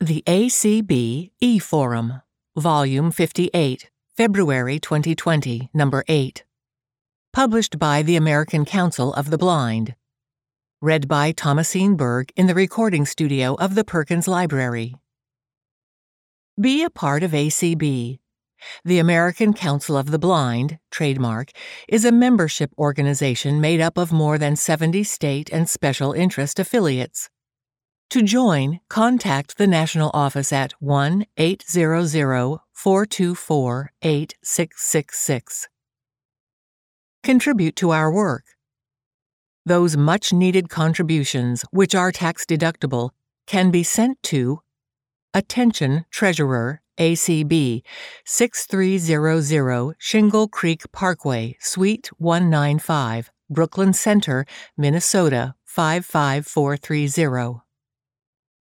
The 0.00 0.22
ACB 0.26 1.30
E 1.40 1.58
Forum, 1.58 2.20
Volume 2.54 3.10
58, 3.10 3.88
February 4.14 4.78
2020, 4.78 5.70
Number 5.72 6.04
8. 6.06 6.44
Published 7.32 7.78
by 7.78 8.02
the 8.02 8.16
American 8.16 8.66
Council 8.66 9.14
of 9.14 9.30
the 9.30 9.38
Blind. 9.38 9.94
Read 10.82 11.08
by 11.08 11.32
Thomasine 11.32 11.96
Berg 11.96 12.30
in 12.36 12.46
the 12.46 12.54
recording 12.54 13.06
studio 13.06 13.54
of 13.54 13.74
the 13.74 13.84
Perkins 13.84 14.28
Library. 14.28 14.94
Be 16.60 16.84
a 16.84 16.90
part 16.90 17.22
of 17.22 17.30
ACB. 17.30 18.18
The 18.84 18.98
American 18.98 19.54
Council 19.54 19.96
of 19.96 20.10
the 20.10 20.18
Blind, 20.18 20.78
trademark, 20.90 21.52
is 21.88 22.04
a 22.04 22.12
membership 22.12 22.70
organization 22.76 23.62
made 23.62 23.80
up 23.80 23.96
of 23.96 24.12
more 24.12 24.36
than 24.36 24.56
70 24.56 25.04
state 25.04 25.48
and 25.50 25.66
special 25.66 26.12
interest 26.12 26.58
affiliates. 26.58 27.30
To 28.10 28.22
join, 28.22 28.78
contact 28.88 29.58
the 29.58 29.66
national 29.66 30.12
office 30.14 30.52
at 30.52 30.72
1 30.80 31.26
800 31.36 32.60
424 32.72 33.92
8666. 34.00 35.68
Contribute 37.24 37.74
to 37.76 37.90
our 37.90 38.12
work. 38.12 38.44
Those 39.64 39.96
much 39.96 40.32
needed 40.32 40.68
contributions, 40.68 41.64
which 41.72 41.96
are 41.96 42.12
tax 42.12 42.44
deductible, 42.44 43.10
can 43.48 43.72
be 43.72 43.82
sent 43.82 44.22
to 44.24 44.60
Attention 45.34 46.04
Treasurer 46.12 46.82
ACB 46.98 47.82
6300 48.24 49.96
Shingle 49.98 50.46
Creek 50.46 50.82
Parkway, 50.92 51.56
Suite 51.58 52.08
195, 52.18 53.32
Brooklyn 53.50 53.92
Center, 53.92 54.46
Minnesota 54.76 55.56
55430. 55.64 57.65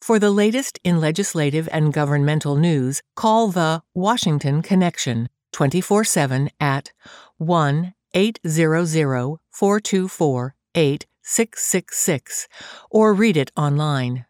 For 0.00 0.18
the 0.18 0.30
latest 0.30 0.78
in 0.84 1.00
legislative 1.00 1.68
and 1.72 1.92
governmental 1.92 2.56
news, 2.56 3.02
call 3.14 3.48
the 3.48 3.82
Washington 3.94 4.62
Connection 4.62 5.28
24 5.52 6.04
7 6.04 6.50
at 6.60 6.92
1 7.36 7.94
800 8.14 9.38
424 9.50 10.54
8666 10.74 12.48
or 12.90 13.12
read 13.12 13.36
it 13.36 13.50
online. 13.56 14.24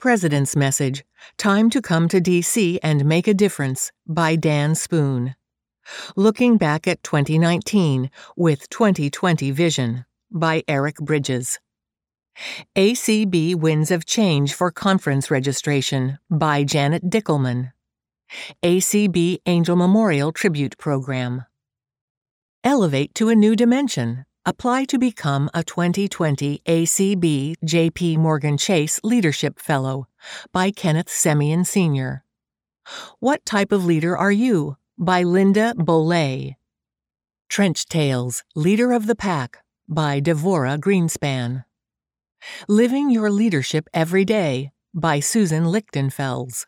President's 0.00 0.56
Message 0.56 1.04
Time 1.38 1.70
to 1.70 1.80
Come 1.80 2.08
to 2.08 2.20
D.C. 2.20 2.80
and 2.82 3.04
Make 3.04 3.28
a 3.28 3.34
Difference 3.34 3.92
by 4.04 4.34
Dan 4.34 4.74
Spoon. 4.74 5.36
Looking 6.16 6.56
Back 6.56 6.88
at 6.88 7.04
2019 7.04 8.10
with 8.36 8.68
2020 8.68 9.52
Vision 9.52 10.04
by 10.32 10.64
Eric 10.66 10.96
Bridges. 10.96 11.60
ACB 12.74 13.54
Winds 13.54 13.92
of 13.92 14.06
Change 14.06 14.54
for 14.54 14.72
Conference 14.72 15.30
Registration 15.30 16.18
by 16.28 16.64
Janet 16.64 17.04
Dickelman. 17.04 17.70
ACB 18.60 19.38
Angel 19.46 19.76
Memorial 19.76 20.32
Tribute 20.32 20.76
Program. 20.78 21.44
Elevate 22.66 23.14
to 23.14 23.28
a 23.28 23.36
new 23.36 23.54
dimension. 23.54 24.26
Apply 24.44 24.86
to 24.86 24.98
become 24.98 25.48
a 25.54 25.62
2020 25.62 26.62
ACB 26.66 27.54
JP 27.64 28.16
Morgan 28.18 28.58
Chase 28.58 28.98
Leadership 29.04 29.60
Fellow 29.60 30.08
by 30.50 30.72
Kenneth 30.72 31.06
Semien 31.06 31.64
Sr. 31.64 32.24
What 33.20 33.46
Type 33.46 33.70
of 33.70 33.84
Leader 33.84 34.18
Are 34.18 34.32
You? 34.32 34.78
by 34.98 35.22
Linda 35.22 35.74
Bollea. 35.76 36.56
Trench 37.48 37.86
Tales 37.86 38.42
Leader 38.56 38.90
of 38.90 39.06
the 39.06 39.14
Pack 39.14 39.58
by 39.88 40.20
Devora 40.20 40.76
Greenspan. 40.76 41.64
Living 42.66 43.10
Your 43.10 43.30
Leadership 43.30 43.88
Every 43.94 44.24
Day 44.24 44.72
by 44.92 45.20
Susan 45.20 45.66
Lichtenfels. 45.66 46.66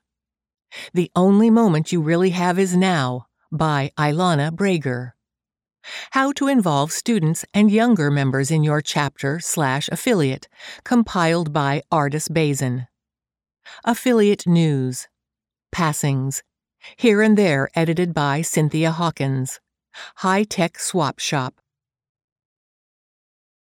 The 0.95 1.11
Only 1.17 1.51
Moment 1.51 1.91
You 1.91 2.03
Really 2.03 2.31
Have 2.31 2.57
Is 2.57 2.77
Now 2.77 3.27
by 3.51 3.91
Ilana 3.99 4.53
Brager. 4.53 5.15
How 6.13 6.33
to 6.33 6.49
involve 6.49 6.93
students 6.93 7.45
and 7.55 7.71
younger 7.71 8.11
members 8.11 8.51
in 8.51 8.63
your 8.63 8.81
chapter 8.81 9.41
slash 9.41 9.89
affiliate, 9.91 10.49
compiled 10.85 11.53
by 11.53 11.83
Artis 11.91 12.29
Bazin. 12.29 12.87
Affiliate 13.85 14.47
News. 14.47 15.09
Passings. 15.73 16.43
Here 16.97 17.23
and 17.23 17.37
There, 17.37 17.69
edited 17.75 18.15
by 18.15 18.43
Cynthia 18.43 18.91
Hawkins. 18.91 19.61
High 20.17 20.45
Tech 20.45 20.79
Swap 20.79 21.19
Shop. 21.19 21.61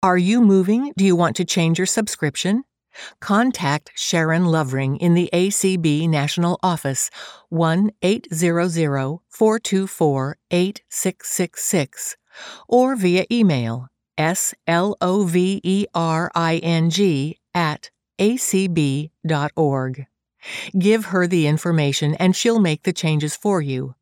Are 0.03 0.17
you 0.17 0.41
moving? 0.41 0.93
Do 0.97 1.05
you 1.05 1.15
want 1.15 1.35
to 1.35 1.45
change 1.45 1.77
your 1.77 1.85
subscription? 1.85 2.63
Contact 3.19 3.91
Sharon 3.95 4.45
Lovering 4.45 4.97
in 4.97 5.13
the 5.13 5.29
ACB 5.33 6.09
National 6.09 6.59
Office 6.63 7.09
1 7.49 7.91
800 8.01 9.19
424 9.29 10.37
8666 10.51 12.17
or 12.67 12.95
via 12.95 13.25
email 13.31 13.87
slovering 14.17 15.59
at 17.53 17.89
acb.org. 18.19 20.05
Give 20.77 21.05
her 21.05 21.27
the 21.27 21.47
information 21.47 22.15
and 22.15 22.35
she'll 22.35 22.59
make 22.59 22.83
the 22.83 22.93
changes 22.93 23.35
for 23.35 23.61
you. 23.61 23.95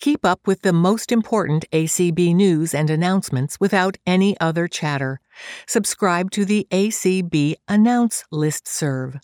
Keep 0.00 0.24
up 0.24 0.46
with 0.46 0.62
the 0.62 0.72
most 0.72 1.12
important 1.12 1.66
ACB 1.72 2.34
news 2.34 2.72
and 2.72 2.88
announcements 2.88 3.60
without 3.60 3.98
any 4.06 4.34
other 4.40 4.66
chatter. 4.66 5.20
Subscribe 5.66 6.30
to 6.30 6.46
the 6.46 6.66
ACB 6.70 7.56
Announce 7.68 8.24
List 8.30 8.66
Serve. 8.66 9.18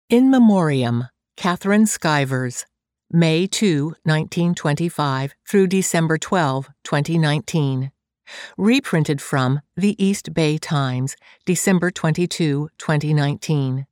In 0.09 0.31
Memoriam, 0.31 1.09
Catherine 1.35 1.83
Skivers, 1.83 2.63
May 3.11 3.45
2, 3.45 3.87
1925 4.05 5.35
through 5.45 5.67
December 5.67 6.17
12, 6.17 6.69
2019. 6.85 7.91
Reprinted 8.57 9.21
from 9.21 9.59
The 9.75 10.01
East 10.01 10.33
Bay 10.33 10.57
Times, 10.57 11.17
December 11.45 11.91
22, 11.91 12.69
2019. 12.77 13.85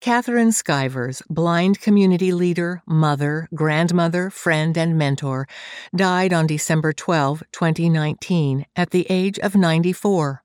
Catherine 0.00 0.48
Skivers, 0.48 1.20
blind 1.28 1.82
community 1.82 2.32
leader, 2.32 2.82
mother, 2.86 3.50
grandmother, 3.54 4.30
friend, 4.30 4.78
and 4.78 4.96
mentor, 4.96 5.46
died 5.94 6.32
on 6.32 6.46
December 6.46 6.94
12, 6.94 7.42
2019, 7.52 8.64
at 8.74 8.92
the 8.92 9.06
age 9.10 9.38
of 9.40 9.54
94. 9.54 10.43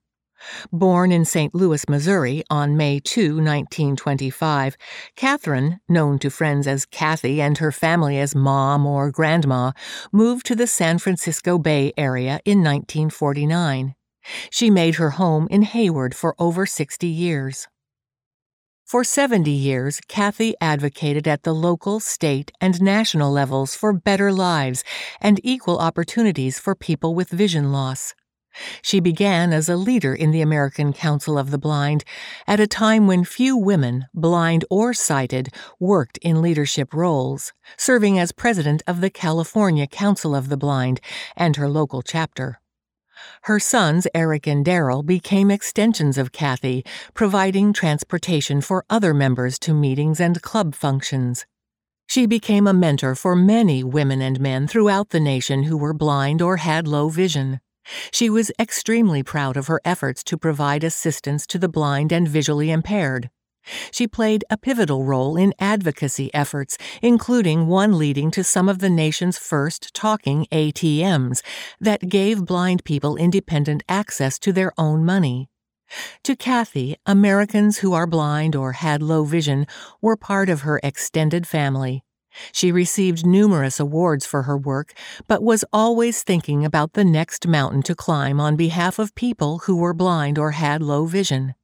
Born 0.72 1.12
in 1.12 1.26
St. 1.26 1.54
Louis, 1.54 1.84
Missouri 1.90 2.44
on 2.50 2.78
May 2.78 3.00
2, 3.00 3.36
1925, 3.36 4.78
Catherine, 5.16 5.80
known 5.88 6.20
to 6.20 6.30
friends 6.30 6.68
as 6.68 6.86
Kathy 6.86 7.42
and 7.42 7.58
her 7.58 7.72
family 7.72 8.20
as 8.20 8.36
Mom 8.36 8.86
or 8.86 9.12
Grandma, 9.12 9.72
moved 10.12 10.46
to 10.48 10.56
the 10.56 10.68
San 10.68 11.00
Francisco 11.00 11.58
Bay 11.58 11.94
Area 11.98 12.40
in 12.46 12.64
1949. 12.64 13.96
She 14.50 14.70
made 14.70 14.96
her 14.96 15.12
home 15.12 15.48
in 15.50 15.64
Hayward 15.64 16.16
for 16.16 16.36
over 16.40 16.66
60 16.66 17.08
years. 17.08 17.68
For 18.86 19.04
70 19.04 19.52
years, 19.52 20.02
Kathy 20.08 20.56
advocated 20.60 21.28
at 21.28 21.44
the 21.44 21.54
local, 21.54 22.00
state, 22.00 22.52
and 22.60 22.82
national 22.82 23.32
levels 23.32 23.76
for 23.76 23.94
better 23.94 24.32
lives 24.32 24.84
and 25.22 25.40
equal 25.44 25.78
opportunities 25.78 26.58
for 26.58 26.74
people 26.74 27.14
with 27.14 27.30
vision 27.30 27.72
loss. 27.72 28.16
She 28.82 29.00
began 29.00 29.54
as 29.54 29.70
a 29.70 29.76
leader 29.76 30.14
in 30.14 30.32
the 30.32 30.42
American 30.42 30.94
Council 30.94 31.38
of 31.38 31.52
the 31.52 31.58
Blind 31.58 32.04
at 32.48 32.60
a 32.60 32.68
time 32.68 33.08
when 33.08 33.24
few 33.24 33.56
women, 33.56 34.08
blind 34.14 34.66
or 34.70 34.94
sighted, 34.94 35.50
worked 35.80 36.18
in 36.20 36.42
leadership 36.42 36.94
roles, 36.94 37.54
serving 37.78 38.18
as 38.18 38.32
president 38.32 38.82
of 38.88 39.02
the 39.02 39.10
California 39.10 39.88
Council 39.88 40.36
of 40.36 40.50
the 40.50 40.58
Blind 40.58 41.02
and 41.36 41.56
her 41.56 41.70
local 41.70 42.02
chapter. 42.02 42.60
Her 43.44 43.60
sons, 43.60 44.08
Eric 44.16 44.48
and 44.48 44.66
Daryl, 44.66 45.06
became 45.06 45.52
extensions 45.52 46.18
of 46.18 46.32
Kathy, 46.32 46.86
providing 47.14 47.74
transportation 47.74 48.62
for 48.62 48.86
other 48.90 49.14
members 49.14 49.60
to 49.60 49.74
meetings 49.74 50.20
and 50.20 50.42
club 50.42 50.76
functions. 50.76 51.46
She 52.08 52.26
became 52.26 52.66
a 52.66 52.74
mentor 52.74 53.14
for 53.16 53.36
many 53.36 53.84
women 53.84 54.22
and 54.22 54.40
men 54.40 54.68
throughout 54.68 55.10
the 55.10 55.20
nation 55.20 55.64
who 55.64 55.78
were 55.78 55.94
blind 55.94 56.42
or 56.42 56.58
had 56.58 56.88
low 56.88 57.10
vision. 57.10 57.60
She 58.12 58.30
was 58.30 58.52
extremely 58.60 59.24
proud 59.24 59.58
of 59.58 59.68
her 59.68 59.82
efforts 59.84 60.24
to 60.26 60.38
provide 60.38 60.84
assistance 60.84 61.46
to 61.48 61.58
the 61.58 61.70
blind 61.70 62.12
and 62.12 62.28
visually 62.28 62.72
impaired. 62.72 63.30
She 63.92 64.08
played 64.08 64.46
a 64.50 64.58
pivotal 64.58 65.04
role 65.04 65.38
in 65.38 65.54
advocacy 65.60 66.34
efforts, 66.34 66.78
including 67.02 67.68
one 67.68 67.98
leading 67.98 68.32
to 68.32 68.44
some 68.44 68.70
of 68.70 68.80
the 68.80 68.90
nation's 68.90 69.38
first 69.38 69.94
talking 69.94 70.48
ATMs 70.52 71.42
that 71.80 72.10
gave 72.10 72.46
blind 72.46 72.84
people 72.84 73.16
independent 73.16 73.84
access 73.88 74.40
to 74.40 74.54
their 74.54 74.72
own 74.78 75.06
money. 75.06 75.50
To 76.24 76.36
Kathy, 76.36 76.96
Americans 77.06 77.80
who 77.80 77.94
are 77.94 78.08
blind 78.08 78.56
or 78.56 78.74
had 78.74 79.02
low 79.02 79.24
vision 79.24 79.66
were 80.02 80.16
part 80.16 80.50
of 80.50 80.62
her 80.62 80.80
extended 80.84 81.48
family. 81.48 82.04
She 82.52 82.72
received 82.72 83.26
numerous 83.26 83.80
awards 83.80 84.26
for 84.26 84.44
her 84.44 84.58
work, 84.58 84.94
but 85.28 85.44
was 85.44 85.66
always 85.74 86.24
thinking 86.24 86.64
about 86.64 86.94
the 86.94 87.04
next 87.04 87.48
mountain 87.48 87.82
to 87.84 87.96
climb 87.96 88.40
on 88.40 88.56
behalf 88.56 89.00
of 89.00 89.16
people 89.16 89.60
who 89.60 89.76
were 89.78 89.94
blind 89.94 90.38
or 90.38 90.52
had 90.52 90.82
low 90.82 91.06
vision. 91.06 91.56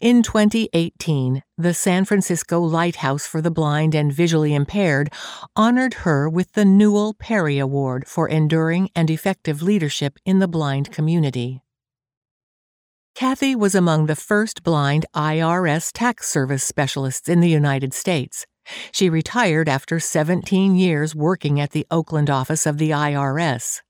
In 0.00 0.22
2018, 0.22 1.42
the 1.56 1.74
San 1.74 2.04
Francisco 2.04 2.60
Lighthouse 2.60 3.26
for 3.26 3.40
the 3.40 3.50
Blind 3.50 3.94
and 3.94 4.12
Visually 4.12 4.54
Impaired 4.54 5.12
honored 5.54 5.94
her 5.94 6.28
with 6.28 6.52
the 6.52 6.64
Newell 6.64 7.14
Perry 7.14 7.58
Award 7.58 8.08
for 8.08 8.28
enduring 8.28 8.90
and 8.96 9.08
effective 9.08 9.62
leadership 9.62 10.18
in 10.24 10.40
the 10.40 10.48
blind 10.48 10.90
community. 10.90 11.62
Kathy 13.14 13.54
was 13.54 13.74
among 13.74 14.06
the 14.06 14.16
first 14.16 14.62
blind 14.62 15.06
IRS 15.14 15.92
tax 15.92 16.28
service 16.28 16.64
specialists 16.64 17.28
in 17.28 17.40
the 17.40 17.50
United 17.50 17.92
States. 17.92 18.46
She 18.92 19.08
retired 19.10 19.68
after 19.68 19.98
17 19.98 20.76
years 20.76 21.14
working 21.14 21.60
at 21.60 21.70
the 21.70 21.86
Oakland 21.90 22.30
office 22.30 22.66
of 22.66 22.78
the 22.78 22.90
IRS. 22.90 23.80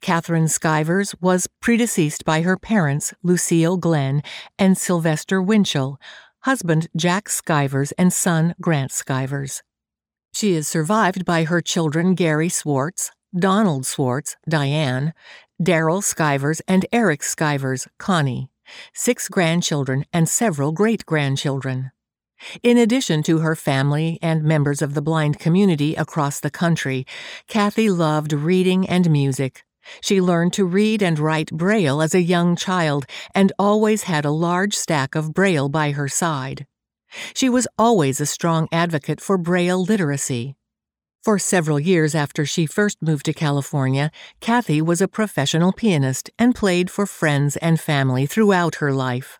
Catherine 0.00 0.46
Skivers 0.46 1.14
was 1.20 1.48
predeceased 1.60 2.24
by 2.24 2.42
her 2.42 2.56
parents, 2.56 3.12
Lucille 3.22 3.76
Glenn 3.76 4.22
and 4.58 4.78
Sylvester 4.78 5.42
Winchell, 5.42 5.98
husband 6.40 6.88
Jack 6.96 7.28
Skivers 7.28 7.92
and 7.98 8.12
son 8.12 8.54
Grant 8.60 8.90
Skivers. 8.90 9.62
She 10.32 10.54
is 10.54 10.66
survived 10.66 11.24
by 11.24 11.44
her 11.44 11.60
children 11.60 12.14
Gary 12.14 12.48
Swartz, 12.48 13.10
Donald 13.38 13.84
Swartz, 13.84 14.36
Diane, 14.48 15.12
Daryl 15.62 16.02
Skivers, 16.02 16.60
and 16.66 16.86
Eric 16.92 17.20
Skivers, 17.20 17.86
Connie, 17.98 18.50
six 18.94 19.28
grandchildren, 19.28 20.04
and 20.12 20.28
several 20.28 20.72
great 20.72 21.04
grandchildren. 21.06 21.92
In 22.62 22.78
addition 22.78 23.22
to 23.24 23.38
her 23.38 23.54
family 23.54 24.18
and 24.22 24.42
members 24.42 24.82
of 24.82 24.94
the 24.94 25.02
blind 25.02 25.38
community 25.38 25.94
across 25.94 26.40
the 26.40 26.50
country, 26.50 27.06
Kathy 27.48 27.90
loved 27.90 28.32
reading 28.32 28.88
and 28.88 29.10
music. 29.10 29.64
She 30.00 30.20
learned 30.20 30.52
to 30.54 30.64
read 30.64 31.02
and 31.02 31.18
write 31.18 31.50
Braille 31.50 32.00
as 32.00 32.14
a 32.14 32.22
young 32.22 32.56
child 32.56 33.06
and 33.34 33.52
always 33.58 34.04
had 34.04 34.24
a 34.24 34.30
large 34.30 34.74
stack 34.74 35.14
of 35.14 35.34
Braille 35.34 35.68
by 35.68 35.92
her 35.92 36.08
side. 36.08 36.66
She 37.34 37.48
was 37.48 37.68
always 37.78 38.20
a 38.20 38.26
strong 38.26 38.68
advocate 38.72 39.20
for 39.20 39.36
Braille 39.36 39.82
literacy. 39.82 40.54
For 41.22 41.38
several 41.38 41.78
years 41.78 42.14
after 42.14 42.44
she 42.44 42.66
first 42.66 42.98
moved 43.00 43.26
to 43.26 43.32
California, 43.32 44.10
Kathy 44.40 44.82
was 44.82 45.00
a 45.00 45.06
professional 45.06 45.72
pianist 45.72 46.30
and 46.38 46.54
played 46.54 46.90
for 46.90 47.06
friends 47.06 47.56
and 47.58 47.78
family 47.78 48.26
throughout 48.26 48.76
her 48.76 48.92
life. 48.92 49.38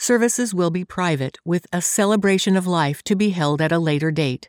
Services 0.00 0.54
will 0.54 0.70
be 0.70 0.84
private, 0.84 1.38
with 1.44 1.66
a 1.72 1.82
celebration 1.82 2.56
of 2.56 2.66
life 2.66 3.02
to 3.02 3.16
be 3.16 3.30
held 3.30 3.60
at 3.60 3.72
a 3.72 3.78
later 3.78 4.10
date. 4.10 4.48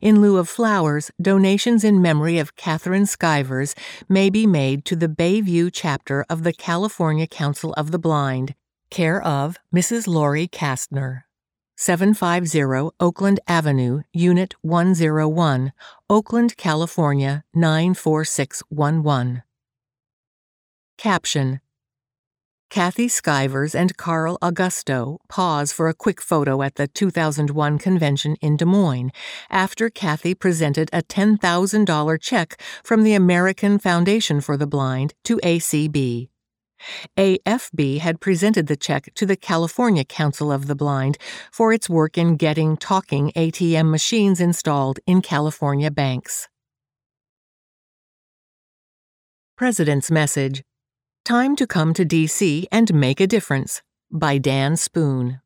In 0.00 0.22
lieu 0.22 0.38
of 0.38 0.48
flowers, 0.48 1.10
donations 1.20 1.84
in 1.84 2.00
memory 2.00 2.38
of 2.38 2.56
Catherine 2.56 3.04
Skivers 3.04 3.74
may 4.08 4.30
be 4.30 4.46
made 4.46 4.86
to 4.86 4.96
the 4.96 5.08
Bayview 5.08 5.70
chapter 5.72 6.24
of 6.30 6.42
the 6.42 6.54
California 6.54 7.26
Council 7.26 7.74
of 7.74 7.90
the 7.90 7.98
Blind, 7.98 8.54
care 8.90 9.22
of 9.22 9.58
Mrs. 9.74 10.06
Laurie 10.06 10.48
Kastner. 10.48 11.24
750 11.76 12.90
Oakland 12.98 13.38
Avenue, 13.46 14.02
Unit 14.12 14.54
101, 14.62 15.72
Oakland, 16.10 16.56
California 16.56 17.44
94611. 17.54 19.42
Caption 20.96 21.60
Kathy 22.70 23.08
Skivers 23.08 23.74
and 23.74 23.96
Carl 23.96 24.36
Augusto 24.42 25.18
pause 25.28 25.72
for 25.72 25.88
a 25.88 25.94
quick 25.94 26.20
photo 26.20 26.60
at 26.60 26.74
the 26.74 26.86
2001 26.86 27.78
convention 27.78 28.36
in 28.42 28.58
Des 28.58 28.66
Moines 28.66 29.10
after 29.48 29.88
Kathy 29.88 30.34
presented 30.34 30.90
a 30.92 31.02
$10,000 31.02 32.20
check 32.20 32.60
from 32.84 33.04
the 33.04 33.14
American 33.14 33.78
Foundation 33.78 34.42
for 34.42 34.58
the 34.58 34.66
Blind 34.66 35.14
to 35.24 35.38
ACB. 35.38 36.28
AFB 37.16 37.98
had 38.00 38.20
presented 38.20 38.66
the 38.66 38.76
check 38.76 39.12
to 39.14 39.24
the 39.24 39.36
California 39.36 40.04
Council 40.04 40.52
of 40.52 40.66
the 40.66 40.76
Blind 40.76 41.16
for 41.50 41.72
its 41.72 41.88
work 41.88 42.18
in 42.18 42.36
getting 42.36 42.76
talking 42.76 43.32
ATM 43.34 43.90
machines 43.90 44.40
installed 44.40 45.00
in 45.06 45.22
California 45.22 45.90
banks. 45.90 46.48
President's 49.56 50.10
Message 50.10 50.62
Time 51.28 51.56
to 51.56 51.66
Come 51.66 51.92
to 51.92 52.06
DC 52.06 52.64
and 52.72 52.94
Make 52.94 53.20
a 53.20 53.26
Difference 53.26 53.82
by 54.10 54.38
Dan 54.38 54.78
Spoon. 54.78 55.42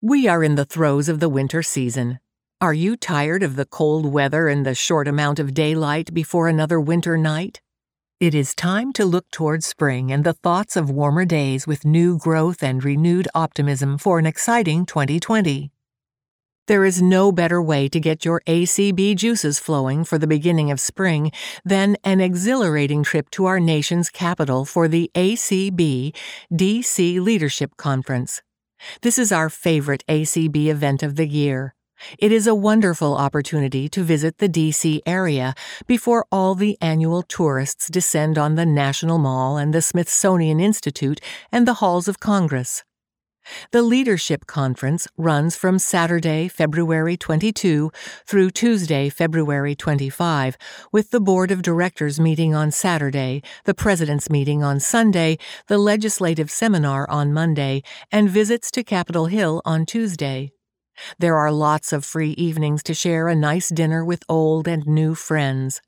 We 0.00 0.26
are 0.26 0.42
in 0.42 0.54
the 0.54 0.64
throes 0.64 1.10
of 1.10 1.20
the 1.20 1.28
winter 1.28 1.62
season. 1.62 2.18
Are 2.58 2.72
you 2.72 2.96
tired 2.96 3.42
of 3.42 3.56
the 3.56 3.66
cold 3.66 4.06
weather 4.06 4.48
and 4.48 4.64
the 4.64 4.74
short 4.74 5.06
amount 5.06 5.38
of 5.38 5.52
daylight 5.52 6.14
before 6.14 6.48
another 6.48 6.80
winter 6.80 7.18
night? 7.18 7.60
It 8.20 8.34
is 8.34 8.54
time 8.54 8.94
to 8.94 9.04
look 9.04 9.30
toward 9.30 9.64
spring 9.64 10.10
and 10.10 10.24
the 10.24 10.32
thoughts 10.32 10.78
of 10.78 10.88
warmer 10.88 11.26
days 11.26 11.66
with 11.66 11.84
new 11.84 12.16
growth 12.16 12.62
and 12.62 12.82
renewed 12.82 13.28
optimism 13.34 13.98
for 13.98 14.18
an 14.18 14.24
exciting 14.24 14.86
2020. 14.86 15.70
There 16.68 16.84
is 16.84 17.02
no 17.02 17.32
better 17.32 17.60
way 17.60 17.88
to 17.88 17.98
get 17.98 18.24
your 18.24 18.40
ACB 18.46 19.16
juices 19.16 19.58
flowing 19.58 20.04
for 20.04 20.16
the 20.16 20.28
beginning 20.28 20.70
of 20.70 20.78
spring 20.78 21.32
than 21.64 21.96
an 22.04 22.20
exhilarating 22.20 23.02
trip 23.02 23.30
to 23.30 23.46
our 23.46 23.58
nation's 23.58 24.10
capital 24.10 24.64
for 24.64 24.86
the 24.86 25.10
ACB 25.16 26.14
DC 26.52 27.20
Leadership 27.20 27.76
Conference. 27.76 28.42
This 29.00 29.18
is 29.18 29.32
our 29.32 29.50
favorite 29.50 30.04
ACB 30.08 30.66
event 30.66 31.02
of 31.02 31.16
the 31.16 31.26
year. 31.26 31.74
It 32.16 32.30
is 32.30 32.46
a 32.46 32.54
wonderful 32.54 33.16
opportunity 33.16 33.88
to 33.88 34.04
visit 34.04 34.38
the 34.38 34.48
DC 34.48 35.00
area 35.04 35.54
before 35.88 36.26
all 36.30 36.54
the 36.54 36.78
annual 36.80 37.22
tourists 37.22 37.88
descend 37.88 38.38
on 38.38 38.54
the 38.54 38.66
National 38.66 39.18
Mall 39.18 39.56
and 39.56 39.74
the 39.74 39.82
Smithsonian 39.82 40.60
Institute 40.60 41.20
and 41.50 41.66
the 41.66 41.74
halls 41.74 42.06
of 42.06 42.20
Congress. 42.20 42.84
The 43.70 43.82
Leadership 43.82 44.46
Conference 44.46 45.08
runs 45.16 45.56
from 45.56 45.78
Saturday, 45.78 46.48
February 46.48 47.16
22 47.16 47.90
through 48.26 48.50
Tuesday, 48.50 49.08
February 49.08 49.74
25, 49.74 50.56
with 50.92 51.10
the 51.10 51.20
Board 51.20 51.50
of 51.50 51.62
Directors 51.62 52.20
meeting 52.20 52.54
on 52.54 52.70
Saturday, 52.70 53.42
the 53.64 53.74
President's 53.74 54.30
meeting 54.30 54.62
on 54.62 54.78
Sunday, 54.78 55.38
the 55.68 55.78
Legislative 55.78 56.50
Seminar 56.50 57.08
on 57.10 57.32
Monday, 57.32 57.82
and 58.10 58.30
visits 58.30 58.70
to 58.72 58.84
Capitol 58.84 59.26
Hill 59.26 59.62
on 59.64 59.86
Tuesday. 59.86 60.52
There 61.18 61.36
are 61.36 61.50
lots 61.50 61.92
of 61.92 62.04
free 62.04 62.32
evenings 62.32 62.82
to 62.84 62.94
share 62.94 63.28
a 63.28 63.34
nice 63.34 63.68
dinner 63.70 64.04
with 64.04 64.22
old 64.28 64.68
and 64.68 64.86
new 64.86 65.14
friends. 65.14 65.80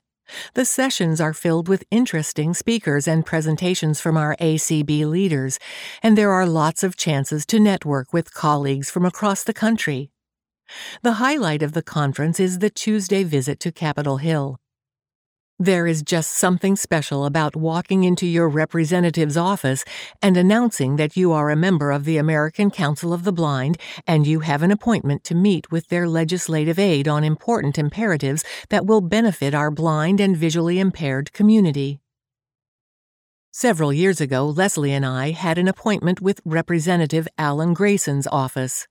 The 0.53 0.65
sessions 0.65 1.21
are 1.21 1.33
filled 1.33 1.67
with 1.67 1.83
interesting 1.91 2.53
speakers 2.53 3.07
and 3.07 3.25
presentations 3.25 4.01
from 4.01 4.17
our 4.17 4.35
ACB 4.37 5.05
leaders, 5.05 5.59
and 6.01 6.17
there 6.17 6.31
are 6.31 6.45
lots 6.45 6.83
of 6.83 6.97
chances 6.97 7.45
to 7.47 7.59
network 7.59 8.13
with 8.13 8.33
colleagues 8.33 8.89
from 8.89 9.05
across 9.05 9.43
the 9.43 9.53
country. 9.53 10.09
The 11.03 11.13
highlight 11.13 11.61
of 11.61 11.73
the 11.73 11.83
conference 11.83 12.39
is 12.39 12.59
the 12.59 12.69
Tuesday 12.69 13.23
visit 13.23 13.59
to 13.61 13.71
Capitol 13.71 14.17
Hill. 14.17 14.59
There 15.59 15.87
is 15.87 16.03
just 16.03 16.31
something 16.31 16.75
special 16.75 17.23
about 17.23 17.55
walking 17.55 18.03
into 18.03 18.27
your 18.27 18.49
representative's 18.49 19.37
office 19.37 19.85
and 20.21 20.35
announcing 20.35 20.97
that 20.97 21.15
you 21.15 21.31
are 21.31 21.49
a 21.49 21.55
member 21.55 21.91
of 21.91 22.03
the 22.03 22.17
American 22.17 22.69
Council 22.69 23.13
of 23.13 23.23
the 23.23 23.31
Blind 23.31 23.77
and 24.05 24.27
you 24.27 24.41
have 24.41 24.63
an 24.63 24.71
appointment 24.71 25.23
to 25.23 25.33
meet 25.33 25.71
with 25.71 25.87
their 25.87 26.09
legislative 26.09 26.77
aide 26.77 27.07
on 27.07 27.23
important 27.23 27.77
imperatives 27.77 28.43
that 28.67 28.85
will 28.85 28.99
benefit 28.99 29.53
our 29.53 29.71
blind 29.71 30.19
and 30.19 30.35
visually 30.35 30.77
impaired 30.77 31.31
community. 31.31 32.01
Several 33.53 33.93
years 33.93 34.19
ago, 34.19 34.49
Leslie 34.49 34.91
and 34.91 35.05
I 35.05 35.31
had 35.31 35.57
an 35.57 35.69
appointment 35.69 36.19
with 36.19 36.41
Representative 36.43 37.29
Alan 37.37 37.73
Grayson's 37.73 38.27
office. 38.27 38.89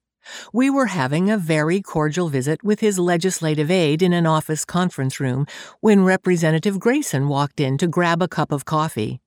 We 0.52 0.70
were 0.70 0.86
having 0.86 1.30
a 1.30 1.38
very 1.38 1.80
cordial 1.82 2.28
visit 2.28 2.62
with 2.62 2.80
his 2.80 2.98
legislative 2.98 3.70
aide 3.70 4.02
in 4.02 4.12
an 4.12 4.26
office 4.26 4.64
conference 4.64 5.20
room 5.20 5.46
when 5.80 6.04
Representative 6.04 6.78
Grayson 6.78 7.28
walked 7.28 7.60
in 7.60 7.78
to 7.78 7.86
grab 7.86 8.22
a 8.22 8.28
cup 8.28 8.52
of 8.52 8.64
coffee. 8.64 9.20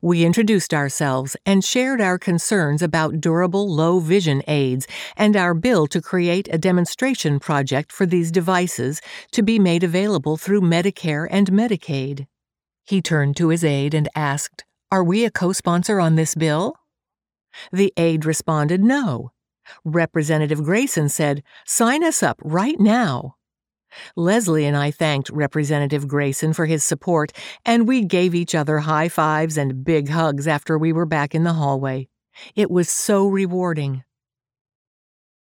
We 0.00 0.24
introduced 0.24 0.74
ourselves 0.74 1.36
and 1.46 1.64
shared 1.64 2.00
our 2.00 2.18
concerns 2.18 2.82
about 2.82 3.20
durable 3.20 3.72
low 3.72 4.00
vision 4.00 4.42
aids 4.46 4.86
and 5.16 5.36
our 5.36 5.54
bill 5.54 5.86
to 5.88 6.02
create 6.02 6.48
a 6.52 6.58
demonstration 6.58 7.40
project 7.40 7.90
for 7.90 8.06
these 8.06 8.30
devices 8.30 9.00
to 9.32 9.42
be 9.42 9.58
made 9.58 9.82
available 9.82 10.36
through 10.36 10.60
Medicare 10.60 11.26
and 11.30 11.50
Medicaid. 11.50 12.26
He 12.84 13.00
turned 13.00 13.36
to 13.36 13.48
his 13.48 13.64
aide 13.64 13.94
and 13.94 14.08
asked, 14.14 14.64
Are 14.90 15.04
we 15.04 15.24
a 15.24 15.30
co 15.30 15.52
sponsor 15.52 16.00
on 16.00 16.16
this 16.16 16.34
bill? 16.34 16.76
The 17.72 17.92
aide 17.96 18.24
responded, 18.24 18.82
No. 18.82 19.30
Representative 19.84 20.62
Grayson 20.62 21.08
said, 21.08 21.42
Sign 21.66 22.04
us 22.04 22.22
up 22.22 22.40
right 22.42 22.78
now. 22.78 23.36
Leslie 24.16 24.64
and 24.64 24.76
I 24.76 24.90
thanked 24.90 25.30
Representative 25.30 26.08
Grayson 26.08 26.52
for 26.52 26.66
his 26.66 26.84
support, 26.84 27.32
and 27.64 27.86
we 27.86 28.04
gave 28.04 28.34
each 28.34 28.54
other 28.54 28.78
high 28.78 29.08
fives 29.08 29.58
and 29.58 29.84
big 29.84 30.08
hugs 30.08 30.48
after 30.48 30.78
we 30.78 30.92
were 30.92 31.06
back 31.06 31.34
in 31.34 31.44
the 31.44 31.52
hallway. 31.52 32.08
It 32.54 32.70
was 32.70 32.88
so 32.88 33.26
rewarding. 33.26 34.04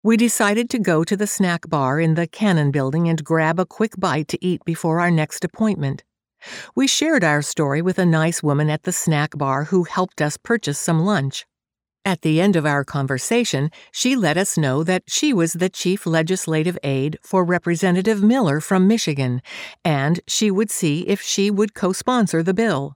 We 0.03 0.17
decided 0.17 0.71
to 0.71 0.79
go 0.79 1.03
to 1.03 1.17
the 1.17 1.27
snack 1.27 1.69
bar 1.69 1.99
in 1.99 2.15
the 2.15 2.29
Cannon 2.29 2.71
building 2.71 3.09
and 3.09 3.25
grab 3.25 3.59
a 3.59 3.67
quick 3.67 3.93
bite 3.99 4.29
to 4.29 4.45
eat 4.45 4.65
before 4.65 5.01
our 5.01 5.11
next 5.11 5.45
appointment. 5.45 6.05
We 6.77 6.87
shared 6.87 7.25
our 7.25 7.43
story 7.43 7.83
with 7.83 7.99
a 7.99 8.07
nice 8.07 8.43
woman 8.43 8.71
at 8.71 8.85
the 8.85 8.93
snack 8.93 9.37
bar 9.37 9.65
who 9.65 9.85
helped 9.85 10.23
us 10.23 10.37
purchase 10.37 10.79
some 10.79 11.05
lunch. 11.05 11.45
At 12.07 12.23
the 12.23 12.41
end 12.41 12.55
of 12.55 12.65
our 12.65 12.85
conversation, 12.85 13.69
she 13.91 14.15
let 14.15 14.37
us 14.37 14.57
know 14.57 14.85
that 14.85 15.03
she 15.09 15.33
was 15.33 15.55
the 15.55 15.69
chief 15.69 16.07
legislative 16.07 16.79
aide 16.85 17.19
for 17.21 17.45
Representative 17.45 18.23
Miller 18.23 18.61
from 18.61 18.87
Michigan, 18.87 19.43
and 19.85 20.21
she 20.29 20.49
would 20.49 20.71
see 20.71 21.01
if 21.09 21.21
she 21.21 21.51
would 21.51 21.75
co 21.75 21.93
sponsor 21.93 22.45
the 22.45 22.55
bill. 22.55 22.95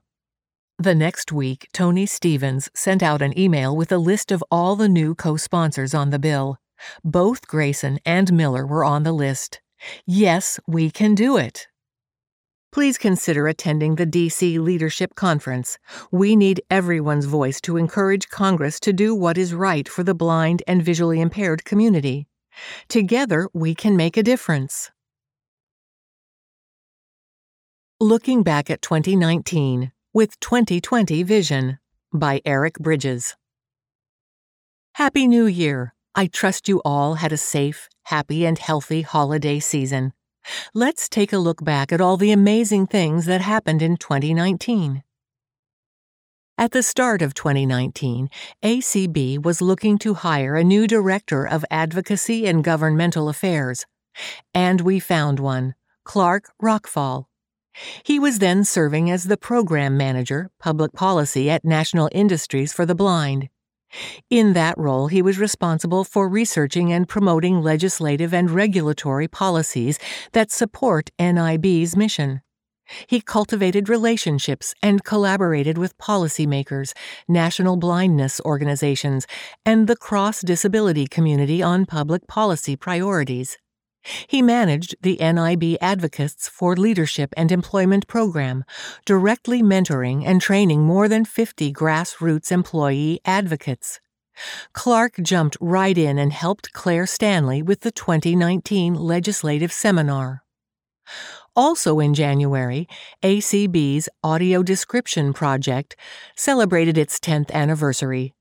The 0.79 0.95
next 0.95 1.29
week, 1.29 1.67
Tony 1.73 2.05
Stevens 2.05 2.69
sent 2.73 3.03
out 3.03 3.21
an 3.21 3.37
email 3.37 3.75
with 3.75 3.91
a 3.91 3.97
list 3.97 4.31
of 4.31 4.41
all 4.49 4.77
the 4.77 4.87
new 4.87 5.13
co 5.13 5.35
sponsors 5.35 5.93
on 5.93 6.11
the 6.11 6.17
bill. 6.17 6.55
Both 7.03 7.47
Grayson 7.47 7.99
and 8.05 8.31
Miller 8.31 8.65
were 8.65 8.85
on 8.85 9.03
the 9.03 9.11
list. 9.11 9.59
Yes, 10.05 10.57
we 10.67 10.89
can 10.89 11.15
do 11.15 11.35
it 11.35 11.67
please 12.71 12.97
consider 12.97 13.47
attending 13.47 13.95
the 13.95 14.05
DC 14.05 14.59
Leadership 14.59 15.15
Conference. 15.15 15.77
We 16.11 16.35
need 16.35 16.61
everyone's 16.69 17.25
voice 17.25 17.59
to 17.61 17.77
encourage 17.77 18.29
Congress 18.29 18.79
to 18.81 18.93
do 18.93 19.13
what 19.13 19.37
is 19.37 19.53
right 19.53 19.87
for 19.87 20.03
the 20.03 20.15
blind 20.15 20.63
and 20.67 20.83
visually 20.83 21.19
impaired 21.19 21.65
community. 21.65 22.27
Together, 22.87 23.49
we 23.53 23.75
can 23.75 23.97
make 23.97 24.17
a 24.17 24.23
difference. 24.23 24.91
Looking 27.99 28.41
Back 28.41 28.69
at 28.69 28.81
2019 28.81 29.91
with 30.13 30.39
2020 30.39 31.23
Vision 31.23 31.79
by 32.13 32.41
Eric 32.45 32.79
Bridges. 32.79 33.35
Happy 34.95 35.27
New 35.27 35.45
Year! 35.45 35.93
I 36.13 36.27
trust 36.27 36.67
you 36.67 36.81
all 36.83 37.15
had 37.15 37.31
a 37.31 37.37
safe, 37.37 37.87
happy, 38.03 38.45
and 38.45 38.57
healthy 38.57 39.01
holiday 39.01 39.59
season. 39.59 40.11
Let's 40.73 41.09
take 41.09 41.33
a 41.33 41.37
look 41.37 41.63
back 41.63 41.91
at 41.91 42.01
all 42.01 42.17
the 42.17 42.31
amazing 42.31 42.87
things 42.87 43.25
that 43.25 43.41
happened 43.41 43.81
in 43.81 43.97
2019. 43.97 45.03
At 46.57 46.71
the 46.71 46.83
start 46.83 47.21
of 47.21 47.33
2019, 47.33 48.29
ACB 48.63 49.43
was 49.43 49.61
looking 49.61 49.97
to 49.99 50.13
hire 50.13 50.55
a 50.55 50.63
new 50.63 50.85
director 50.85 51.47
of 51.47 51.65
advocacy 51.71 52.45
and 52.45 52.63
governmental 52.63 53.29
affairs. 53.29 53.85
And 54.53 54.81
we 54.81 54.99
found 54.99 55.39
one, 55.39 55.75
Clark 56.03 56.51
Rachfal. 56.61 57.25
He 58.03 58.19
was 58.19 58.39
then 58.39 58.63
serving 58.63 59.09
as 59.09 59.23
the 59.23 59.37
program 59.37 59.97
manager, 59.97 60.51
public 60.59 60.93
policy 60.93 61.49
at 61.49 61.65
National 61.65 62.09
Industries 62.11 62.73
for 62.73 62.85
the 62.85 62.95
Blind. 62.95 63.49
In 64.29 64.53
that 64.53 64.77
role, 64.77 65.07
he 65.07 65.21
was 65.21 65.39
responsible 65.39 66.03
for 66.03 66.27
researching 66.27 66.93
and 66.93 67.07
promoting 67.07 67.61
legislative 67.61 68.33
and 68.33 68.49
regulatory 68.49 69.27
policies 69.27 69.99
that 70.33 70.51
support 70.51 71.09
NIB's 71.19 71.95
mission. 71.95 72.41
He 73.07 73.21
cultivated 73.21 73.89
relationships 73.89 74.73
and 74.83 75.03
collaborated 75.03 75.77
with 75.77 75.97
policymakers, 75.97 76.93
national 77.27 77.77
blindness 77.77 78.41
organizations, 78.41 79.25
and 79.65 79.87
the 79.87 79.95
cross 79.95 80.41
disability 80.41 81.07
community 81.07 81.63
on 81.63 81.85
public 81.85 82.27
policy 82.27 82.75
priorities. 82.75 83.57
He 84.27 84.41
managed 84.41 84.95
the 85.01 85.17
NIB 85.17 85.77
Advocates 85.81 86.47
for 86.47 86.75
Leadership 86.75 87.33
and 87.37 87.51
Employment 87.51 88.07
program, 88.07 88.63
directly 89.05 89.61
mentoring 89.61 90.23
and 90.25 90.41
training 90.41 90.81
more 90.81 91.07
than 91.07 91.25
50 91.25 91.71
grassroots 91.71 92.51
employee 92.51 93.19
advocates. 93.25 93.99
Clark 94.73 95.17
jumped 95.21 95.57
right 95.61 95.97
in 95.97 96.17
and 96.17 96.33
helped 96.33 96.73
Claire 96.73 97.05
Stanley 97.05 97.61
with 97.61 97.81
the 97.81 97.91
2019 97.91 98.95
legislative 98.95 99.71
seminar. 99.71 100.43
Also 101.55 101.99
in 101.99 102.13
January, 102.13 102.87
ACB's 103.23 104.07
Audio 104.23 104.63
Description 104.63 105.33
Project 105.33 105.95
celebrated 106.35 106.97
its 106.97 107.19
10th 107.19 107.51
anniversary. 107.51 108.33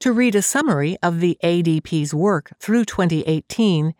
To 0.00 0.12
read 0.12 0.34
a 0.34 0.42
summary 0.42 0.96
of 1.02 1.20
the 1.20 1.38
ADP's 1.44 2.14
work 2.14 2.52
through 2.58 2.86
2018, 2.86 3.94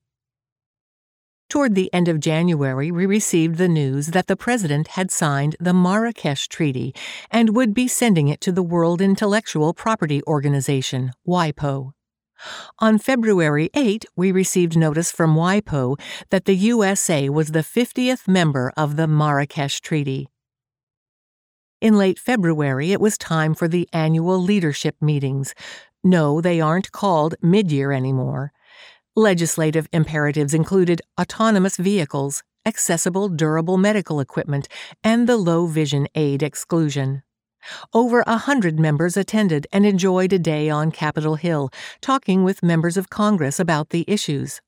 Toward 1.50 1.75
the 1.75 1.93
end 1.93 2.08
of 2.08 2.20
January, 2.20 2.91
we 2.91 3.05
received 3.05 3.58
the 3.58 3.67
news 3.67 4.08
that 4.08 4.25
the 4.27 4.36
President 4.36 4.88
had 4.89 5.12
signed 5.12 5.55
the 5.60 5.74
Marrakesh 5.74 6.48
Treaty 6.48 6.96
and 7.29 7.55
would 7.55 7.75
be 7.75 7.88
sending 7.88 8.27
it 8.27 8.41
to 8.41 8.51
the 8.51 8.63
World 8.63 9.01
Intellectual 9.01 9.74
Property 9.74 10.22
Organization, 10.24 11.12
WIPO. 11.27 11.93
On 12.80 12.98
February 12.98 13.70
8, 13.74 14.06
we 14.16 14.32
received 14.32 14.78
notice 14.78 15.12
from 15.12 15.36
WIPO 15.36 16.00
that 16.30 16.46
the 16.46 16.56
USA 16.56 17.30
was 17.30 17.52
the 17.52 17.60
50th 17.60 18.28
member 18.28 18.72
of 18.76 18.96
the 18.96 19.08
Marrakesh 19.08 19.82
Treaty. 19.82 20.30
In 21.82 21.98
late 21.98 22.18
February, 22.18 22.92
it 22.92 23.02
was 23.02 23.18
time 23.18 23.54
for 23.54 23.68
the 23.68 23.90
annual 23.92 24.42
leadership 24.42 24.96
meetings. 25.02 25.54
No, 26.04 26.40
they 26.40 26.62
aren't 26.62 26.92
called 26.92 27.36
mid 27.42 27.72
year 27.72 27.92
anymore. 27.92 28.54
Legislative 29.16 29.88
imperatives 29.92 30.54
included 30.54 31.02
autonomous 31.20 31.78
vehicles, 31.78 32.42
accessible 32.66 33.30
durable 33.30 33.78
medical 33.78 34.20
equipment, 34.20 34.68
and 35.04 35.28
the 35.28 35.38
low 35.38 35.66
vision 35.68 36.08
aid 36.16 36.42
exclusion. 36.42 37.22
Over 37.93 38.24
a 38.27 38.38
hundred 38.38 38.79
members 38.79 39.17
attended 39.17 39.67
and 39.72 39.86
enjoyed 39.86 40.34
a 40.34 40.39
day 40.39 40.70
on 40.70 40.91
Capitol 40.91 41.36
Hill, 41.36 41.70
talking 42.01 42.43
with 42.43 42.63
members 42.63 42.98
of 42.98 43.10
Congress 43.10 43.60
about 43.60 43.89
the 43.89 44.05
issues. 44.08 44.62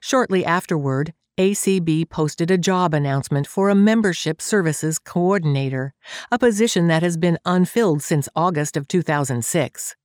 Shortly 0.00 0.44
afterward, 0.44 1.12
ACB 1.36 2.08
posted 2.08 2.50
a 2.50 2.58
job 2.58 2.94
announcement 2.94 3.48
for 3.48 3.68
a 3.68 3.74
membership 3.74 4.40
services 4.40 5.00
coordinator, 5.00 5.92
a 6.30 6.38
position 6.38 6.86
that 6.86 7.02
has 7.02 7.16
been 7.16 7.38
unfilled 7.44 8.02
since 8.02 8.28
August 8.36 8.76
of 8.76 8.86
2006. 8.86 9.96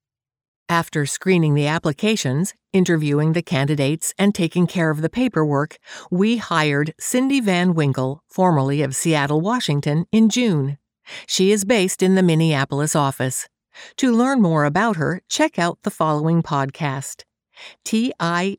After 0.68 1.06
screening 1.06 1.54
the 1.54 1.68
applications, 1.68 2.54
interviewing 2.74 3.34
the 3.34 3.42
candidates, 3.42 4.14
and 4.18 4.34
taking 4.34 4.68
care 4.68 4.90
of 4.90 5.02
the 5.02 5.10
paperwork, 5.10 5.78
we 6.12 6.38
hired 6.38 6.94
Cindy 7.00 7.42
Van 7.42 7.74
Winkle, 7.74 8.24
formerly 8.28 8.82
of 8.82 8.96
Seattle, 8.96 9.42
Washington, 9.42 10.06
in 10.12 10.30
June. 10.30 10.78
She 11.28 11.52
is 11.52 11.66
based 11.66 12.02
in 12.04 12.16
the 12.16 12.24
Minneapolis 12.24 12.96
office. 12.96 13.48
To 13.98 14.12
learn 14.12 14.42
more 14.42 14.66
about 14.66 14.96
her, 14.98 15.22
check 15.30 15.58
out 15.60 15.80
the 15.84 15.92
following 15.92 16.44
podcast 16.44 17.24
T-I-N-Y-U-R-L 17.86 18.56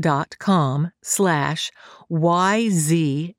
dot 0.00 0.36
com 0.38 0.92
slash 1.02 1.70
Y-Z-J-N-D 2.08 3.32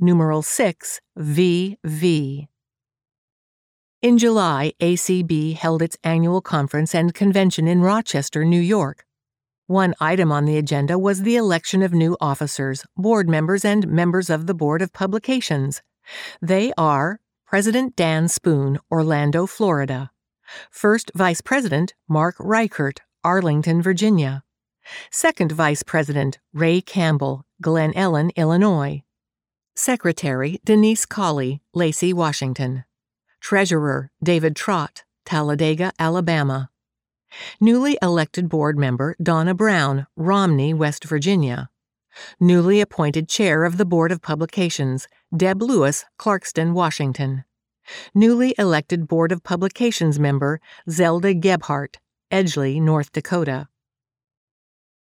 numeral 0.00 0.42
6 0.42 1.00
V-V. 1.16 2.48
In 4.02 4.18
July, 4.18 4.72
ACB 4.80 5.54
held 5.54 5.80
its 5.80 5.96
annual 6.02 6.40
conference 6.40 6.92
and 6.94 7.14
convention 7.14 7.68
in 7.68 7.82
Rochester, 7.82 8.44
New 8.44 8.60
York. 8.60 9.04
One 9.72 9.94
item 10.02 10.30
on 10.30 10.44
the 10.44 10.58
agenda 10.58 10.98
was 10.98 11.22
the 11.22 11.36
election 11.36 11.82
of 11.82 11.94
new 11.94 12.14
officers, 12.20 12.84
board 12.94 13.26
members, 13.26 13.64
and 13.64 13.88
members 13.88 14.28
of 14.28 14.46
the 14.46 14.52
Board 14.52 14.82
of 14.82 14.92
Publications. 14.92 15.80
They 16.42 16.74
are 16.76 17.20
President 17.46 17.96
Dan 17.96 18.28
Spoon, 18.28 18.80
Orlando, 18.90 19.46
Florida. 19.46 20.10
First 20.70 21.10
Vice 21.14 21.40
President 21.40 21.94
Mark 22.06 22.34
Reichert, 22.38 23.00
Arlington, 23.24 23.80
Virginia. 23.80 24.44
Second 25.10 25.52
Vice 25.52 25.82
President 25.82 26.38
Ray 26.52 26.82
Campbell, 26.82 27.46
Glen 27.62 27.94
Ellyn, 27.94 28.30
Illinois. 28.36 29.02
Secretary 29.74 30.60
Denise 30.66 31.06
Colley, 31.06 31.62
Lacey, 31.72 32.12
Washington. 32.12 32.84
Treasurer 33.40 34.10
David 34.22 34.54
Trott, 34.54 35.04
Talladega, 35.24 35.94
Alabama. 35.98 36.68
Newly 37.60 37.98
elected 38.02 38.48
board 38.48 38.78
member 38.78 39.16
Donna 39.22 39.54
Brown, 39.54 40.06
Romney, 40.16 40.74
West 40.74 41.04
Virginia. 41.04 41.70
Newly 42.38 42.80
appointed 42.80 43.28
chair 43.28 43.64
of 43.64 43.78
the 43.78 43.84
Board 43.84 44.12
of 44.12 44.20
Publications, 44.20 45.08
Deb 45.34 45.62
Lewis, 45.62 46.04
Clarkston, 46.18 46.72
Washington. 46.72 47.44
Newly 48.14 48.54
elected 48.58 49.08
Board 49.08 49.32
of 49.32 49.42
Publications 49.42 50.18
member 50.18 50.60
Zelda 50.88 51.34
Gebhardt, 51.34 51.98
Edgeley, 52.30 52.80
North 52.80 53.12
Dakota. 53.12 53.68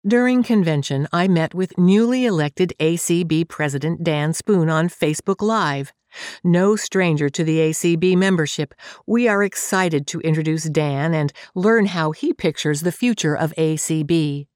During 0.07 0.43
convention, 0.43 1.09
I 1.13 1.29
met 1.29 1.55
with 1.55 1.79
newly 1.79 2.27
elected 2.27 2.75
ACB 2.79 3.49
President 3.49 4.05
Dan 4.05 4.35
Spoon 4.35 4.69
on 4.69 4.91
Facebook 4.91 5.41
Live. 5.41 5.95
No 6.43 6.77
stranger 6.77 7.29
to 7.29 7.45
the 7.45 7.59
ACB 7.59 8.17
membership, 8.17 8.75
we 9.07 9.29
are 9.29 9.43
excited 9.43 10.07
to 10.09 10.21
introduce 10.21 10.65
Dan 10.65 11.15
and 11.15 11.33
learn 11.55 11.87
how 11.87 12.13
he 12.13 12.33
pictures 12.33 12.81
the 12.83 12.93
future 12.93 13.35
of 13.37 13.55
ACB. 13.57 14.47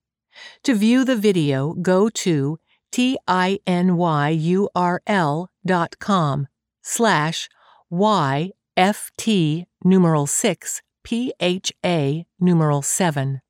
To 0.65 0.75
view 0.75 1.05
the 1.05 1.17
video, 1.17 1.75
go 1.75 2.09
to 2.09 2.59
tinyurl 2.93 4.37
dot 5.67 5.99
com 5.99 6.47
slash 6.83 7.49
yft 7.93 9.67
numeral 9.85 10.27
6 10.27 10.83
pha 11.05 12.25
numeral 12.41 12.83
7. 12.83 13.41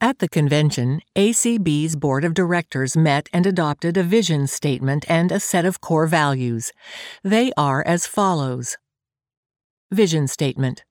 At 0.00 0.20
the 0.20 0.28
convention, 0.28 1.00
ACB's 1.16 1.96
Board 1.96 2.24
of 2.24 2.32
Directors 2.32 2.96
met 2.96 3.28
and 3.32 3.44
adopted 3.44 3.96
a 3.96 4.04
vision 4.04 4.46
statement 4.46 5.04
and 5.08 5.32
a 5.32 5.40
set 5.40 5.64
of 5.64 5.80
core 5.80 6.06
values. 6.06 6.72
They 7.24 7.50
are 7.56 7.82
as 7.84 8.06
follows 8.06 8.76
Vision 9.90 10.28
Statement 10.28 10.84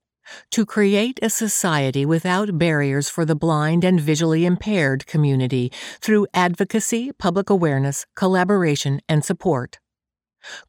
To 0.50 0.66
create 0.66 1.18
a 1.22 1.30
society 1.30 2.04
without 2.04 2.58
barriers 2.58 3.08
for 3.08 3.24
the 3.24 3.34
blind 3.34 3.82
and 3.82 3.98
visually 3.98 4.44
impaired 4.44 5.06
community 5.06 5.72
through 6.02 6.26
advocacy, 6.34 7.12
public 7.18 7.48
awareness, 7.48 8.04
collaboration, 8.14 9.00
and 9.08 9.24
support. 9.24 9.78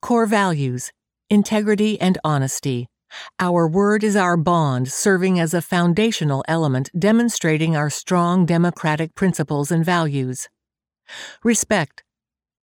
Core 0.01 0.25
Values 0.25 0.93
Integrity 1.29 1.99
and 1.99 2.17
Honesty 2.23 2.87
our 3.39 3.67
word 3.67 4.03
is 4.03 4.15
our 4.15 4.37
bond, 4.37 4.91
serving 4.91 5.39
as 5.39 5.53
a 5.53 5.61
foundational 5.61 6.43
element 6.47 6.89
demonstrating 6.97 7.75
our 7.75 7.89
strong 7.89 8.45
democratic 8.45 9.15
principles 9.15 9.71
and 9.71 9.85
values. 9.85 10.49
Respect. 11.43 12.03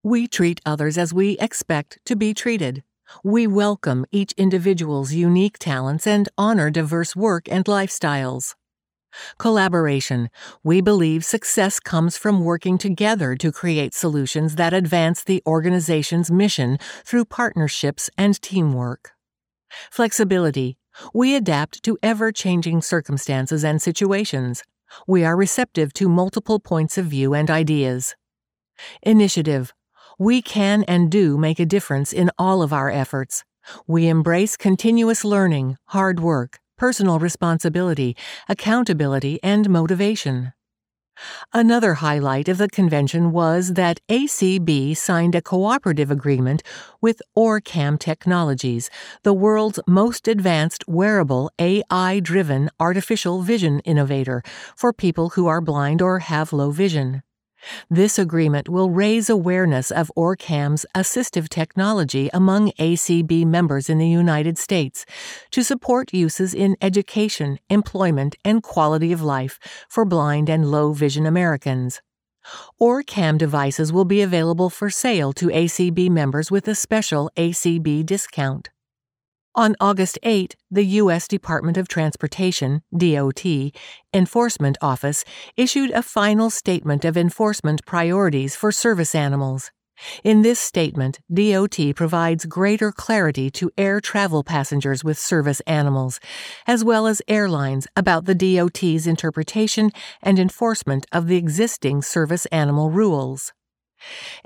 We 0.04 0.28
treat 0.28 0.62
others 0.66 0.98
as 0.98 1.14
we 1.14 1.38
expect 1.40 2.00
to 2.06 2.16
be 2.16 2.34
treated. 2.34 2.84
We 3.24 3.48
welcome 3.48 4.06
each 4.12 4.34
individual's 4.34 5.14
unique 5.14 5.58
talents 5.58 6.06
and 6.06 6.30
honor 6.38 6.70
diverse 6.70 7.16
work 7.16 7.48
and 7.50 7.66
lifestyles. 7.66 8.56
Collaboration. 9.38 10.30
We 10.64 10.82
believe 10.82 11.24
success 11.24 11.80
comes 11.80 12.18
from 12.18 12.44
working 12.44 12.78
together 12.78 13.36
to 13.36 13.52
create 13.52 13.94
solutions 13.94 14.56
that 14.56 14.74
advance 14.74 15.24
the 15.24 15.42
organization's 15.46 16.30
mission 16.30 16.78
through 17.06 17.26
partnerships 17.26 18.10
and 18.18 18.40
teamwork. 18.42 19.15
Flexibility. 19.92 20.78
We 21.14 21.36
adapt 21.36 21.84
to 21.84 21.98
ever 22.02 22.32
changing 22.32 22.82
circumstances 22.82 23.64
and 23.64 23.82
situations. 23.82 24.64
We 25.08 25.26
are 25.26 25.36
receptive 25.36 25.94
to 25.94 26.10
multiple 26.10 26.60
points 26.60 26.98
of 26.98 27.06
view 27.06 27.34
and 27.34 27.50
ideas. 27.50 28.16
Initiative. 29.04 29.74
We 30.18 30.42
can 30.42 30.84
and 30.88 31.12
do 31.12 31.38
make 31.38 31.60
a 31.60 31.66
difference 31.66 32.14
in 32.14 32.32
all 32.38 32.62
of 32.62 32.72
our 32.72 32.90
efforts. 32.90 33.44
We 33.88 34.08
embrace 34.08 34.56
continuous 34.56 35.24
learning, 35.26 35.78
hard 35.88 36.20
work, 36.20 36.60
personal 36.78 37.20
responsibility, 37.20 38.16
accountability, 38.48 39.40
and 39.44 39.70
motivation. 39.70 40.54
Another 41.54 41.96
highlight 41.96 42.48
of 42.48 42.58
the 42.58 42.68
convention 42.68 43.32
was 43.32 43.74
that 43.74 44.00
ACB 44.10 44.96
signed 44.98 45.36
a 45.36 45.42
cooperative 45.42 46.12
agreement 46.12 46.64
with 47.02 47.22
OrCam 47.38 48.00
Technologies, 48.00 48.90
the 49.24 49.34
world's 49.34 49.80
most 49.88 50.28
advanced 50.28 50.84
wearable 50.88 51.52
AI 51.60 52.20
driven 52.20 52.70
artificial 52.80 53.42
vision 53.42 53.80
innovator 53.82 54.44
for 54.76 54.94
people 54.94 55.30
who 55.30 55.48
are 55.48 55.62
blind 55.62 56.02
or 56.02 56.20
have 56.20 56.54
low 56.54 56.72
vision. 56.72 57.24
This 57.90 58.20
agreement 58.20 58.70
will 58.70 58.90
raise 58.90 59.30
awareness 59.30 59.92
of 59.92 60.12
OrCam's 60.16 60.86
assistive 60.96 61.50
technology 61.50 62.30
among 62.34 62.72
ACB 62.80 63.46
members 63.46 63.90
in 63.90 63.98
the 63.98 64.08
United 64.08 64.58
States 64.58 65.06
to 65.52 65.64
support 65.64 66.14
uses 66.14 66.54
in 66.54 66.78
education, 66.82 67.60
employment, 67.70 68.36
and 68.44 68.64
quality 68.64 69.12
of 69.12 69.22
life 69.22 69.60
for 69.90 70.06
blind 70.06 70.50
and 70.50 70.70
low 70.72 70.94
vision 70.94 71.26
Americans. 71.26 72.02
OrCam 72.80 73.38
devices 73.38 73.92
will 73.92 74.06
be 74.06 74.22
available 74.22 74.70
for 74.70 74.90
sale 74.90 75.34
to 75.34 75.48
ACB 75.48 76.10
members 76.10 76.52
with 76.52 76.68
a 76.68 76.76
special 76.76 77.32
ACB 77.36 78.06
discount. 78.06 78.70
On 79.58 79.74
August 79.80 80.20
8, 80.22 80.58
the 80.70 80.84
U.S. 81.00 81.30
Department 81.30 81.78
of 81.78 81.88
Transportation, 81.88 82.82
DOT, 82.94 83.46
Enforcement 84.14 84.78
Office 84.82 85.24
issued 85.56 85.92
a 85.92 86.04
final 86.04 86.50
statement 86.50 87.06
of 87.06 87.16
enforcement 87.16 87.86
priorities 87.86 88.54
for 88.58 88.74
service 88.74 89.16
animals. 89.16 89.72
In 90.26 90.42
this 90.42 90.60
statement, 90.60 91.20
DOT 91.34 91.96
provides 91.96 92.46
greater 92.46 92.92
clarity 92.92 93.50
to 93.52 93.72
air 93.78 94.02
travel 94.02 94.44
passengers 94.44 95.06
with 95.06 95.18
service 95.18 95.62
animals, 95.62 96.20
as 96.68 96.84
well 96.84 97.08
as 97.08 97.22
airlines 97.30 97.88
about 97.96 98.26
the 98.26 98.36
DOT's 98.36 99.08
interpretation 99.08 99.90
and 100.22 100.38
enforcement 100.38 101.06
of 101.14 101.28
the 101.28 101.38
existing 101.38 102.02
service 102.02 102.46
animal 102.48 102.92
rules. 102.92 103.54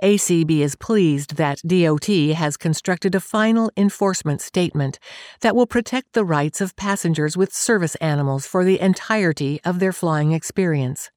ACB 0.01 0.59
is 0.59 0.75
pleased 0.75 1.35
that 1.35 1.61
DOT 1.65 2.07
has 2.35 2.57
constructed 2.57 3.15
a 3.15 3.19
final 3.19 3.71
enforcement 3.75 4.41
statement 4.41 4.99
that 5.41 5.55
will 5.55 5.67
protect 5.67 6.13
the 6.13 6.25
rights 6.25 6.61
of 6.61 6.75
passengers 6.75 7.35
with 7.35 7.53
service 7.53 7.95
animals 7.95 8.45
for 8.45 8.63
the 8.63 8.79
entirety 8.79 9.59
of 9.63 9.79
their 9.79 9.93
flying 9.93 10.31
experience. 10.31 11.11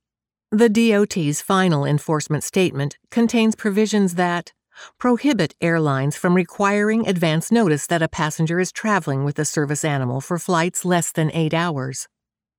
The 0.51 0.69
DOT's 0.69 1.41
final 1.41 1.85
enforcement 1.85 2.45
statement 2.45 2.99
contains 3.11 3.55
provisions 3.55 4.17
that 4.17 4.53
prohibit 4.99 5.55
airlines 5.61 6.17
from 6.17 6.35
requiring 6.35 7.07
advance 7.07 7.51
notice 7.51 7.87
that 7.87 8.03
a 8.03 8.09
passenger 8.09 8.59
is 8.61 8.73
traveling 8.73 9.25
with 9.25 9.39
a 9.39 9.45
service 9.45 9.85
animal 9.85 10.21
for 10.21 10.39
flights 10.39 10.85
less 10.85 11.13
than 11.13 11.31
eight 11.33 11.55
hours. 11.55 12.09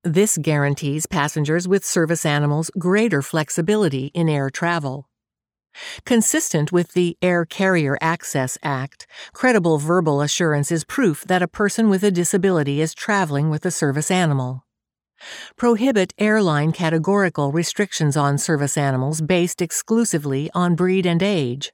This 0.03 0.37
guarantees 0.37 1.05
passengers 1.05 1.67
with 1.67 1.85
service 1.85 2.25
animals 2.25 2.71
greater 2.77 3.21
flexibility 3.21 4.07
in 4.13 4.27
air 4.27 4.49
travel. 4.49 5.07
Consistent 6.05 6.71
with 6.71 6.93
the 6.93 7.17
Air 7.21 7.45
Carrier 7.45 7.97
Access 8.01 8.57
Act, 8.63 9.07
credible 9.33 9.77
verbal 9.77 10.21
assurance 10.21 10.71
is 10.71 10.83
proof 10.83 11.23
that 11.25 11.41
a 11.41 11.47
person 11.47 11.89
with 11.89 12.03
a 12.03 12.11
disability 12.11 12.81
is 12.81 12.93
traveling 12.93 13.49
with 13.49 13.65
a 13.65 13.71
service 13.71 14.11
animal. 14.11 14.63
Prohibit 15.55 16.13
airline 16.17 16.71
categorical 16.71 17.51
restrictions 17.51 18.17
on 18.17 18.37
service 18.37 18.77
animals 18.77 19.21
based 19.21 19.61
exclusively 19.61 20.49
on 20.53 20.75
breed 20.75 21.05
and 21.05 21.23
age. 21.23 21.71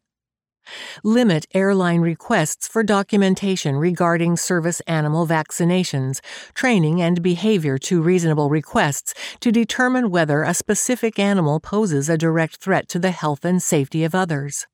Limit 1.04 1.46
airline 1.54 2.02
requests 2.02 2.68
for 2.68 2.84
documentation 2.84 3.76
regarding 3.76 4.38
service 4.38 4.80
animal 4.82 5.28
vaccinations, 5.28 6.20
training, 6.54 7.02
and 7.02 7.22
behavior 7.22 7.78
to 7.78 8.02
reasonable 8.02 8.50
requests 8.50 9.14
to 9.40 9.52
determine 9.52 10.10
whether 10.10 10.44
a 10.44 10.54
specific 10.54 11.20
animal 11.20 11.60
poses 11.60 12.10
a 12.10 12.18
direct 12.18 12.58
threat 12.58 12.88
to 12.90 13.00
the 13.00 13.12
health 13.12 13.46
and 13.46 13.62
safety 13.62 14.04
of 14.04 14.16
others. 14.16 14.68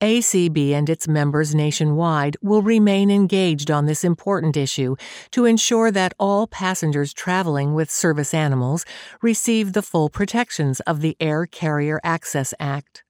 ACB 0.00 0.70
and 0.70 0.88
its 0.88 1.08
members 1.08 1.56
nationwide 1.56 2.36
will 2.40 2.62
remain 2.62 3.10
engaged 3.10 3.68
on 3.68 3.86
this 3.86 4.04
important 4.04 4.56
issue 4.56 4.94
to 5.32 5.44
ensure 5.44 5.90
that 5.90 6.14
all 6.20 6.46
passengers 6.46 7.12
traveling 7.12 7.74
with 7.74 7.90
service 7.90 8.32
animals 8.32 8.84
receive 9.22 9.72
the 9.72 9.82
full 9.82 10.08
protections 10.08 10.78
of 10.80 11.00
the 11.00 11.16
Air 11.18 11.46
Carrier 11.46 12.00
Access 12.04 12.54
Act. 12.60 13.02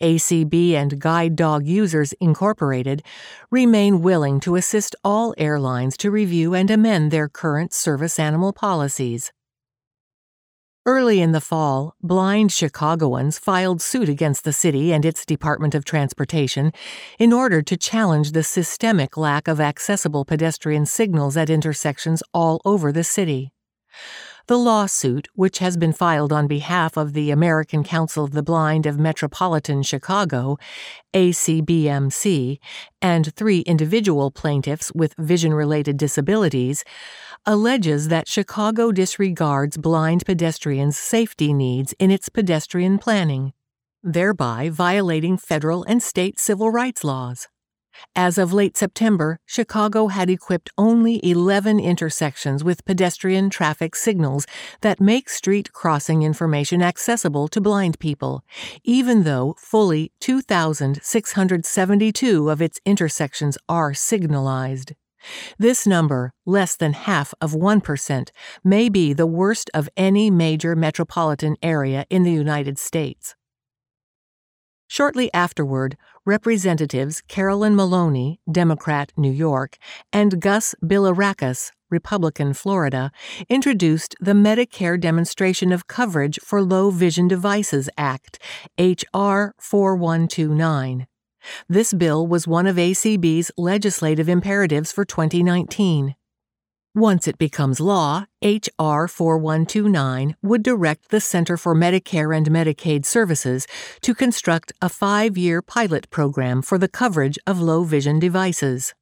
ACB 0.00 0.72
and 0.72 1.00
Guide 1.00 1.36
Dog 1.36 1.66
Users 1.66 2.12
Incorporated 2.20 3.02
remain 3.50 4.02
willing 4.02 4.40
to 4.40 4.56
assist 4.56 4.96
all 5.04 5.34
airlines 5.38 5.96
to 5.98 6.10
review 6.10 6.54
and 6.54 6.70
amend 6.70 7.10
their 7.10 7.28
current 7.28 7.72
service 7.72 8.18
animal 8.18 8.52
policies. 8.52 9.32
Early 10.88 11.20
in 11.20 11.32
the 11.32 11.40
fall, 11.42 11.94
blind 12.02 12.50
Chicagoans 12.50 13.38
filed 13.38 13.82
suit 13.82 14.08
against 14.08 14.44
the 14.44 14.54
city 14.54 14.90
and 14.90 15.04
its 15.04 15.26
Department 15.26 15.74
of 15.74 15.84
Transportation 15.84 16.72
in 17.18 17.30
order 17.30 17.60
to 17.60 17.76
challenge 17.76 18.32
the 18.32 18.42
systemic 18.42 19.18
lack 19.18 19.48
of 19.48 19.60
accessible 19.60 20.24
pedestrian 20.24 20.86
signals 20.86 21.36
at 21.36 21.50
intersections 21.50 22.22
all 22.32 22.62
over 22.64 22.90
the 22.90 23.04
city. 23.04 23.52
The 24.48 24.56
lawsuit, 24.56 25.28
which 25.34 25.58
has 25.58 25.76
been 25.76 25.92
filed 25.92 26.32
on 26.32 26.46
behalf 26.46 26.96
of 26.96 27.12
the 27.12 27.30
American 27.30 27.84
Council 27.84 28.24
of 28.24 28.30
the 28.30 28.42
Blind 28.42 28.86
of 28.86 28.98
Metropolitan 28.98 29.82
Chicago, 29.82 30.56
ACBMC, 31.12 32.58
and 33.02 33.34
three 33.34 33.60
individual 33.60 34.30
plaintiffs 34.30 34.90
with 34.94 35.14
vision 35.18 35.52
related 35.52 35.98
disabilities, 35.98 36.82
alleges 37.44 38.08
that 38.08 38.26
Chicago 38.26 38.90
disregards 38.90 39.76
blind 39.76 40.24
pedestrians' 40.24 40.96
safety 40.96 41.52
needs 41.52 41.92
in 41.98 42.10
its 42.10 42.30
pedestrian 42.30 42.96
planning, 42.96 43.52
thereby 44.02 44.70
violating 44.70 45.36
federal 45.36 45.84
and 45.84 46.02
state 46.02 46.38
civil 46.38 46.70
rights 46.70 47.04
laws. 47.04 47.48
As 48.16 48.38
of 48.38 48.52
late 48.52 48.76
September, 48.76 49.38
Chicago 49.46 50.08
had 50.08 50.28
equipped 50.28 50.70
only 50.76 51.24
11 51.24 51.80
intersections 51.80 52.62
with 52.64 52.84
pedestrian 52.84 53.48
traffic 53.50 53.96
signals 53.96 54.46
that 54.80 55.00
make 55.00 55.28
street 55.28 55.72
crossing 55.72 56.22
information 56.22 56.82
accessible 56.82 57.48
to 57.48 57.60
blind 57.60 57.98
people, 57.98 58.44
even 58.84 59.24
though 59.24 59.56
fully 59.58 60.12
2,672 60.20 62.50
of 62.50 62.62
its 62.62 62.80
intersections 62.84 63.58
are 63.68 63.94
signalized. 63.94 64.92
This 65.58 65.86
number, 65.86 66.32
less 66.46 66.76
than 66.76 66.92
half 66.92 67.34
of 67.40 67.52
1%, 67.52 68.28
may 68.64 68.88
be 68.88 69.12
the 69.12 69.26
worst 69.26 69.70
of 69.74 69.88
any 69.96 70.30
major 70.30 70.76
metropolitan 70.76 71.56
area 71.62 72.06
in 72.08 72.22
the 72.22 72.32
United 72.32 72.78
States. 72.78 73.34
Shortly 74.90 75.32
afterward, 75.34 75.98
Representatives 76.24 77.20
Carolyn 77.28 77.76
Maloney, 77.76 78.40
Democrat, 78.50 79.12
New 79.18 79.30
York, 79.30 79.76
and 80.14 80.40
Gus 80.40 80.74
Bilirakis, 80.82 81.72
Republican, 81.90 82.54
Florida, 82.54 83.12
introduced 83.50 84.14
the 84.18 84.32
Medicare 84.32 84.98
Demonstration 84.98 85.72
of 85.72 85.86
Coverage 85.86 86.38
for 86.42 86.62
Low 86.62 86.90
Vision 86.90 87.28
Devices 87.28 87.90
Act, 87.98 88.38
H.R. 88.78 89.54
4129. 89.58 91.06
This 91.68 91.92
bill 91.92 92.26
was 92.26 92.48
one 92.48 92.66
of 92.66 92.76
ACB's 92.76 93.50
legislative 93.58 94.28
imperatives 94.28 94.90
for 94.90 95.04
2019. 95.04 96.14
Once 96.98 97.28
it 97.28 97.38
becomes 97.38 97.78
law, 97.78 98.26
H.R. 98.42 99.06
4129 99.06 100.34
would 100.42 100.64
direct 100.64 101.10
the 101.10 101.20
Center 101.20 101.56
for 101.56 101.72
Medicare 101.72 102.36
and 102.36 102.50
Medicaid 102.50 103.06
Services 103.06 103.68
to 104.00 104.16
construct 104.16 104.72
a 104.82 104.88
five 104.88 105.38
year 105.38 105.62
pilot 105.62 106.10
program 106.10 106.60
for 106.60 106.76
the 106.76 106.88
coverage 106.88 107.38
of 107.46 107.60
low 107.60 107.84
vision 107.84 108.18
devices. 108.18 108.94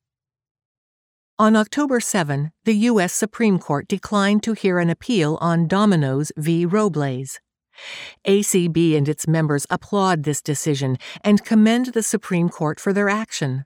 On 1.38 1.56
October 1.56 1.98
7, 1.98 2.52
the 2.66 2.74
U.S. 2.90 3.14
Supreme 3.14 3.58
Court 3.58 3.88
declined 3.88 4.42
to 4.42 4.52
hear 4.52 4.78
an 4.78 4.90
appeal 4.90 5.38
on 5.40 5.66
Domino's 5.66 6.32
v. 6.36 6.66
Robles. 6.66 7.40
ACB 8.28 8.94
and 8.94 9.08
its 9.08 9.26
members 9.26 9.66
applaud 9.70 10.24
this 10.24 10.42
decision 10.42 10.98
and 11.24 11.46
commend 11.46 11.86
the 11.86 12.02
Supreme 12.02 12.50
Court 12.50 12.78
for 12.78 12.92
their 12.92 13.08
action. 13.08 13.64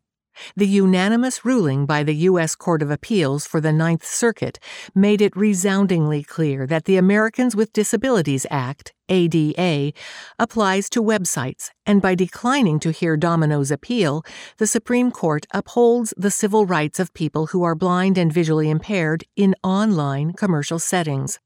The 0.56 0.66
unanimous 0.66 1.44
ruling 1.44 1.86
by 1.86 2.02
the 2.02 2.14
U.S. 2.14 2.54
Court 2.54 2.82
of 2.82 2.90
Appeals 2.90 3.46
for 3.46 3.60
the 3.60 3.72
Ninth 3.72 4.04
Circuit 4.04 4.58
made 4.94 5.20
it 5.20 5.36
resoundingly 5.36 6.22
clear 6.22 6.66
that 6.66 6.84
the 6.84 6.96
Americans 6.96 7.54
with 7.54 7.72
Disabilities 7.72 8.46
Act, 8.50 8.92
ADA, 9.08 9.92
applies 10.38 10.88
to 10.90 11.02
websites, 11.02 11.70
and 11.84 12.00
by 12.00 12.14
declining 12.14 12.80
to 12.80 12.90
hear 12.90 13.16
Domino's 13.16 13.70
appeal, 13.70 14.22
the 14.58 14.66
Supreme 14.66 15.10
Court 15.10 15.46
upholds 15.52 16.14
the 16.16 16.30
civil 16.30 16.66
rights 16.66 16.98
of 16.98 17.14
people 17.14 17.46
who 17.48 17.62
are 17.62 17.74
blind 17.74 18.16
and 18.16 18.32
visually 18.32 18.70
impaired 18.70 19.24
in 19.36 19.54
online 19.62 20.32
commercial 20.32 20.78
settings. 20.78 21.38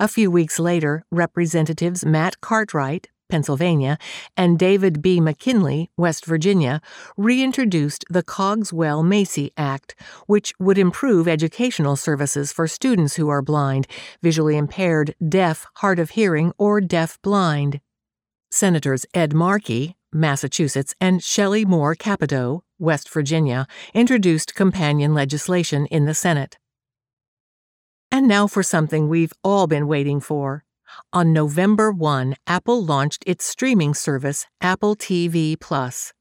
A 0.00 0.08
few 0.08 0.32
weeks 0.32 0.58
later, 0.58 1.04
Representatives 1.12 2.04
Matt 2.04 2.40
Cartwright, 2.40 3.08
Pennsylvania, 3.32 3.96
and 4.36 4.58
David 4.58 5.00
B. 5.00 5.18
McKinley, 5.18 5.90
West 5.96 6.26
Virginia, 6.26 6.82
reintroduced 7.16 8.04
the 8.10 8.22
Cogswell 8.22 9.02
Macy 9.02 9.52
Act, 9.56 9.94
which 10.26 10.52
would 10.58 10.76
improve 10.76 11.26
educational 11.26 11.96
services 11.96 12.52
for 12.52 12.68
students 12.68 13.14
who 13.14 13.30
are 13.30 13.40
blind, 13.40 13.86
visually 14.22 14.58
impaired, 14.58 15.14
deaf, 15.26 15.64
hard 15.76 15.98
of 15.98 16.10
hearing, 16.10 16.52
or 16.58 16.82
deaf 16.82 17.18
blind. 17.22 17.80
Senators 18.50 19.06
Ed 19.14 19.32
Markey, 19.32 19.96
Massachusetts, 20.12 20.94
and 21.00 21.22
Shelley 21.22 21.64
Moore 21.64 21.94
Capito, 21.94 22.64
West 22.78 23.08
Virginia, 23.08 23.66
introduced 23.94 24.54
companion 24.54 25.14
legislation 25.14 25.86
in 25.86 26.04
the 26.04 26.12
Senate. 26.12 26.58
And 28.10 28.28
now 28.28 28.46
for 28.46 28.62
something 28.62 29.08
we've 29.08 29.32
all 29.42 29.66
been 29.66 29.86
waiting 29.86 30.20
for. 30.20 30.64
On 31.12 31.32
November 31.32 31.92
1, 31.92 32.34
Apple 32.46 32.84
launched 32.84 33.24
its 33.26 33.44
streaming 33.44 33.94
service, 33.94 34.46
Apple 34.60 34.94
TV 34.96 35.58
Plus. 35.58 36.12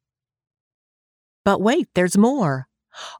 But 1.44 1.60
wait, 1.60 1.88
there's 1.94 2.18
more. 2.18 2.66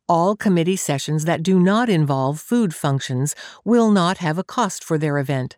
All 0.09 0.37
committee 0.37 0.77
sessions 0.77 1.25
that 1.25 1.43
do 1.43 1.61
not 1.61 1.89
involve 1.89 2.41
food 2.41 2.75
functions 2.75 3.35
will 3.65 3.91
not 3.91 4.19
have 4.19 4.39
a 4.39 4.45
cost 4.45 4.85
for 4.85 4.99
their 4.99 5.19
event. 5.19 5.57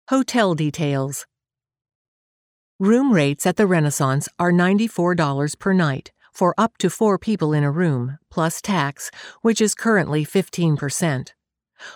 Hotel 0.08 0.56
details 0.56 1.24
Room 2.80 3.12
rates 3.12 3.46
at 3.46 3.54
the 3.54 3.68
Renaissance 3.68 4.28
are 4.36 4.50
$94 4.50 5.56
per 5.60 5.72
night 5.72 6.10
for 6.32 6.56
up 6.58 6.76
to 6.78 6.90
four 6.90 7.18
people 7.18 7.52
in 7.52 7.62
a 7.62 7.70
room, 7.70 8.18
plus 8.32 8.60
tax, 8.60 9.12
which 9.42 9.60
is 9.60 9.76
currently 9.76 10.26
15%. 10.26 11.34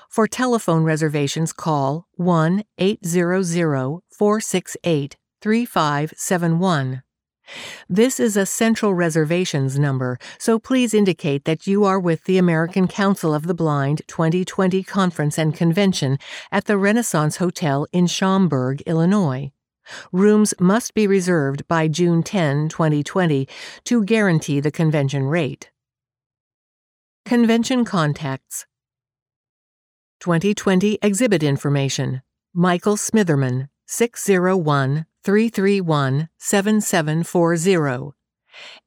For 0.09 0.29
telephone 0.29 0.85
reservations, 0.85 1.53
call 1.53 2.07
1 2.13 2.63
800 2.79 4.03
468 4.13 5.17
3571. 5.43 7.03
This 7.89 8.19
is 8.19 8.37
a 8.37 8.47
central 8.47 8.95
reservations 8.95 9.79
number, 9.79 10.19
so 10.39 10.59
please 10.59 10.95
indicate 10.95 11.45
that 11.45 11.67
you 11.67 11.85
are 11.85 12.01
with 12.01 12.25
the 12.25 12.39
American 12.39 12.89
Council 12.89 13.35
of 13.35 13.47
the 13.47 13.55
Blind 13.55 14.03
2020 14.09 14.83
Conference 14.83 15.39
and 15.39 15.55
Convention 15.55 16.19
at 16.51 16.65
the 16.65 16.79
Renaissance 16.79 17.37
Hotel 17.37 17.87
in 17.93 18.07
Schaumburg, 18.07 18.83
Illinois. 18.83 19.53
Rooms 20.13 20.53
must 20.59 20.95
be 20.95 21.07
reserved 21.07 21.67
by 21.69 21.89
June 21.89 22.23
10, 22.23 22.69
2020, 22.69 23.49
to 23.85 24.05
guarantee 24.05 24.61
the 24.61 24.71
convention 24.71 25.25
rate. 25.25 25.71
Convention 27.25 27.85
Contacts 27.85 28.67
2020 30.21 30.99
Exhibit 31.03 31.43
Information 31.43 32.23
Michael 32.55 32.97
Smitherman, 32.97 33.69
601 33.87 35.07
331 35.27 36.31
7740. 36.39 38.15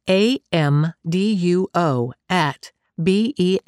AMDUO 0.07 2.11
at 2.29 2.71
B-E-L-L-S-O-U-T-H 3.03 3.65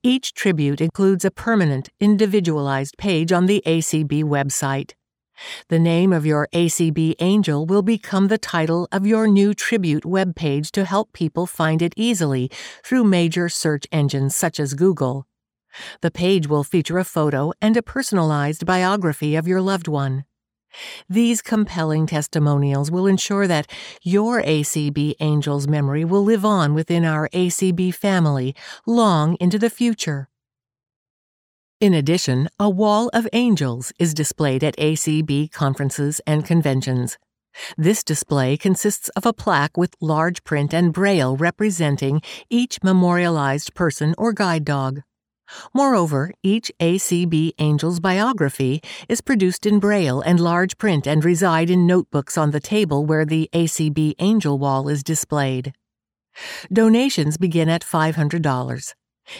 Each 0.00 0.32
tribute 0.32 0.80
includes 0.80 1.24
a 1.24 1.32
permanent, 1.32 1.88
individualized 1.98 2.96
page 2.98 3.32
on 3.32 3.46
the 3.46 3.64
ACB 3.66 4.22
website. 4.22 4.92
The 5.68 5.78
name 5.78 6.12
of 6.12 6.26
your 6.26 6.48
ACB 6.52 7.14
angel 7.18 7.66
will 7.66 7.82
become 7.82 8.28
the 8.28 8.38
title 8.38 8.88
of 8.92 9.06
your 9.06 9.26
new 9.26 9.54
tribute 9.54 10.04
webpage 10.04 10.70
to 10.72 10.84
help 10.84 11.12
people 11.12 11.46
find 11.46 11.82
it 11.82 11.94
easily 11.96 12.50
through 12.82 13.04
major 13.04 13.48
search 13.48 13.86
engines 13.90 14.36
such 14.36 14.60
as 14.60 14.74
Google. 14.74 15.26
The 16.02 16.10
page 16.10 16.46
will 16.46 16.64
feature 16.64 16.98
a 16.98 17.04
photo 17.04 17.52
and 17.60 17.76
a 17.76 17.82
personalized 17.82 18.64
biography 18.64 19.34
of 19.34 19.48
your 19.48 19.60
loved 19.60 19.88
one. 19.88 20.24
These 21.08 21.42
compelling 21.42 22.06
testimonials 22.06 22.90
will 22.90 23.06
ensure 23.06 23.46
that 23.46 23.70
your 24.02 24.42
ACB 24.42 25.14
angel's 25.20 25.68
memory 25.68 26.04
will 26.04 26.24
live 26.24 26.44
on 26.44 26.74
within 26.74 27.04
our 27.04 27.28
ACB 27.28 27.94
family 27.94 28.54
long 28.86 29.36
into 29.40 29.58
the 29.58 29.70
future. 29.70 30.28
In 31.84 31.92
addition, 31.92 32.48
a 32.58 32.70
wall 32.70 33.10
of 33.12 33.28
angels 33.34 33.92
is 33.98 34.14
displayed 34.14 34.64
at 34.64 34.74
ACB 34.78 35.52
conferences 35.52 36.18
and 36.26 36.42
conventions. 36.42 37.18
This 37.76 38.02
display 38.02 38.56
consists 38.56 39.10
of 39.10 39.26
a 39.26 39.34
plaque 39.34 39.76
with 39.76 39.94
large 40.00 40.42
print 40.44 40.72
and 40.72 40.94
braille 40.94 41.36
representing 41.36 42.22
each 42.48 42.82
memorialized 42.82 43.74
person 43.74 44.14
or 44.16 44.32
guide 44.32 44.64
dog. 44.64 45.02
Moreover, 45.74 46.32
each 46.42 46.72
ACB 46.80 47.52
angel's 47.58 48.00
biography 48.00 48.80
is 49.06 49.20
produced 49.20 49.66
in 49.66 49.78
braille 49.78 50.22
and 50.22 50.40
large 50.40 50.78
print 50.78 51.06
and 51.06 51.22
reside 51.22 51.68
in 51.68 51.86
notebooks 51.86 52.38
on 52.38 52.50
the 52.50 52.60
table 52.60 53.04
where 53.04 53.26
the 53.26 53.50
ACB 53.52 54.14
angel 54.20 54.58
wall 54.58 54.88
is 54.88 55.02
displayed. 55.02 55.74
Donations 56.72 57.36
begin 57.36 57.68
at 57.68 57.82
$500. 57.82 58.94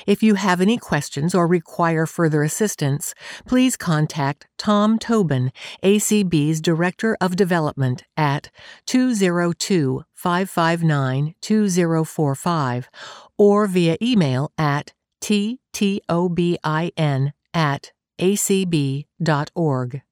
If 0.07 0.23
you 0.23 0.35
have 0.35 0.61
any 0.61 0.79
questions 0.79 1.35
or 1.35 1.47
require 1.47 2.07
further 2.07 2.43
assistance, 2.43 3.15
please 3.47 3.77
contact 3.77 4.47
Tom 4.59 4.99
Tobin, 4.99 5.53
ACB's 5.83 6.61
Director 6.61 7.17
of 7.21 7.37
Development, 7.37 8.03
at 8.17 8.51
202 8.87 10.05
559 10.13 11.35
2045 11.41 12.89
or 13.37 13.67
via 13.67 13.97
email 14.01 14.53
at 14.57 14.93
ttobin 15.21 17.33
at 17.53 17.93
acb.org. 18.19 20.03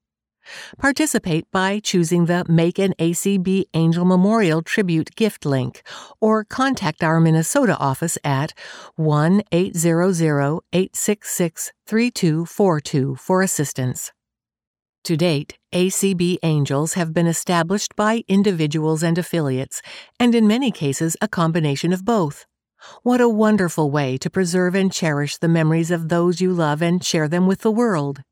Participate 0.78 1.50
by 1.50 1.78
choosing 1.78 2.26
the 2.26 2.44
Make 2.48 2.78
an 2.78 2.94
ACB 2.98 3.64
Angel 3.74 4.04
Memorial 4.04 4.62
Tribute 4.62 5.14
gift 5.16 5.44
link 5.44 5.82
or 6.20 6.44
contact 6.44 7.02
our 7.02 7.20
Minnesota 7.20 7.76
office 7.78 8.18
at 8.24 8.52
1 8.96 9.42
800 9.52 10.60
866 10.72 11.72
3242 11.86 13.16
for 13.16 13.42
assistance. 13.42 14.12
To 15.04 15.16
date, 15.16 15.58
ACB 15.72 16.38
Angels 16.44 16.94
have 16.94 17.12
been 17.12 17.26
established 17.26 17.96
by 17.96 18.22
individuals 18.28 19.02
and 19.02 19.18
affiliates, 19.18 19.82
and 20.20 20.32
in 20.32 20.46
many 20.46 20.70
cases, 20.70 21.16
a 21.20 21.26
combination 21.26 21.92
of 21.92 22.04
both. 22.04 22.46
What 23.02 23.20
a 23.20 23.28
wonderful 23.28 23.90
way 23.90 24.16
to 24.18 24.30
preserve 24.30 24.74
and 24.74 24.92
cherish 24.92 25.38
the 25.38 25.48
memories 25.48 25.90
of 25.90 26.08
those 26.08 26.40
you 26.40 26.52
love 26.52 26.82
and 26.82 27.02
share 27.02 27.28
them 27.28 27.46
with 27.46 27.62
the 27.62 27.70
world. 27.70 28.22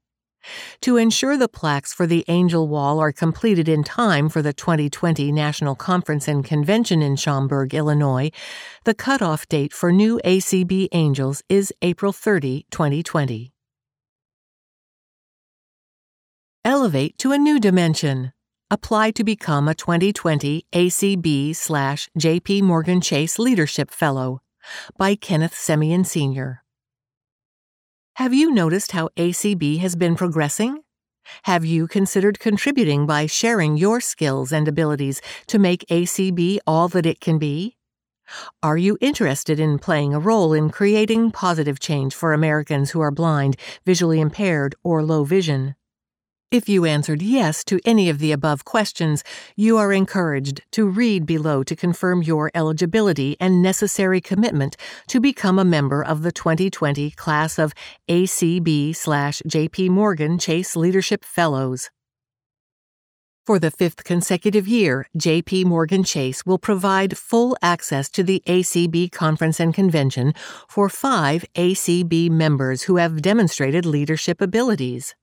To 0.83 0.97
ensure 0.97 1.37
the 1.37 1.49
plaques 1.49 1.93
for 1.93 2.07
the 2.07 2.25
Angel 2.29 2.67
Wall 2.67 2.99
are 3.01 3.13
completed 3.13 3.69
in 3.69 3.85
time 3.85 4.29
for 4.29 4.43
the 4.43 4.53
2020 4.53 5.31
National 5.33 5.75
Conference 5.75 6.29
and 6.29 6.45
Convention 6.45 7.03
in 7.03 7.17
Schaumburg, 7.17 7.75
Illinois, 7.75 8.31
the 8.85 8.95
cutoff 8.95 9.49
date 9.49 9.73
for 9.73 9.93
new 9.93 10.21
ACB 10.25 10.89
Angels 10.93 11.43
is 11.49 11.73
April 11.83 12.13
30, 12.13 12.67
2020. 12.71 13.53
Elevate 16.65 17.17
to 17.19 17.33
a 17.33 17.39
new 17.39 17.59
dimension. 17.59 18.33
Apply 18.71 19.11
to 19.13 19.25
become 19.25 19.67
a 19.67 19.75
2020 19.75 20.67
ACB 20.73 21.57
slash 21.57 22.09
JP 22.19 22.63
Morgan 22.63 23.01
Chase 23.01 23.39
Leadership 23.39 23.91
Fellow 23.91 24.43
by 24.97 25.15
Kenneth 25.17 25.55
Semien 25.55 26.07
Sr. 26.07 26.60
Have 28.17 28.35
you 28.35 28.51
noticed 28.53 28.93
how 28.93 29.09
ACB 29.17 29.79
has 29.79 29.97
been 29.97 30.15
progressing? 30.15 30.83
Have 31.45 31.65
you 31.65 31.87
considered 31.87 32.39
contributing 32.39 33.07
by 33.07 33.27
sharing 33.27 33.77
your 33.77 34.01
skills 34.01 34.53
and 34.53 34.69
abilities 34.69 35.23
to 35.47 35.59
make 35.59 35.87
ACB 35.87 36.59
all 36.67 36.89
that 36.89 37.07
it 37.07 37.21
can 37.21 37.39
be? 37.39 37.77
Are 38.63 38.77
you 38.77 38.99
interested 39.01 39.59
in 39.59 39.79
playing 39.79 40.13
a 40.13 40.21
role 40.21 40.53
in 40.53 40.71
creating 40.71 41.31
positive 41.31 41.81
change 41.81 42.15
for 42.15 42.33
Americans 42.33 42.91
who 42.91 43.01
are 43.01 43.11
blind, 43.11 43.57
visually 43.87 44.21
impaired, 44.21 44.75
or 44.85 45.03
low 45.03 45.25
vision? 45.25 45.75
If 46.51 46.69
you 46.69 46.85
answered 46.85 47.23
yes 47.23 47.63
to 47.67 47.79
any 47.85 48.11
of 48.11 48.19
the 48.19 48.33
above 48.33 48.65
questions, 48.65 49.23
you 49.55 49.79
are 49.79 49.93
encouraged 49.93 50.63
to 50.73 50.85
read 50.85 51.25
below 51.25 51.63
to 51.63 51.77
confirm 51.77 52.25
your 52.25 52.51
eligibility 52.57 53.37
and 53.39 53.63
necessary 53.63 54.21
commitment 54.21 54.77
to 55.07 55.21
become 55.21 55.61
a 55.61 55.65
member 55.65 56.03
of 56.03 56.23
the 56.23 56.33
2020 56.33 57.13
class 57.13 57.57
of 57.57 57.73
ACB 58.09 58.97
slash 58.97 59.43
JP 59.47 59.91
Morgan 59.91 60.41
Chase 60.41 60.75
Leadership 60.75 61.25
Fellows. 61.25 61.89
For 63.47 63.61
the 63.61 63.71
fifth 63.71 64.03
consecutive 64.03 64.67
year, 64.67 65.07
JP 65.17 65.67
Morgan 65.67 66.03
Chase 66.03 66.45
will 66.45 66.59
provide 66.59 67.17
full 67.17 67.57
access 67.63 68.09
to 68.11 68.25
the 68.25 68.43
ACB 68.49 69.13
conference 69.13 69.61
and 69.61 69.73
convention 69.73 70.35
for 70.67 70.89
five 70.89 71.45
ACB 71.55 72.29
members 72.29 72.83
who 72.83 72.97
have 72.97 73.23
demonstrated 73.23 73.87
leadership 73.87 74.41
abilities. 74.41 75.15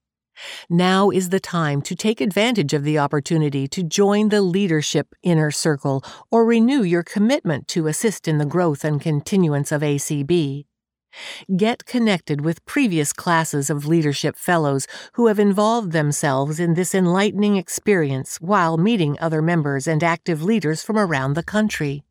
Now 0.69 1.10
is 1.10 1.30
the 1.30 1.39
time 1.39 1.82
to 1.84 1.95
take 1.95 2.21
advantage 2.21 2.73
of 2.73 2.84
the 2.84 3.00
opportunity 3.00 3.67
to 3.69 3.84
join 3.84 4.30
the 4.30 4.41
leadership 4.41 5.13
inner 5.23 5.52
circle 5.52 6.04
or 6.32 6.45
renew 6.45 6.84
your 6.84 7.04
commitment 7.04 7.67
to 7.69 7.88
assist 7.88 8.28
in 8.28 8.38
the 8.38 8.45
growth 8.45 8.84
and 8.84 9.02
continuance 9.02 9.71
of 9.71 9.82
ACB. 9.82 10.65
Get 11.56 11.86
connected 11.86 12.41
with 12.41 12.65
previous 12.65 13.13
classes 13.13 13.69
of 13.69 13.88
leadership 13.88 14.36
fellows 14.36 14.88
who 15.13 15.28
have 15.28 15.39
involved 15.39 15.91
themselves 15.91 16.60
in 16.60 16.76
this 16.76 16.93
enlightening 16.93 17.56
experience 17.58 18.38
while 18.39 18.78
meeting 18.78 19.17
other 19.19 19.41
members 19.41 19.88
and 19.88 20.04
active 20.04 20.43
leaders 20.43 20.84
from 20.84 20.97
around 20.97 21.34
the 21.34 21.43
country. 21.43 22.04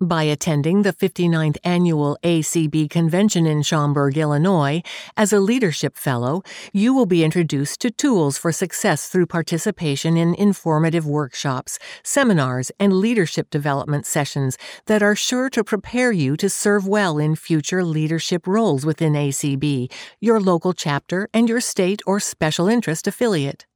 By 0.00 0.22
attending 0.22 0.82
the 0.82 0.92
59th 0.92 1.56
Annual 1.64 2.18
ACB 2.22 2.88
Convention 2.88 3.46
in 3.46 3.62
Schaumburg, 3.62 4.16
Illinois, 4.16 4.80
as 5.16 5.32
a 5.32 5.40
Leadership 5.40 5.96
Fellow, 5.96 6.44
you 6.72 6.94
will 6.94 7.04
be 7.04 7.24
introduced 7.24 7.80
to 7.80 7.90
tools 7.90 8.38
for 8.38 8.52
success 8.52 9.08
through 9.08 9.26
participation 9.26 10.16
in 10.16 10.36
informative 10.36 11.04
workshops, 11.04 11.80
seminars, 12.04 12.70
and 12.78 12.92
leadership 12.92 13.50
development 13.50 14.06
sessions 14.06 14.56
that 14.86 15.02
are 15.02 15.16
sure 15.16 15.50
to 15.50 15.64
prepare 15.64 16.12
you 16.12 16.36
to 16.36 16.48
serve 16.48 16.86
well 16.86 17.18
in 17.18 17.34
future 17.34 17.82
leadership 17.82 18.46
roles 18.46 18.86
within 18.86 19.14
ACB, 19.14 19.92
your 20.20 20.38
local 20.38 20.72
chapter, 20.72 21.28
and 21.34 21.48
your 21.48 21.60
state 21.60 22.00
or 22.06 22.20
special 22.20 22.68
interest 22.68 23.08
affiliate. 23.08 23.67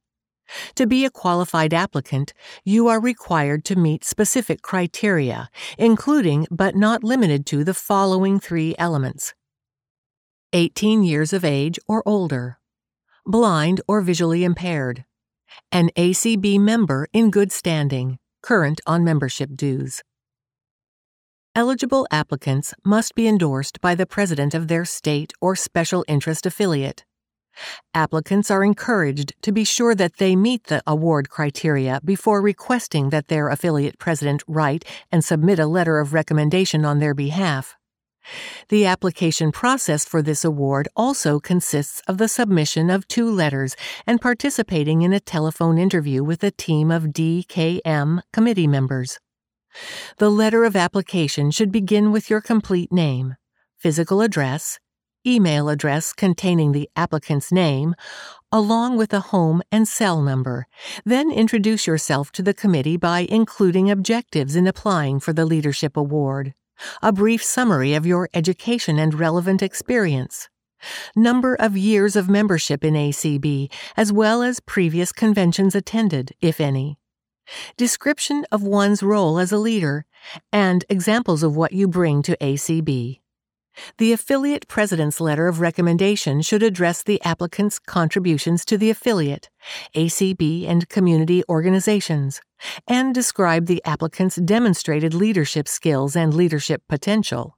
To 0.75 0.87
be 0.87 1.05
a 1.05 1.09
qualified 1.09 1.73
applicant, 1.73 2.33
you 2.63 2.87
are 2.87 2.99
required 2.99 3.63
to 3.65 3.75
meet 3.75 4.03
specific 4.03 4.61
criteria, 4.61 5.49
including 5.77 6.47
but 6.51 6.75
not 6.75 7.03
limited 7.03 7.45
to 7.47 7.63
the 7.63 7.73
following 7.73 8.39
three 8.39 8.75
elements 8.77 9.33
18 10.53 11.03
years 11.03 11.33
of 11.33 11.43
age 11.43 11.79
or 11.87 12.03
older, 12.05 12.59
blind 13.25 13.81
or 13.87 14.01
visually 14.01 14.43
impaired, 14.43 15.03
an 15.71 15.89
ACB 15.97 16.59
member 16.59 17.07
in 17.11 17.31
good 17.31 17.51
standing, 17.51 18.19
current 18.43 18.79
on 18.85 19.03
membership 19.03 19.51
dues. 19.55 20.03
Eligible 21.55 22.07
applicants 22.11 22.73
must 22.83 23.13
be 23.15 23.27
endorsed 23.27 23.79
by 23.79 23.93
the 23.95 24.05
president 24.05 24.53
of 24.53 24.67
their 24.67 24.85
state 24.85 25.33
or 25.39 25.55
special 25.55 26.03
interest 26.07 26.45
affiliate. 26.45 27.05
Applicants 27.93 28.49
are 28.49 28.63
encouraged 28.63 29.33
to 29.41 29.51
be 29.51 29.63
sure 29.63 29.95
that 29.95 30.17
they 30.17 30.35
meet 30.35 30.65
the 30.65 30.81
award 30.87 31.29
criteria 31.29 31.99
before 32.03 32.41
requesting 32.41 33.09
that 33.09 33.27
their 33.27 33.49
affiliate 33.49 33.99
president 33.99 34.43
write 34.47 34.85
and 35.11 35.23
submit 35.23 35.59
a 35.59 35.67
letter 35.67 35.99
of 35.99 36.13
recommendation 36.13 36.85
on 36.85 36.99
their 36.99 37.13
behalf. 37.13 37.75
The 38.69 38.85
application 38.85 39.51
process 39.51 40.05
for 40.05 40.21
this 40.21 40.45
award 40.45 40.87
also 40.95 41.39
consists 41.39 42.01
of 42.07 42.17
the 42.17 42.27
submission 42.27 42.89
of 42.89 43.07
two 43.07 43.29
letters 43.29 43.75
and 44.07 44.21
participating 44.21 45.01
in 45.01 45.13
a 45.13 45.19
telephone 45.19 45.77
interview 45.77 46.23
with 46.23 46.43
a 46.43 46.51
team 46.51 46.89
of 46.89 47.07
DKM 47.07 48.21
committee 48.31 48.67
members. 48.67 49.19
The 50.17 50.29
letter 50.29 50.63
of 50.63 50.75
application 50.75 51.51
should 51.51 51.71
begin 51.71 52.11
with 52.11 52.29
your 52.29 52.41
complete 52.41 52.91
name, 52.91 53.35
physical 53.77 54.21
address, 54.21 54.79
email 55.25 55.69
address 55.69 56.13
containing 56.13 56.71
the 56.71 56.89
applicant's 56.95 57.51
name, 57.51 57.95
along 58.51 58.97
with 58.97 59.13
a 59.13 59.19
home 59.19 59.61
and 59.71 59.87
cell 59.87 60.21
number. 60.21 60.67
Then 61.05 61.31
introduce 61.31 61.87
yourself 61.87 62.31
to 62.33 62.43
the 62.43 62.53
committee 62.53 62.97
by 62.97 63.27
including 63.29 63.89
objectives 63.89 64.55
in 64.55 64.67
applying 64.67 65.19
for 65.19 65.33
the 65.33 65.45
Leadership 65.45 65.97
Award, 65.97 66.53
a 67.01 67.11
brief 67.11 67.43
summary 67.43 67.93
of 67.93 68.05
your 68.05 68.29
education 68.33 68.99
and 68.99 69.13
relevant 69.13 69.61
experience, 69.61 70.49
number 71.15 71.55
of 71.55 71.77
years 71.77 72.15
of 72.15 72.29
membership 72.29 72.83
in 72.83 72.93
ACB, 72.93 73.71
as 73.95 74.11
well 74.11 74.41
as 74.41 74.59
previous 74.59 75.11
conventions 75.11 75.75
attended, 75.75 76.33
if 76.41 76.59
any, 76.59 76.97
description 77.77 78.45
of 78.51 78.63
one's 78.63 79.03
role 79.03 79.39
as 79.39 79.51
a 79.51 79.57
leader, 79.57 80.05
and 80.51 80.85
examples 80.89 81.43
of 81.43 81.55
what 81.55 81.73
you 81.73 81.87
bring 81.87 82.21
to 82.23 82.37
ACB. 82.37 83.19
The 83.97 84.13
affiliate 84.13 84.67
president's 84.67 85.19
letter 85.19 85.47
of 85.47 85.59
recommendation 85.59 86.41
should 86.41 86.63
address 86.63 87.03
the 87.03 87.21
applicant's 87.23 87.79
contributions 87.79 88.65
to 88.65 88.77
the 88.77 88.89
affiliate, 88.89 89.49
ACB, 89.95 90.67
and 90.67 90.87
community 90.89 91.43
organizations, 91.49 92.41
and 92.87 93.13
describe 93.13 93.65
the 93.65 93.83
applicant's 93.85 94.35
demonstrated 94.35 95.13
leadership 95.13 95.67
skills 95.67 96.15
and 96.15 96.33
leadership 96.33 96.83
potential. 96.87 97.57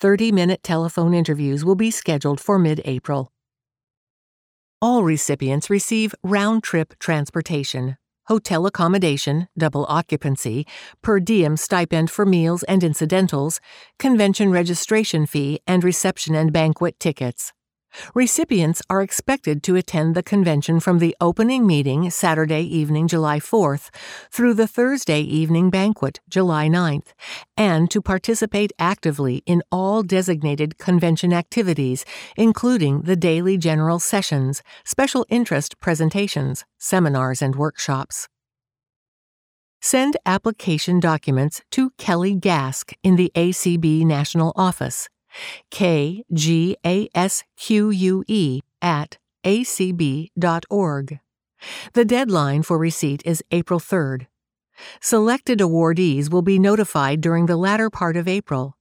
30 0.00 0.32
minute 0.32 0.62
telephone 0.62 1.14
interviews 1.14 1.64
will 1.64 1.76
be 1.76 1.90
scheduled 1.90 2.40
for 2.40 2.58
mid 2.58 2.80
April. 2.84 3.32
All 4.82 5.04
recipients 5.04 5.68
receive 5.70 6.14
round 6.22 6.62
trip 6.62 6.98
transportation 6.98 7.96
hotel 8.30 8.64
accommodation, 8.64 9.48
double 9.58 9.84
occupancy, 9.88 10.64
per 11.02 11.18
diem 11.18 11.56
stipend 11.56 12.08
for 12.08 12.24
meals 12.24 12.62
and 12.62 12.84
incidentals, 12.84 13.60
convention 13.98 14.52
registration 14.52 15.26
fee, 15.26 15.58
and 15.66 15.82
reception 15.82 16.36
and 16.36 16.52
banquet 16.52 17.00
tickets. 17.00 17.52
Recipients 18.14 18.82
are 18.88 19.02
expected 19.02 19.62
to 19.62 19.76
attend 19.76 20.14
the 20.14 20.22
convention 20.22 20.80
from 20.80 20.98
the 20.98 21.16
opening 21.20 21.66
meeting 21.66 22.10
Saturday 22.10 22.62
evening, 22.62 23.08
July 23.08 23.38
4th, 23.38 23.90
through 24.30 24.54
the 24.54 24.66
Thursday 24.66 25.20
evening 25.20 25.70
banquet, 25.70 26.20
July 26.28 26.68
9th, 26.68 27.12
and 27.56 27.90
to 27.90 28.00
participate 28.00 28.72
actively 28.78 29.42
in 29.46 29.62
all 29.70 30.02
designated 30.02 30.78
convention 30.78 31.32
activities, 31.32 32.04
including 32.36 33.02
the 33.02 33.16
daily 33.16 33.56
general 33.56 33.98
sessions, 33.98 34.62
special 34.84 35.26
interest 35.28 35.78
presentations, 35.80 36.64
seminars, 36.78 37.42
and 37.42 37.56
workshops. 37.56 38.28
Send 39.82 40.16
application 40.26 41.00
documents 41.00 41.62
to 41.70 41.90
Kelly 41.96 42.34
Gasque 42.34 42.92
in 43.02 43.16
the 43.16 43.32
ACB 43.34 44.04
National 44.04 44.52
Office 44.54 45.08
K 45.70 46.24
G 46.32 46.76
A 46.84 47.08
S 47.14 47.44
Q 47.56 47.90
U 47.90 48.24
E 48.26 48.60
at 48.82 49.18
acb.org. 49.44 51.20
The 51.92 52.04
deadline 52.04 52.62
for 52.62 52.78
receipt 52.78 53.22
is 53.24 53.44
April 53.50 53.80
3rd. 53.80 54.26
Selected 55.00 55.58
awardees 55.58 56.30
will 56.30 56.42
be 56.42 56.58
notified 56.58 57.20
during 57.20 57.46
the 57.46 57.56
latter 57.56 57.90
part 57.90 58.16
of 58.16 58.26
April. 58.26 58.76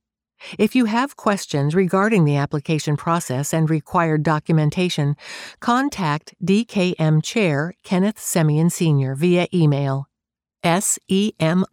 If 0.58 0.74
you 0.76 0.86
have 0.86 1.18
questions 1.18 1.76
regarding 1.76 2.24
the 2.24 2.38
application 2.38 2.96
process 2.96 3.54
and 3.54 3.70
required 3.70 4.24
documentation, 4.24 5.18
contact 5.60 6.34
DKM 6.44 7.22
Chair 7.22 7.74
Kenneth 7.84 8.18
Semien 8.18 8.72
Sr. 8.72 9.16
via 9.16 9.48
email 9.54 10.08
S-E-M-I-E-N 10.64 11.66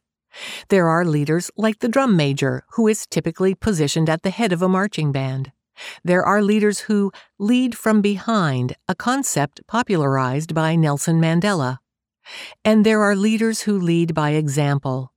There 0.68 0.88
are 0.88 1.04
leaders 1.04 1.50
like 1.56 1.78
the 1.78 1.88
drum 1.88 2.16
major, 2.16 2.64
who 2.72 2.88
is 2.88 3.06
typically 3.06 3.54
positioned 3.54 4.08
at 4.08 4.22
the 4.22 4.30
head 4.30 4.52
of 4.52 4.62
a 4.62 4.68
marching 4.68 5.12
band. 5.12 5.52
There 6.04 6.24
are 6.24 6.42
leaders 6.42 6.80
who 6.80 7.12
lead 7.38 7.76
from 7.76 8.02
behind, 8.02 8.74
a 8.88 8.94
concept 8.94 9.60
popularized 9.66 10.54
by 10.54 10.76
Nelson 10.76 11.20
Mandela. 11.20 11.78
And 12.64 12.84
there 12.84 13.02
are 13.02 13.16
leaders 13.16 13.62
who 13.62 13.78
lead 13.78 14.14
by 14.14 14.30
example. 14.30 15.12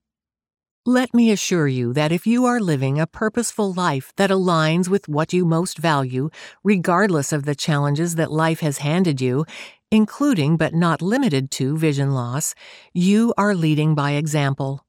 Let 0.87 1.13
me 1.13 1.29
assure 1.29 1.67
you 1.67 1.93
that 1.93 2.11
if 2.11 2.25
you 2.25 2.45
are 2.45 2.59
living 2.59 2.99
a 2.99 3.05
purposeful 3.05 3.71
life 3.71 4.11
that 4.17 4.31
aligns 4.31 4.87
with 4.87 5.07
what 5.07 5.31
you 5.31 5.45
most 5.45 5.77
value, 5.77 6.31
regardless 6.63 7.31
of 7.31 7.45
the 7.45 7.53
challenges 7.53 8.15
that 8.15 8.31
life 8.31 8.61
has 8.61 8.79
handed 8.79 9.21
you, 9.21 9.45
including 9.91 10.57
but 10.57 10.73
not 10.73 10.99
limited 11.03 11.51
to 11.51 11.77
vision 11.77 12.15
loss, 12.15 12.55
you 12.95 13.31
are 13.37 13.53
leading 13.53 13.93
by 13.93 14.13
example. 14.13 14.83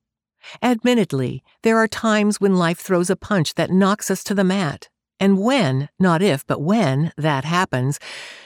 Admittedly, 0.63 1.45
there 1.63 1.77
are 1.77 1.89
times 1.89 2.41
when 2.41 2.57
life 2.57 2.79
throws 2.79 3.11
a 3.11 3.15
punch 3.15 3.53
that 3.57 3.71
knocks 3.71 4.11
us 4.11 4.25
to 4.25 4.35
the 4.35 4.45
mat. 4.45 4.89
And 5.21 5.39
when, 5.39 5.91
not 5.99 6.23
if, 6.23 6.47
but 6.47 6.63
when, 6.63 7.13
that 7.19 7.45
happens, 7.45 7.99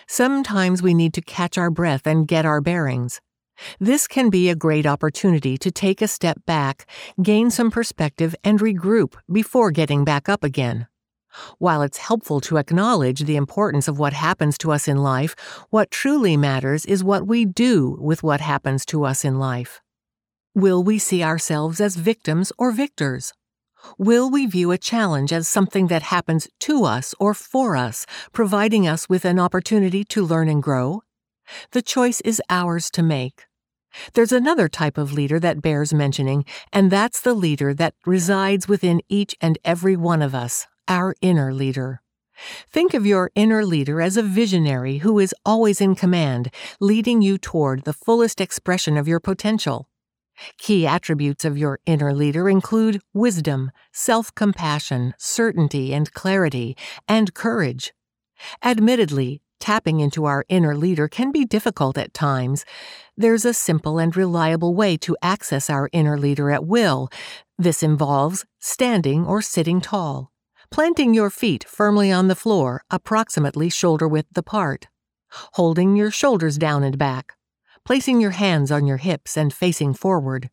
sometimes 0.09 0.83
we 0.83 0.95
need 0.95 1.15
to 1.15 1.21
catch 1.21 1.57
our 1.57 1.71
breath 1.71 2.09
and 2.09 2.27
get 2.27 2.45
our 2.45 2.61
bearings. 2.61 3.21
This 3.81 4.07
can 4.07 4.31
be 4.31 4.49
a 4.49 4.55
great 4.55 4.87
opportunity 4.87 5.57
to 5.59 5.71
take 5.71 6.03
a 6.03 6.09
step 6.09 6.45
back, 6.47 6.89
gain 7.23 7.51
some 7.51 7.71
perspective, 7.71 8.35
and 8.45 8.61
regroup 8.61 9.15
before 9.31 9.71
getting 9.71 10.05
back 10.05 10.29
up 10.29 10.45
again. 10.45 10.87
While 11.59 11.83
it's 11.83 11.99
helpful 11.99 12.41
to 12.43 12.57
acknowledge 12.57 13.21
the 13.21 13.37
importance 13.37 13.89
of 13.89 13.99
what 13.99 14.13
happens 14.13 14.57
to 14.59 14.73
us 14.73 14.89
in 14.89 14.99
life, 14.99 15.35
what 15.71 15.91
truly 15.91 16.37
matters 16.37 16.87
is 16.87 17.05
what 17.05 17.27
we 17.27 17.45
do 17.45 17.99
with 18.01 18.23
what 18.23 18.41
happens 18.41 18.87
to 18.87 19.05
us 19.05 19.25
in 19.25 19.39
life. 19.39 19.81
Will 20.55 20.83
we 20.83 20.99
see 20.99 21.23
ourselves 21.23 21.81
as 21.81 21.97
victims 21.97 22.53
or 22.57 22.73
victors? 22.73 23.33
Will 23.99 24.31
we 24.31 24.47
view 24.47 24.73
a 24.73 24.79
challenge 24.79 25.33
as 25.33 25.47
something 25.47 25.89
that 25.89 26.03
happens 26.05 26.49
to 26.61 26.85
us 26.85 27.15
or 27.21 27.35
for 27.35 27.77
us, 27.77 28.07
providing 28.33 28.89
us 28.89 29.09
with 29.09 29.25
an 29.25 29.39
opportunity 29.39 30.03
to 30.05 30.25
learn 30.25 30.49
and 30.49 30.63
grow? 30.63 31.03
The 31.73 31.83
choice 31.83 32.21
is 32.23 32.43
ours 32.51 32.91
to 32.93 33.03
make. 33.03 33.46
There's 34.15 34.33
another 34.33 34.69
type 34.69 34.99
of 34.99 35.13
leader 35.13 35.39
that 35.41 35.63
bears 35.63 35.93
mentioning, 35.95 36.45
and 36.73 36.91
that's 36.91 37.21
the 37.21 37.35
leader 37.35 37.75
that 37.75 37.95
resides 38.05 38.69
within 38.69 39.01
each 39.09 39.35
and 39.41 39.59
every 39.65 39.97
one 39.97 40.23
of 40.23 40.35
us, 40.35 40.67
our 40.89 41.15
inner 41.21 41.53
leader. 41.53 42.01
Think 42.71 42.95
of 42.95 43.07
your 43.07 43.31
inner 43.35 43.65
leader 43.65 44.01
as 44.01 44.17
a 44.17 44.23
visionary 44.23 44.99
who 44.99 45.19
is 45.19 45.35
always 45.45 45.81
in 45.81 45.95
command, 45.95 46.51
leading 46.81 47.23
you 47.23 47.39
toward 47.39 47.85
the 47.85 47.93
fullest 47.93 48.41
expression 48.41 48.97
of 48.97 49.09
your 49.09 49.21
potential. 49.21 49.89
Key 50.59 50.87
attributes 50.87 51.45
of 51.45 51.57
your 51.57 51.81
inner 51.87 52.13
leader 52.13 52.49
include 52.49 53.01
wisdom, 53.15 53.71
self 53.93 54.35
compassion, 54.35 55.15
certainty 55.17 55.95
and 55.95 56.13
clarity, 56.13 56.77
and 57.09 57.33
courage. 57.33 57.95
Admittedly, 58.63 59.41
tapping 59.61 60.01
into 60.01 60.27
our 60.27 60.45
inner 60.51 60.77
leader 60.77 61.09
can 61.09 61.33
be 61.33 61.47
difficult 61.47 61.97
at 61.97 62.13
times. 62.13 62.67
There's 63.17 63.45
a 63.45 63.55
simple 63.55 63.99
and 63.99 64.17
reliable 64.17 64.75
way 64.75 64.97
to 64.99 65.17
access 65.23 65.71
our 65.71 65.89
inner 65.93 66.19
leader 66.19 66.51
at 66.51 66.67
will. 66.67 67.09
This 67.59 67.83
involves 67.83 68.45
standing 68.61 69.27
or 69.27 69.41
sitting 69.41 69.81
tall 69.81 70.31
planting 70.71 71.14
your 71.14 71.31
feet 71.31 71.64
firmly 71.69 72.11
on 72.12 72.29
the 72.29 72.35
floor, 72.35 72.83
approximately 72.91 73.69
shoulder 73.69 74.09
width 74.09 74.37
apart, 74.37 74.89
holding 75.55 75.97
your 75.97 76.11
shoulders 76.11 76.59
down 76.59 76.83
and 76.83 76.99
back, 76.99 77.35
placing 77.85 78.21
your 78.21 78.33
hands 78.33 78.71
on 78.71 78.87
your 78.87 78.97
hips 78.99 79.37
and 79.37 79.53
facing 79.53 79.95
forward. 79.95 80.51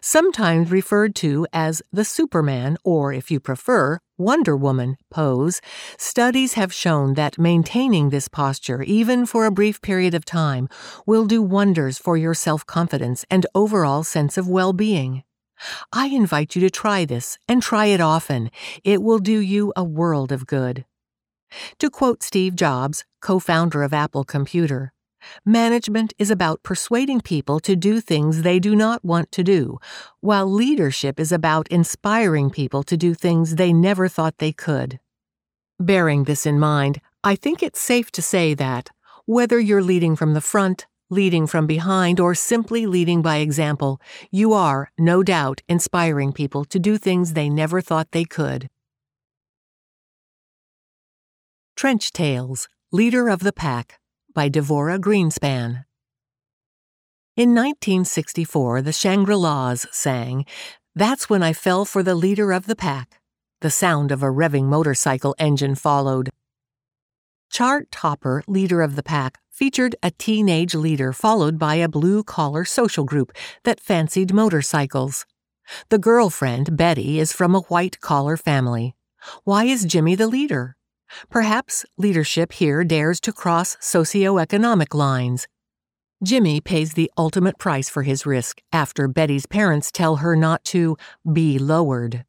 Sometimes 0.00 0.70
referred 0.70 1.14
to 1.16 1.46
as 1.52 1.82
the 1.92 2.04
Superman, 2.04 2.76
or 2.84 3.12
if 3.12 3.30
you 3.30 3.40
prefer, 3.40 3.98
Wonder 4.18 4.56
Woman 4.56 4.96
pose, 5.10 5.60
studies 5.98 6.54
have 6.54 6.72
shown 6.72 7.14
that 7.14 7.38
maintaining 7.38 8.10
this 8.10 8.28
posture, 8.28 8.82
even 8.82 9.26
for 9.26 9.46
a 9.46 9.50
brief 9.50 9.80
period 9.82 10.14
of 10.14 10.24
time, 10.24 10.68
will 11.06 11.26
do 11.26 11.42
wonders 11.42 11.98
for 11.98 12.16
your 12.16 12.34
self 12.34 12.64
confidence 12.66 13.24
and 13.30 13.46
overall 13.54 14.02
sense 14.02 14.36
of 14.38 14.48
well 14.48 14.72
being. 14.72 15.22
I 15.92 16.06
invite 16.06 16.54
you 16.54 16.60
to 16.62 16.70
try 16.70 17.04
this 17.04 17.38
and 17.48 17.62
try 17.62 17.86
it 17.86 18.00
often. 18.00 18.50
It 18.84 19.02
will 19.02 19.18
do 19.18 19.38
you 19.38 19.72
a 19.76 19.84
world 19.84 20.32
of 20.32 20.46
good. 20.46 20.84
To 21.78 21.90
quote 21.90 22.22
Steve 22.22 22.56
Jobs, 22.56 23.04
co 23.20 23.38
founder 23.38 23.82
of 23.82 23.92
Apple 23.92 24.24
Computer, 24.24 24.92
management 25.44 26.12
is 26.18 26.30
about 26.30 26.62
persuading 26.62 27.20
people 27.20 27.60
to 27.60 27.76
do 27.76 28.00
things 28.00 28.42
they 28.42 28.58
do 28.58 28.76
not 28.76 29.04
want 29.04 29.32
to 29.32 29.42
do, 29.42 29.78
while 30.20 30.46
leadership 30.46 31.18
is 31.18 31.32
about 31.32 31.68
inspiring 31.68 32.50
people 32.50 32.82
to 32.82 32.96
do 32.96 33.14
things 33.14 33.56
they 33.56 33.72
never 33.72 34.08
thought 34.08 34.38
they 34.38 34.52
could. 34.52 34.98
Bearing 35.78 36.24
this 36.24 36.46
in 36.46 36.58
mind, 36.58 37.00
I 37.24 37.36
think 37.36 37.62
it's 37.62 37.80
safe 37.80 38.10
to 38.12 38.22
say 38.22 38.54
that, 38.54 38.90
whether 39.26 39.58
you're 39.58 39.82
leading 39.82 40.16
from 40.16 40.34
the 40.34 40.40
front, 40.40 40.86
leading 41.10 41.46
from 41.46 41.66
behind, 41.66 42.18
or 42.18 42.34
simply 42.34 42.86
leading 42.86 43.22
by 43.22 43.36
example, 43.36 44.00
you 44.30 44.52
are, 44.52 44.90
no 44.98 45.22
doubt, 45.22 45.60
inspiring 45.68 46.32
people 46.32 46.64
to 46.64 46.78
do 46.78 46.98
things 46.98 47.34
they 47.34 47.48
never 47.48 47.80
thought 47.80 48.10
they 48.12 48.24
could. 48.24 48.68
Trench 51.76 52.12
Tales 52.12 52.68
Leader 52.92 53.28
of 53.28 53.40
the 53.40 53.52
Pack 53.52 53.98
by 54.34 54.48
Devora 54.48 54.98
Greenspan. 54.98 55.84
In 57.36 57.54
1964, 57.54 58.82
the 58.82 58.92
Shangri 58.92 59.34
La's 59.34 59.86
sang, 59.90 60.44
That's 60.94 61.30
when 61.30 61.42
I 61.42 61.52
fell 61.52 61.84
for 61.84 62.02
the 62.02 62.14
leader 62.14 62.52
of 62.52 62.66
the 62.66 62.76
pack. 62.76 63.20
The 63.62 63.70
sound 63.70 64.12
of 64.12 64.22
a 64.22 64.26
revving 64.26 64.64
motorcycle 64.64 65.34
engine 65.38 65.74
followed. 65.74 66.30
Chart 67.50 67.90
Topper, 67.90 68.42
leader 68.46 68.82
of 68.82 68.96
the 68.96 69.02
pack, 69.02 69.38
featured 69.50 69.94
a 70.02 70.10
teenage 70.10 70.74
leader 70.74 71.12
followed 71.12 71.58
by 71.58 71.76
a 71.76 71.88
blue 71.88 72.24
collar 72.24 72.64
social 72.64 73.04
group 73.04 73.32
that 73.64 73.80
fancied 73.80 74.34
motorcycles. 74.34 75.26
The 75.90 75.98
girlfriend, 75.98 76.76
Betty, 76.76 77.20
is 77.20 77.32
from 77.32 77.54
a 77.54 77.60
white 77.60 78.00
collar 78.00 78.36
family. 78.36 78.94
Why 79.44 79.64
is 79.64 79.84
Jimmy 79.84 80.14
the 80.14 80.26
leader? 80.26 80.76
Perhaps 81.30 81.84
leadership 81.96 82.52
here 82.52 82.84
dares 82.84 83.20
to 83.20 83.32
cross 83.32 83.76
socioeconomic 83.76 84.94
lines. 84.94 85.46
Jimmy 86.22 86.60
pays 86.60 86.92
the 86.92 87.10
ultimate 87.18 87.58
price 87.58 87.88
for 87.88 88.04
his 88.04 88.24
risk 88.24 88.60
after 88.72 89.08
Betty's 89.08 89.46
parents 89.46 89.90
tell 89.90 90.16
her 90.16 90.36
not 90.36 90.64
to 90.66 90.96
be 91.32 91.58
lowered. 91.58 92.24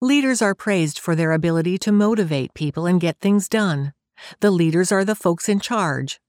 Leaders 0.00 0.42
are 0.42 0.54
praised 0.54 0.98
for 0.98 1.16
their 1.16 1.32
ability 1.32 1.78
to 1.78 1.90
motivate 1.90 2.54
people 2.54 2.86
and 2.86 3.00
get 3.00 3.18
things 3.18 3.48
done. 3.48 3.92
The 4.40 4.50
leaders 4.50 4.92
are 4.92 5.04
the 5.04 5.14
folks 5.14 5.48
in 5.48 5.58
charge. 5.58 6.20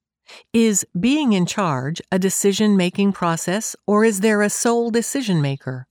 Is 0.53 0.85
being 0.99 1.33
in 1.33 1.45
charge 1.45 2.01
a 2.11 2.17
decision 2.17 2.75
making 2.75 3.13
process, 3.13 3.75
or 3.85 4.03
is 4.03 4.21
there 4.21 4.41
a 4.41 4.49
sole 4.49 4.89
decision 4.89 5.41
maker? 5.41 5.87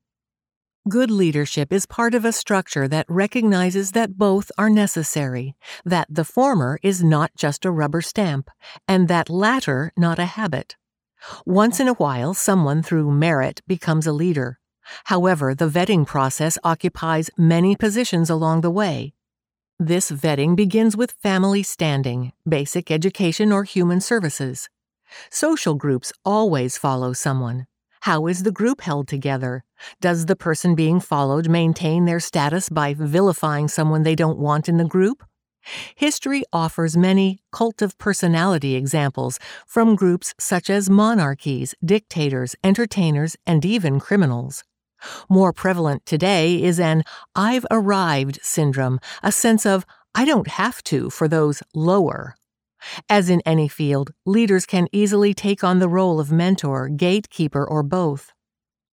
Good 0.89 1.11
leadership 1.11 1.73
is 1.73 1.85
part 1.85 2.15
of 2.15 2.25
a 2.25 2.31
structure 2.31 2.87
that 2.87 3.07
recognizes 3.09 3.91
that 3.91 4.17
both 4.17 4.53
are 4.57 4.71
necessary, 4.71 5.57
that 5.85 6.07
the 6.09 6.25
former 6.25 6.79
is 6.81 7.03
not 7.03 7.33
just 7.37 7.65
a 7.65 7.73
rubber 7.73 8.01
stamp, 8.01 8.51
and 8.87 9.09
that 9.09 9.29
latter 9.29 9.93
not 9.97 10.21
a 10.21 10.27
habit. 10.27 10.77
Once 11.45 11.81
in 11.81 11.89
a 11.89 11.95
while, 11.95 12.35
someone 12.35 12.85
through 12.85 13.11
merit 13.11 13.63
becomes 13.67 14.07
a 14.07 14.13
leader. 14.13 14.61
However, 15.07 15.57
the 15.57 15.69
vetting 15.69 16.07
process 16.07 16.57
occupies 16.63 17.31
many 17.37 17.75
positions 17.75 18.31
along 18.31 18.61
the 18.61 18.71
way. 18.71 19.13
This 19.81 20.13
vetting 20.13 20.55
begins 20.55 20.97
with 20.97 21.17
family 21.21 21.65
standing, 21.65 22.33
basic 22.49 22.93
education, 22.93 23.51
or 23.51 23.65
human 23.65 24.01
services. 24.01 24.69
Social 25.31 25.75
groups 25.75 26.13
always 26.25 26.79
follow 26.79 27.13
someone. 27.13 27.67
How 28.07 28.29
is 28.29 28.45
the 28.45 28.53
group 28.53 28.83
held 28.83 29.09
together? 29.09 29.65
Does 30.01 30.27
the 30.27 30.37
person 30.37 30.77
being 30.77 31.01
followed 31.01 31.49
maintain 31.49 32.05
their 32.05 32.21
status 32.21 32.69
by 32.69 32.95
vilifying 32.95 33.67
someone 33.67 34.05
they 34.05 34.15
don't 34.15 34.39
want 34.39 34.69
in 34.69 34.77
the 34.77 34.85
group? 34.85 35.25
History 35.97 36.45
offers 36.53 36.97
many 36.97 37.41
cult 37.51 37.83
of 37.83 37.99
personality 37.99 38.77
examples 38.77 39.41
from 39.67 39.97
groups 39.97 40.35
such 40.39 40.71
as 40.71 40.89
monarchies, 40.89 41.75
dictators, 41.85 42.55
entertainers, 42.63 43.35
and 43.45 43.65
even 43.65 43.99
criminals. 43.99 44.63
More 45.29 45.53
prevalent 45.53 46.07
today 46.07 46.63
is 46.63 46.79
an 46.79 47.03
I've 47.35 47.67
arrived 47.73 48.39
syndrome, 48.41 49.01
a 49.25 49.33
sense 49.33 49.67
of 49.67 49.85
I 50.15 50.25
don't 50.25 50.47
have 50.47 50.81
to 50.85 51.11
for 51.11 51.27
those 51.27 51.61
lower. 51.75 52.37
As 53.09 53.31
in 53.31 53.43
any 53.47 53.69
field, 53.69 54.13
leaders 54.25 54.67
can 54.67 54.89
easily 54.93 55.35
take 55.35 55.65
on 55.65 55.79
the 55.79 55.89
role 55.89 56.21
of 56.21 56.33
mentor, 56.33 56.89
gatekeeper, 56.89 57.67
or 57.67 57.83
both. 57.83 58.33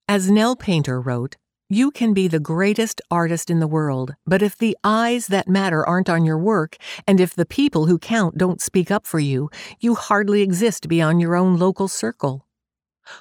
As 0.08 0.30
Nell 0.30 0.56
Painter 0.56 1.00
wrote, 1.00 1.38
you 1.70 1.91
can 1.91 2.14
be 2.14 2.28
the 2.28 2.39
greatest 2.39 3.02
artist 3.10 3.50
in 3.50 3.60
the 3.60 3.68
world, 3.68 4.16
but 4.26 4.41
if 4.41 4.58
the 4.58 4.78
eyes 4.84 5.28
that 5.28 5.48
matter 5.48 5.86
aren't 5.88 6.10
on 6.10 6.26
your 6.26 6.38
work, 6.38 6.78
and 7.08 7.20
if 7.20 7.34
the 7.34 7.46
people 7.46 7.88
who 7.88 7.98
count 7.98 8.38
don't 8.38 8.62
speak 8.62 8.91
up 8.91 9.08
for 9.08 9.20
you, 9.20 9.50
you 9.80 9.96
hardly 9.96 10.41
exist 10.41 10.88
beyond 10.88 11.22
your 11.22 11.36
own 11.36 11.58
local 11.58 11.88
circle 11.88 12.46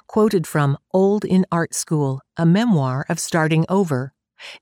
quoted 0.06 0.46
from 0.46 0.78
Old 0.92 1.24
in 1.24 1.46
Art 1.50 1.74
School, 1.74 2.20
a 2.36 2.46
memoir 2.46 3.04
of 3.08 3.18
starting 3.18 3.64
over, 3.68 4.12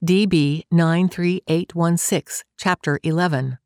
DB 0.05 0.65
93816, 0.71 2.45
Chapter 2.59 3.01
11. 3.03 3.59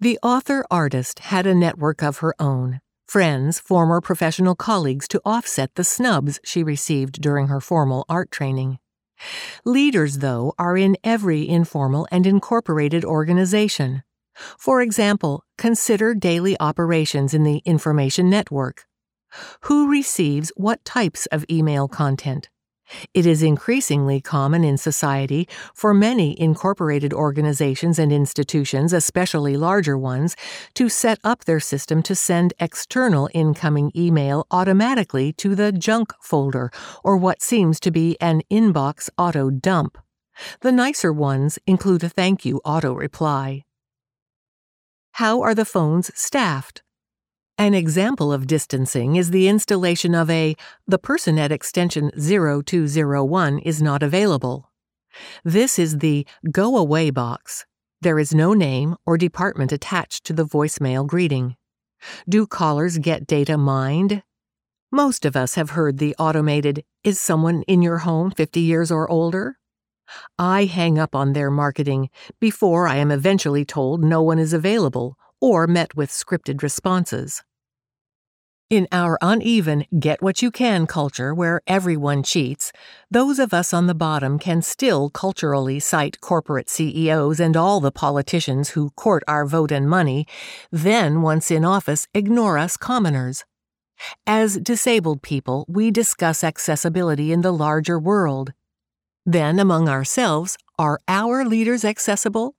The 0.00 0.20
author 0.22 0.64
artist 0.70 1.18
had 1.18 1.44
a 1.44 1.56
network 1.56 2.04
of 2.04 2.18
her 2.18 2.32
own 2.38 2.80
friends, 3.08 3.58
former 3.58 4.00
professional 4.00 4.54
colleagues 4.54 5.08
to 5.08 5.20
offset 5.24 5.74
the 5.74 5.82
snubs 5.82 6.38
she 6.44 6.62
received 6.62 7.20
during 7.20 7.48
her 7.48 7.60
formal 7.60 8.04
art 8.08 8.30
training. 8.30 8.78
Leaders, 9.64 10.18
though, 10.18 10.54
are 10.56 10.76
in 10.76 10.96
every 11.02 11.48
informal 11.48 12.06
and 12.12 12.28
incorporated 12.28 13.04
organization. 13.04 14.04
For 14.56 14.80
example, 14.82 15.42
consider 15.56 16.14
daily 16.14 16.56
operations 16.60 17.34
in 17.34 17.42
the 17.42 17.60
information 17.64 18.30
network. 18.30 18.86
Who 19.62 19.90
receives 19.90 20.52
what 20.54 20.84
types 20.84 21.26
of 21.32 21.44
email 21.50 21.88
content? 21.88 22.50
It 23.14 23.26
is 23.26 23.42
increasingly 23.42 24.20
common 24.20 24.64
in 24.64 24.76
society 24.76 25.48
for 25.74 25.92
many 25.94 26.38
incorporated 26.40 27.12
organizations 27.12 27.98
and 27.98 28.12
institutions, 28.12 28.92
especially 28.92 29.56
larger 29.56 29.98
ones, 29.98 30.36
to 30.74 30.88
set 30.88 31.18
up 31.24 31.44
their 31.44 31.60
system 31.60 32.02
to 32.02 32.14
send 32.14 32.54
external 32.58 33.28
incoming 33.34 33.92
email 33.96 34.46
automatically 34.50 35.32
to 35.34 35.54
the 35.54 35.72
junk 35.72 36.12
folder 36.20 36.70
or 37.04 37.16
what 37.16 37.42
seems 37.42 37.80
to 37.80 37.90
be 37.90 38.16
an 38.20 38.42
inbox 38.50 39.08
auto 39.18 39.50
dump. 39.50 39.98
The 40.60 40.72
nicer 40.72 41.12
ones 41.12 41.58
include 41.66 42.04
a 42.04 42.08
thank 42.08 42.44
you 42.44 42.60
auto 42.64 42.92
reply. 42.92 43.64
How 45.12 45.42
are 45.42 45.54
the 45.54 45.64
phones 45.64 46.10
staffed? 46.14 46.82
An 47.60 47.74
example 47.74 48.32
of 48.32 48.46
distancing 48.46 49.16
is 49.16 49.32
the 49.32 49.48
installation 49.48 50.14
of 50.14 50.30
a 50.30 50.54
the 50.86 50.96
person 50.96 51.40
at 51.40 51.50
extension 51.50 52.12
0201 52.16 53.58
is 53.58 53.82
not 53.82 54.00
available. 54.00 54.70
This 55.42 55.76
is 55.76 55.98
the 55.98 56.24
go 56.52 56.76
away 56.76 57.10
box. 57.10 57.66
There 58.00 58.20
is 58.20 58.32
no 58.32 58.54
name 58.54 58.94
or 59.04 59.18
department 59.18 59.72
attached 59.72 60.22
to 60.26 60.32
the 60.32 60.46
voicemail 60.46 61.04
greeting. 61.04 61.56
Do 62.28 62.46
callers 62.46 62.98
get 62.98 63.26
data 63.26 63.58
mined? 63.58 64.22
Most 64.92 65.24
of 65.24 65.34
us 65.34 65.56
have 65.56 65.70
heard 65.70 65.98
the 65.98 66.14
automated, 66.16 66.84
Is 67.02 67.18
someone 67.18 67.62
in 67.62 67.82
your 67.82 67.98
home 67.98 68.30
50 68.30 68.60
years 68.60 68.92
or 68.92 69.10
older? 69.10 69.58
I 70.38 70.66
hang 70.66 70.96
up 70.96 71.16
on 71.16 71.32
their 71.32 71.50
marketing 71.50 72.08
before 72.38 72.86
I 72.86 72.98
am 72.98 73.10
eventually 73.10 73.64
told 73.64 74.04
no 74.04 74.22
one 74.22 74.38
is 74.38 74.52
available 74.52 75.18
or 75.40 75.66
met 75.66 75.96
with 75.96 76.10
scripted 76.10 76.62
responses. 76.62 77.42
In 78.70 78.86
our 78.92 79.16
uneven 79.22 79.86
get 79.98 80.20
what 80.20 80.42
you 80.42 80.50
can 80.50 80.86
culture 80.86 81.34
where 81.34 81.62
everyone 81.66 82.22
cheats, 82.22 82.70
those 83.10 83.38
of 83.38 83.54
us 83.54 83.72
on 83.72 83.86
the 83.86 83.94
bottom 83.94 84.38
can 84.38 84.60
still 84.60 85.08
culturally 85.08 85.80
cite 85.80 86.20
corporate 86.20 86.68
CEOs 86.68 87.40
and 87.40 87.56
all 87.56 87.80
the 87.80 87.90
politicians 87.90 88.70
who 88.70 88.90
court 88.90 89.22
our 89.26 89.46
vote 89.46 89.72
and 89.72 89.88
money, 89.88 90.26
then, 90.70 91.22
once 91.22 91.50
in 91.50 91.64
office, 91.64 92.06
ignore 92.12 92.58
us 92.58 92.76
commoners. 92.76 93.46
As 94.26 94.58
disabled 94.58 95.22
people, 95.22 95.64
we 95.66 95.90
discuss 95.90 96.44
accessibility 96.44 97.32
in 97.32 97.40
the 97.40 97.52
larger 97.54 97.98
world. 97.98 98.52
Then, 99.24 99.58
among 99.58 99.88
ourselves, 99.88 100.58
are 100.78 101.00
our 101.08 101.42
leaders 101.42 101.86
accessible? 101.86 102.54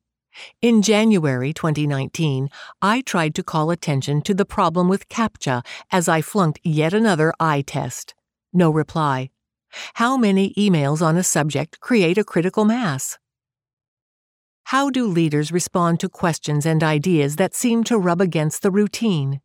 In 0.61 0.81
January 0.81 1.53
2019, 1.53 2.49
I 2.81 3.01
tried 3.01 3.35
to 3.35 3.43
call 3.43 3.71
attention 3.71 4.21
to 4.21 4.33
the 4.33 4.45
problem 4.45 4.87
with 4.87 5.09
CAPTCHA 5.09 5.65
as 5.91 6.07
I 6.07 6.21
flunked 6.21 6.59
yet 6.63 6.93
another 6.93 7.33
eye 7.39 7.61
test. 7.61 8.13
No 8.53 8.69
reply. 8.69 9.29
How 9.95 10.17
many 10.17 10.53
emails 10.55 11.01
on 11.01 11.17
a 11.17 11.23
subject 11.23 11.79
create 11.79 12.17
a 12.17 12.23
critical 12.23 12.65
mass? 12.65 13.17
How 14.65 14.89
do 14.89 15.07
leaders 15.07 15.51
respond 15.51 15.99
to 15.99 16.09
questions 16.09 16.65
and 16.65 16.83
ideas 16.83 17.37
that 17.37 17.55
seem 17.55 17.83
to 17.85 17.97
rub 17.97 18.21
against 18.21 18.61
the 18.61 18.71
routine? 18.71 19.41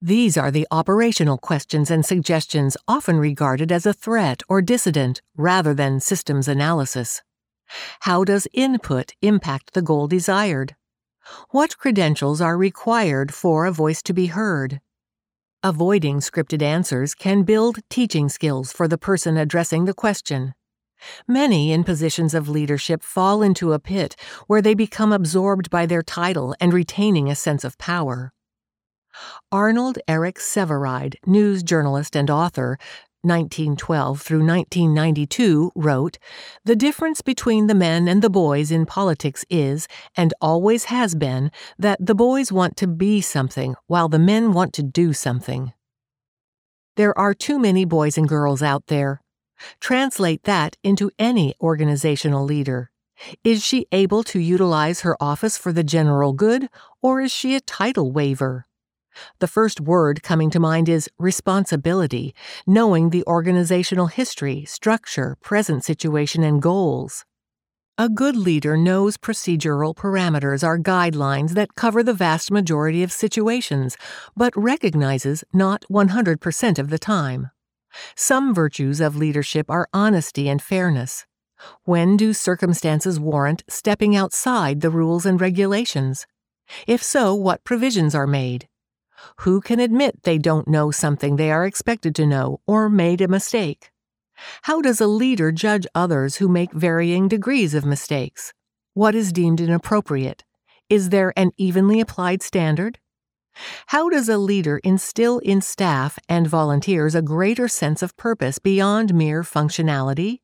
These 0.00 0.38
are 0.38 0.50
the 0.50 0.66
operational 0.70 1.38
questions 1.38 1.90
and 1.90 2.06
suggestions 2.06 2.76
often 2.88 3.18
regarded 3.18 3.70
as 3.70 3.84
a 3.84 3.92
threat 3.92 4.42
or 4.48 4.62
dissident 4.62 5.20
rather 5.36 5.74
than 5.74 6.00
systems 6.00 6.48
analysis. 6.48 7.22
How 8.00 8.24
does 8.24 8.48
input 8.52 9.12
impact 9.22 9.74
the 9.74 9.82
goal 9.82 10.08
desired? 10.08 10.76
What 11.50 11.78
credentials 11.78 12.40
are 12.40 12.56
required 12.56 13.32
for 13.32 13.66
a 13.66 13.72
voice 13.72 14.02
to 14.02 14.12
be 14.12 14.26
heard? 14.26 14.80
Avoiding 15.62 16.20
scripted 16.20 16.62
answers 16.62 17.14
can 17.14 17.42
build 17.42 17.80
teaching 17.90 18.28
skills 18.28 18.72
for 18.72 18.88
the 18.88 18.98
person 18.98 19.36
addressing 19.36 19.84
the 19.84 19.94
question. 19.94 20.54
Many 21.28 21.72
in 21.72 21.84
positions 21.84 22.34
of 22.34 22.48
leadership 22.48 23.02
fall 23.02 23.42
into 23.42 23.72
a 23.72 23.78
pit 23.78 24.16
where 24.46 24.62
they 24.62 24.74
become 24.74 25.12
absorbed 25.12 25.70
by 25.70 25.86
their 25.86 26.02
title 26.02 26.54
and 26.60 26.72
retaining 26.72 27.30
a 27.30 27.34
sense 27.34 27.64
of 27.64 27.78
power. 27.78 28.32
Arnold 29.50 29.98
Eric 30.06 30.38
Sevareid, 30.38 31.16
news 31.26 31.62
journalist 31.62 32.16
and 32.16 32.30
author, 32.30 32.78
1912 33.22 34.22
through 34.22 34.46
1992, 34.46 35.72
wrote 35.74 36.18
The 36.64 36.76
difference 36.76 37.20
between 37.20 37.66
the 37.66 37.74
men 37.74 38.08
and 38.08 38.22
the 38.22 38.30
boys 38.30 38.70
in 38.70 38.86
politics 38.86 39.44
is, 39.50 39.86
and 40.16 40.34
always 40.40 40.84
has 40.84 41.14
been, 41.14 41.50
that 41.78 42.04
the 42.04 42.14
boys 42.14 42.50
want 42.50 42.76
to 42.78 42.86
be 42.86 43.20
something 43.20 43.74
while 43.86 44.08
the 44.08 44.18
men 44.18 44.52
want 44.52 44.72
to 44.74 44.82
do 44.82 45.12
something. 45.12 45.72
There 46.96 47.16
are 47.18 47.34
too 47.34 47.58
many 47.58 47.84
boys 47.84 48.18
and 48.18 48.28
girls 48.28 48.62
out 48.62 48.86
there. 48.86 49.22
Translate 49.80 50.44
that 50.44 50.76
into 50.82 51.10
any 51.18 51.54
organizational 51.60 52.44
leader. 52.44 52.90
Is 53.44 53.64
she 53.64 53.86
able 53.92 54.22
to 54.24 54.40
utilize 54.40 55.00
her 55.00 55.16
office 55.20 55.58
for 55.58 55.72
the 55.72 55.84
general 55.84 56.32
good, 56.32 56.68
or 57.02 57.20
is 57.20 57.30
she 57.30 57.54
a 57.54 57.60
title 57.60 58.12
waver? 58.12 58.66
The 59.38 59.46
first 59.46 59.80
word 59.80 60.22
coming 60.22 60.50
to 60.50 60.60
mind 60.60 60.88
is 60.88 61.08
responsibility, 61.18 62.34
knowing 62.66 63.10
the 63.10 63.24
organizational 63.26 64.06
history, 64.06 64.64
structure, 64.64 65.36
present 65.42 65.84
situation, 65.84 66.42
and 66.42 66.62
goals. 66.62 67.24
A 67.98 68.08
good 68.08 68.34
leader 68.34 68.78
knows 68.78 69.18
procedural 69.18 69.94
parameters 69.94 70.64
are 70.64 70.78
guidelines 70.78 71.50
that 71.50 71.74
cover 71.74 72.02
the 72.02 72.14
vast 72.14 72.50
majority 72.50 73.02
of 73.02 73.12
situations, 73.12 73.98
but 74.34 74.56
recognizes 74.56 75.44
not 75.52 75.84
100% 75.90 76.78
of 76.78 76.88
the 76.88 76.98
time. 76.98 77.50
Some 78.16 78.54
virtues 78.54 79.00
of 79.00 79.16
leadership 79.16 79.70
are 79.70 79.88
honesty 79.92 80.48
and 80.48 80.62
fairness. 80.62 81.26
When 81.84 82.16
do 82.16 82.32
circumstances 82.32 83.20
warrant 83.20 83.64
stepping 83.68 84.16
outside 84.16 84.80
the 84.80 84.88
rules 84.88 85.26
and 85.26 85.38
regulations? 85.38 86.26
If 86.86 87.02
so, 87.02 87.34
what 87.34 87.64
provisions 87.64 88.14
are 88.14 88.26
made? 88.26 88.66
Who 89.38 89.60
can 89.60 89.80
admit 89.80 90.22
they 90.22 90.38
don't 90.38 90.68
know 90.68 90.90
something 90.90 91.36
they 91.36 91.50
are 91.50 91.66
expected 91.66 92.14
to 92.16 92.26
know 92.26 92.60
or 92.66 92.88
made 92.88 93.20
a 93.20 93.28
mistake? 93.28 93.90
How 94.62 94.80
does 94.80 95.00
a 95.00 95.06
leader 95.06 95.52
judge 95.52 95.86
others 95.94 96.36
who 96.36 96.48
make 96.48 96.72
varying 96.72 97.28
degrees 97.28 97.74
of 97.74 97.84
mistakes? 97.84 98.52
What 98.94 99.14
is 99.14 99.32
deemed 99.32 99.60
inappropriate? 99.60 100.44
Is 100.88 101.10
there 101.10 101.32
an 101.36 101.52
evenly 101.56 102.00
applied 102.00 102.42
standard? 102.42 102.98
How 103.86 104.08
does 104.08 104.28
a 104.28 104.38
leader 104.38 104.80
instill 104.82 105.38
in 105.40 105.60
staff 105.60 106.18
and 106.28 106.46
volunteers 106.46 107.14
a 107.14 107.22
greater 107.22 107.68
sense 107.68 108.02
of 108.02 108.16
purpose 108.16 108.58
beyond 108.58 109.14
mere 109.14 109.42
functionality? 109.42 110.38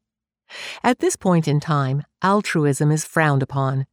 At 0.85 1.01
this 1.01 1.17
point 1.17 1.49
in 1.49 1.61
time, 1.61 2.05
altruism 2.23 2.91
is 2.91 3.05
frowned 3.05 3.43
upon. 3.43 3.87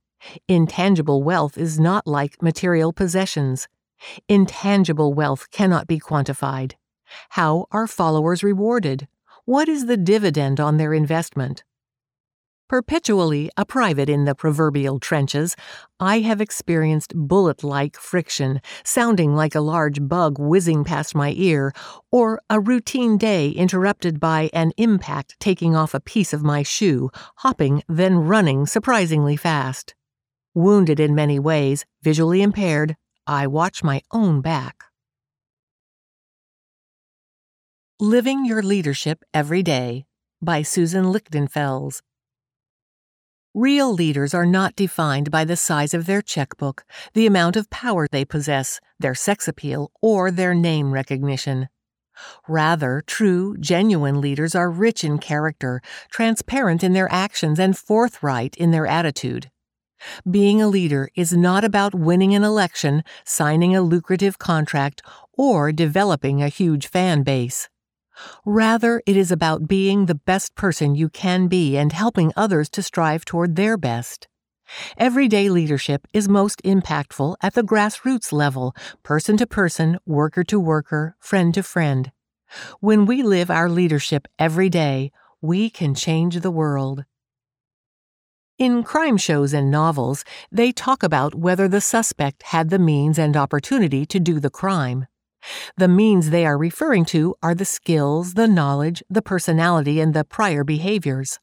Intangible 0.48 1.24
wealth 1.24 1.58
is 1.58 1.80
not 1.80 2.08
like 2.08 2.42
material 2.42 2.94
possessions. 2.94 3.68
Intangible 4.28 5.14
wealth 5.14 5.52
cannot 5.52 5.88
be 5.88 6.00
quantified. 6.00 6.74
How 7.30 7.66
are 7.72 7.88
followers 7.88 8.44
rewarded? 8.44 9.08
What 9.46 9.68
is 9.68 9.86
the 9.86 9.98
dividend 9.98 10.60
on 10.60 10.78
their 10.78 10.94
investment? 10.94 11.64
Perpetually 12.70 13.52
a 13.56 13.66
private 13.66 14.10
in 14.10 14.26
the 14.26 14.34
proverbial 14.34 15.00
trenches, 15.00 15.56
I 16.00 16.22
have 16.22 16.42
experienced 16.42 17.14
bullet 17.14 17.64
like 17.64 17.98
friction, 17.98 18.62
sounding 18.84 19.36
like 19.36 19.54
a 19.54 19.62
large 19.62 20.08
bug 20.08 20.40
whizzing 20.40 20.84
past 20.84 21.14
my 21.14 21.34
ear, 21.36 21.74
or 22.10 22.42
a 22.50 22.60
routine 22.60 23.18
day 23.18 23.50
interrupted 23.50 24.20
by 24.20 24.50
an 24.54 24.72
impact 24.78 25.36
taking 25.40 25.76
off 25.76 25.94
a 25.94 26.00
piece 26.00 26.34
of 26.34 26.42
my 26.42 26.64
shoe, 26.64 27.12
hopping, 27.38 27.84
then 27.88 28.18
running 28.18 28.66
surprisingly 28.66 29.36
fast. 29.36 29.94
Wounded 30.56 31.00
in 31.00 31.14
many 31.14 31.38
ways, 31.38 31.86
visually 32.02 32.42
impaired, 32.42 32.96
I 33.26 33.48
watch 33.48 33.84
my 33.84 34.02
own 34.12 34.42
back. 34.42 34.84
Living 37.98 38.44
Your 38.44 38.62
Leadership 38.62 39.24
Every 39.34 39.64
Day 39.64 40.04
by 40.42 40.62
Susan 40.62 41.06
Lichtenfels. 41.06 42.02
Real 43.54 43.94
leaders 43.94 44.34
are 44.34 44.46
not 44.46 44.76
defined 44.76 45.32
by 45.32 45.46
the 45.46 45.56
size 45.56 45.94
of 45.94 46.06
their 46.06 46.22
checkbook, 46.22 46.84
the 47.14 47.26
amount 47.26 47.56
of 47.56 47.70
power 47.70 48.08
they 48.12 48.26
possess, 48.26 48.82
their 49.00 49.16
sex 49.16 49.48
appeal, 49.48 49.90
or 50.02 50.30
their 50.30 50.54
name 50.54 50.92
recognition. 50.92 51.70
Rather, 52.50 53.02
true, 53.08 53.56
genuine 53.58 54.20
leaders 54.20 54.54
are 54.54 54.70
rich 54.70 55.02
in 55.02 55.18
character, 55.18 55.82
transparent 56.12 56.84
in 56.84 56.92
their 56.92 57.10
actions, 57.10 57.58
and 57.58 57.78
forthright 57.78 58.58
in 58.58 58.72
their 58.72 58.86
attitude. 58.86 59.50
Being 60.30 60.62
a 60.62 60.68
leader 60.68 61.10
is 61.16 61.34
not 61.34 61.64
about 61.64 61.96
winning 61.96 62.36
an 62.36 62.44
election, 62.44 63.04
signing 63.24 63.76
a 63.76 63.82
lucrative 63.82 64.38
contract, 64.40 65.02
or 65.34 65.72
developing 65.72 66.42
a 66.42 66.50
huge 66.50 66.88
fan 66.88 67.24
base. 67.24 67.70
Rather, 68.46 69.02
it 69.06 69.18
is 69.18 69.32
about 69.32 69.68
being 69.68 70.06
the 70.06 70.16
best 70.16 70.56
person 70.56 70.96
you 70.96 71.10
can 71.10 71.48
be 71.48 71.78
and 71.78 71.92
helping 71.92 72.32
others 72.36 72.70
to 72.70 72.84
strive 72.84 73.26
toward 73.26 73.56
their 73.56 73.78
best. 73.78 74.28
Everyday 74.98 75.50
leadership 75.50 76.08
is 76.14 76.30
most 76.30 76.62
impactful 76.64 77.36
at 77.42 77.54
the 77.54 77.64
grassroots 77.64 78.32
level, 78.32 78.76
person 79.04 79.38
to 79.38 79.48
person, 79.48 79.98
worker 80.06 80.44
to 80.46 80.60
worker, 80.60 81.16
friend 81.20 81.54
to 81.54 81.64
friend. 81.64 82.12
When 82.80 83.06
we 83.06 83.24
live 83.24 83.50
our 83.50 83.70
leadership 83.70 84.28
every 84.40 84.70
day, 84.70 85.12
we 85.42 85.70
can 85.70 85.96
change 85.96 86.40
the 86.40 86.52
world. 86.52 87.06
In 88.60 88.84
crime 88.84 89.18
shows 89.18 89.52
and 89.52 89.72
novels, 89.72 90.24
they 90.52 90.72
talk 90.72 91.02
about 91.02 91.34
whether 91.34 91.68
the 91.68 91.82
suspect 91.82 92.44
had 92.44 92.70
the 92.70 92.78
means 92.78 93.18
and 93.18 93.36
opportunity 93.36 94.06
to 94.06 94.20
do 94.20 94.40
the 94.40 94.52
crime. 94.52 95.08
The 95.76 95.88
means 95.88 96.30
they 96.30 96.46
are 96.46 96.58
referring 96.58 97.06
to 97.06 97.34
are 97.42 97.56
the 97.56 97.66
skills, 97.66 98.36
the 98.36 98.48
knowledge, 98.48 99.02
the 99.10 99.24
personality, 99.24 100.00
and 100.00 100.14
the 100.14 100.24
prior 100.24 100.64
behaviors. 100.64 101.40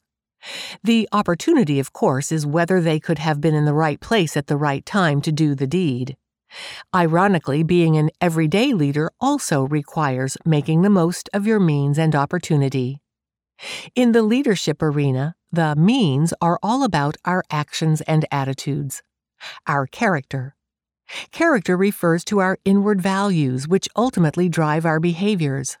The 0.85 1.09
opportunity, 1.11 1.81
of 1.81 1.91
course, 1.91 2.31
is 2.31 2.45
whether 2.45 2.79
they 2.79 2.99
could 2.99 3.19
have 3.19 3.41
been 3.41 3.55
in 3.55 3.65
the 3.65 3.73
right 3.73 3.99
place 3.99 4.37
at 4.37 4.47
the 4.47 4.55
right 4.55 4.85
time 4.85 5.21
to 5.23 5.33
do 5.33 5.53
the 5.53 5.67
deed. 5.67 6.15
Ironically, 6.95 7.61
being 7.61 7.97
an 7.97 8.09
everyday 8.21 8.71
leader 8.71 9.11
also 9.19 9.63
requires 9.63 10.37
making 10.45 10.81
the 10.81 10.89
most 10.89 11.29
of 11.33 11.45
your 11.45 11.59
means 11.59 11.99
and 11.99 12.15
opportunity. 12.15 13.00
In 13.95 14.11
the 14.11 14.23
leadership 14.23 14.81
arena, 14.81 15.35
the 15.51 15.75
means 15.75 16.33
are 16.41 16.59
all 16.63 16.83
about 16.83 17.17
our 17.25 17.43
actions 17.51 18.01
and 18.01 18.25
attitudes, 18.31 19.03
our 19.67 19.85
character. 19.87 20.55
Character 21.31 21.75
refers 21.75 22.23
to 22.25 22.39
our 22.39 22.57
inward 22.63 23.01
values, 23.01 23.67
which 23.67 23.89
ultimately 23.95 24.47
drive 24.47 24.85
our 24.85 24.99
behaviors. 24.99 25.77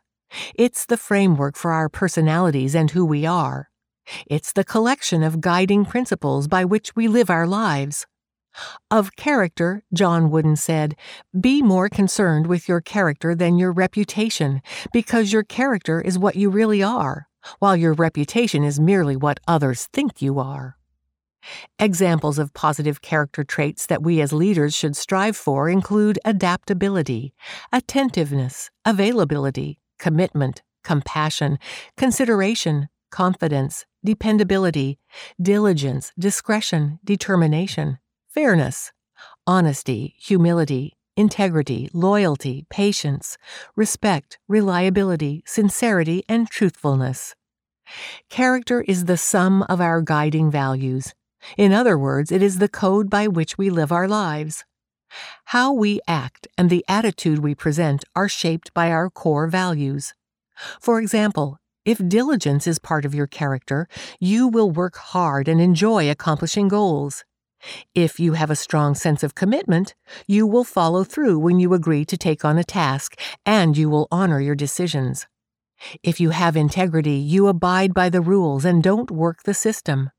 It's 0.55 0.85
the 0.85 0.97
framework 0.97 1.55
for 1.55 1.71
our 1.71 1.89
personalities 1.89 2.75
and 2.75 2.91
who 2.91 3.05
we 3.05 3.25
are. 3.25 3.69
It's 4.25 4.53
the 4.53 4.63
collection 4.63 5.23
of 5.23 5.41
guiding 5.41 5.85
principles 5.85 6.47
by 6.47 6.65
which 6.65 6.95
we 6.95 7.07
live 7.07 7.29
our 7.29 7.47
lives. 7.47 8.05
Of 8.89 9.15
character, 9.15 9.83
John 9.93 10.29
Wooden 10.29 10.57
said, 10.57 10.97
Be 11.39 11.61
more 11.61 11.87
concerned 11.87 12.47
with 12.47 12.67
your 12.67 12.81
character 12.81 13.33
than 13.33 13.57
your 13.57 13.71
reputation, 13.71 14.61
because 14.91 15.31
your 15.31 15.43
character 15.43 16.01
is 16.01 16.19
what 16.19 16.35
you 16.35 16.49
really 16.49 16.83
are, 16.83 17.29
while 17.59 17.75
your 17.75 17.93
reputation 17.93 18.63
is 18.63 18.79
merely 18.79 19.15
what 19.15 19.39
others 19.47 19.87
think 19.93 20.21
you 20.21 20.39
are. 20.39 20.77
Examples 21.79 22.37
of 22.37 22.53
positive 22.53 23.01
character 23.01 23.43
traits 23.43 23.87
that 23.87 24.03
we 24.03 24.21
as 24.21 24.31
leaders 24.31 24.75
should 24.75 24.95
strive 24.95 25.35
for 25.35 25.69
include 25.69 26.19
adaptability, 26.23 27.33
attentiveness, 27.71 28.69
availability, 28.85 29.79
commitment, 29.97 30.61
compassion, 30.83 31.57
consideration, 31.97 32.89
confidence, 33.11 33.85
dependability, 34.03 34.99
diligence, 35.41 36.11
discretion, 36.17 36.99
determination, 37.03 37.99
fairness, 38.29 38.91
honesty, 39.45 40.15
humility, 40.17 40.93
integrity, 41.15 41.89
loyalty, 41.93 42.65
patience, 42.69 43.37
respect, 43.75 44.39
reliability, 44.47 45.43
sincerity, 45.45 46.23
and 46.27 46.49
truthfulness. 46.49 47.35
Character 48.29 48.81
is 48.81 49.05
the 49.05 49.17
sum 49.17 49.63
of 49.63 49.81
our 49.81 50.01
guiding 50.01 50.49
values. 50.49 51.13
In 51.57 51.73
other 51.73 51.97
words, 51.97 52.31
it 52.31 52.41
is 52.41 52.59
the 52.59 52.69
code 52.69 53.09
by 53.09 53.27
which 53.27 53.57
we 53.57 53.69
live 53.69 53.91
our 53.91 54.07
lives. 54.07 54.63
How 55.45 55.73
we 55.73 55.99
act 56.07 56.47
and 56.57 56.69
the 56.69 56.85
attitude 56.87 57.39
we 57.39 57.55
present 57.55 58.05
are 58.15 58.29
shaped 58.29 58.73
by 58.73 58.91
our 58.91 59.09
core 59.09 59.47
values. 59.47 60.13
For 60.79 60.99
example, 60.99 61.57
if 61.83 61.97
diligence 62.07 62.67
is 62.67 62.79
part 62.79 63.05
of 63.05 63.15
your 63.15 63.27
character, 63.27 63.87
you 64.19 64.47
will 64.47 64.69
work 64.69 64.97
hard 64.97 65.47
and 65.47 65.59
enjoy 65.59 66.09
accomplishing 66.09 66.67
goals. 66.67 67.25
If 67.93 68.19
you 68.19 68.33
have 68.33 68.49
a 68.49 68.55
strong 68.55 68.95
sense 68.95 69.23
of 69.23 69.35
commitment, 69.35 69.95
you 70.27 70.47
will 70.47 70.63
follow 70.63 71.03
through 71.03 71.39
when 71.39 71.59
you 71.59 71.73
agree 71.73 72.05
to 72.05 72.17
take 72.17 72.43
on 72.43 72.57
a 72.57 72.63
task 72.63 73.19
and 73.45 73.77
you 73.77 73.89
will 73.89 74.07
honor 74.11 74.39
your 74.39 74.55
decisions. 74.55 75.27
If 76.03 76.19
you 76.19 76.29
have 76.29 76.55
integrity, 76.55 77.15
you 77.15 77.47
abide 77.47 77.93
by 77.93 78.09
the 78.09 78.21
rules 78.21 78.65
and 78.65 78.83
don't 78.83 79.11
work 79.11 79.43
the 79.43 79.53
system. 79.53 80.11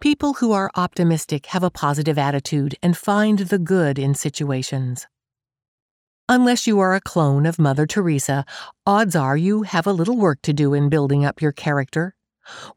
People 0.00 0.34
who 0.34 0.52
are 0.52 0.70
optimistic 0.74 1.46
have 1.46 1.62
a 1.62 1.70
positive 1.70 2.18
attitude 2.18 2.76
and 2.82 2.96
find 2.96 3.38
the 3.38 3.58
good 3.58 3.98
in 3.98 4.14
situations. 4.14 5.06
Unless 6.28 6.66
you 6.66 6.80
are 6.80 6.94
a 6.94 7.00
clone 7.00 7.44
of 7.46 7.58
Mother 7.58 7.86
Teresa, 7.86 8.44
odds 8.86 9.14
are 9.14 9.36
you 9.36 9.62
have 9.62 9.86
a 9.86 9.92
little 9.92 10.16
work 10.16 10.40
to 10.42 10.52
do 10.52 10.72
in 10.74 10.88
building 10.88 11.24
up 11.24 11.42
your 11.42 11.52
character. 11.52 12.14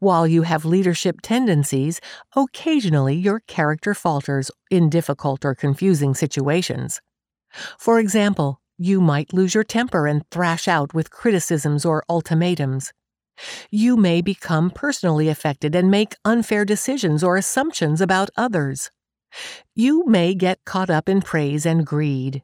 While 0.00 0.26
you 0.26 0.42
have 0.42 0.64
leadership 0.64 1.20
tendencies, 1.22 2.00
occasionally 2.34 3.16
your 3.16 3.40
character 3.40 3.94
falters 3.94 4.50
in 4.70 4.88
difficult 4.90 5.44
or 5.44 5.54
confusing 5.54 6.14
situations. 6.14 7.00
For 7.78 7.98
example, 7.98 8.60
you 8.78 9.00
might 9.00 9.32
lose 9.32 9.54
your 9.54 9.64
temper 9.64 10.06
and 10.06 10.28
thrash 10.30 10.68
out 10.68 10.94
with 10.94 11.10
criticisms 11.10 11.84
or 11.84 12.04
ultimatums. 12.08 12.92
You 13.70 13.96
may 13.96 14.20
become 14.20 14.70
personally 14.70 15.28
affected 15.28 15.74
and 15.74 15.90
make 15.90 16.14
unfair 16.24 16.64
decisions 16.64 17.22
or 17.22 17.36
assumptions 17.36 18.00
about 18.00 18.30
others. 18.36 18.90
You 19.74 20.06
may 20.06 20.34
get 20.34 20.64
caught 20.64 20.90
up 20.90 21.08
in 21.08 21.22
praise 21.22 21.66
and 21.66 21.86
greed. 21.86 22.42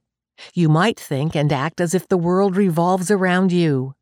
You 0.53 0.69
might 0.69 0.99
think 0.99 1.35
and 1.37 1.53
act 1.53 1.81
as 1.81 1.95
if 1.95 2.09
the 2.09 2.19
world 2.19 2.57
revolves 2.57 3.11
around 3.11 3.53
you. 3.53 3.95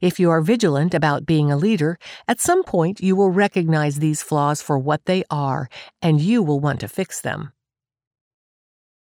If 0.00 0.18
you 0.20 0.30
are 0.30 0.40
vigilant 0.40 0.94
about 0.94 1.26
being 1.26 1.50
a 1.50 1.56
leader, 1.56 1.98
at 2.28 2.40
some 2.40 2.62
point 2.62 3.00
you 3.00 3.16
will 3.16 3.30
recognize 3.30 3.96
these 3.96 4.22
flaws 4.22 4.62
for 4.62 4.78
what 4.78 5.04
they 5.06 5.24
are, 5.30 5.68
and 6.00 6.20
you 6.20 6.42
will 6.42 6.60
want 6.60 6.80
to 6.80 6.88
fix 6.88 7.20
them. 7.20 7.52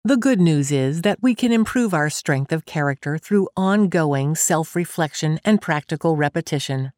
The 0.03 0.17
good 0.17 0.39
news 0.39 0.71
is 0.71 1.01
that 1.01 1.23
we 1.23 1.33
can 1.33 1.51
improve 1.51 1.93
our 1.93 2.11
strength 2.11 2.51
of 2.51 2.65
character 2.65 3.17
through 3.17 3.49
ongoing 3.57 4.35
self 4.35 4.75
reflection 4.75 5.39
and 5.43 5.59
practical 5.59 6.15
repetition. 6.15 6.91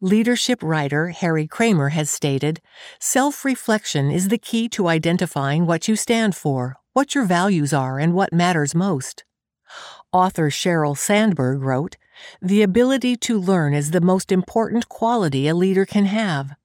Leadership 0.00 0.62
writer 0.62 1.08
Harry 1.08 1.46
Kraemer 1.46 1.90
has 1.90 2.10
stated 2.10 2.60
Self 2.98 3.44
reflection 3.44 4.10
is 4.10 4.28
the 4.28 4.38
key 4.38 4.68
to 4.70 4.88
identifying 4.88 5.66
what 5.66 5.86
you 5.86 5.96
stand 5.96 6.34
for, 6.34 6.76
what 6.94 7.14
your 7.14 7.24
values 7.24 7.74
are, 7.74 7.98
and 7.98 8.14
what 8.14 8.32
matters 8.32 8.74
most. 8.74 9.24
Author 10.12 10.50
Sheryl 10.50 10.96
Sandberg 10.96 11.60
wrote 11.60 11.96
The 12.40 12.62
ability 12.62 13.16
to 13.16 13.38
learn 13.38 13.74
is 13.74 13.90
the 13.90 14.00
most 14.00 14.32
important 14.32 14.88
quality 14.88 15.48
a 15.48 15.54
leader 15.54 15.86
can 15.86 16.06
have. 16.06 16.56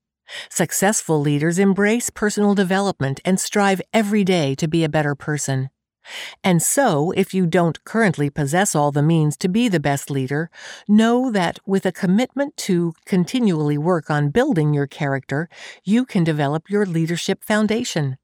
Successful 0.49 1.19
leaders 1.19 1.59
embrace 1.59 2.09
personal 2.09 2.55
development 2.55 3.19
and 3.23 3.39
strive 3.39 3.81
every 3.93 4.23
day 4.23 4.55
to 4.55 4.67
be 4.67 4.83
a 4.83 4.89
better 4.89 5.15
person. 5.15 5.69
And 6.43 6.61
so, 6.61 7.11
if 7.11 7.33
you 7.33 7.47
don't 7.47 7.83
currently 7.83 8.29
possess 8.29 8.75
all 8.75 8.91
the 8.91 9.01
means 9.01 9.35
to 9.37 9.49
be 9.49 9.67
the 9.67 9.79
best 9.79 10.11
leader, 10.11 10.49
know 10.87 11.31
that 11.31 11.59
with 11.65 11.85
a 11.85 11.91
commitment 11.91 12.55
to 12.57 12.93
continually 13.05 13.77
work 13.77 14.09
on 14.09 14.29
building 14.29 14.73
your 14.73 14.87
character, 14.87 15.49
you 15.83 16.05
can 16.05 16.23
develop 16.23 16.69
your 16.69 16.85
leadership 16.85 17.43
foundation. 17.43 18.17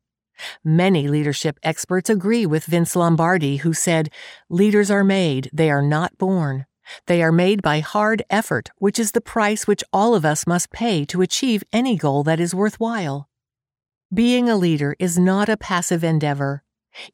Many 0.63 1.07
leadership 1.07 1.59
experts 1.63 2.09
agree 2.09 2.45
with 2.45 2.65
Vince 2.65 2.95
Lombardi, 2.95 3.57
who 3.57 3.73
said, 3.73 4.09
Leaders 4.49 4.89
are 4.89 5.03
made, 5.03 5.49
they 5.53 5.69
are 5.69 5.84
not 5.84 6.17
born. 6.17 6.65
They 7.07 7.21
are 7.21 7.31
made 7.31 7.61
by 7.61 7.79
hard 7.79 8.23
effort, 8.29 8.69
which 8.77 8.99
is 8.99 9.11
the 9.11 9.21
price 9.21 9.67
which 9.67 9.83
all 9.91 10.15
of 10.15 10.25
us 10.25 10.47
must 10.47 10.71
pay 10.71 11.05
to 11.05 11.21
achieve 11.21 11.63
any 11.71 11.95
goal 11.95 12.23
that 12.23 12.39
is 12.39 12.55
worthwhile. 12.55 13.29
Being 14.13 14.49
a 14.49 14.57
leader 14.57 14.95
is 14.99 15.17
not 15.17 15.49
a 15.49 15.57
passive 15.57 16.03
endeavor. 16.03 16.63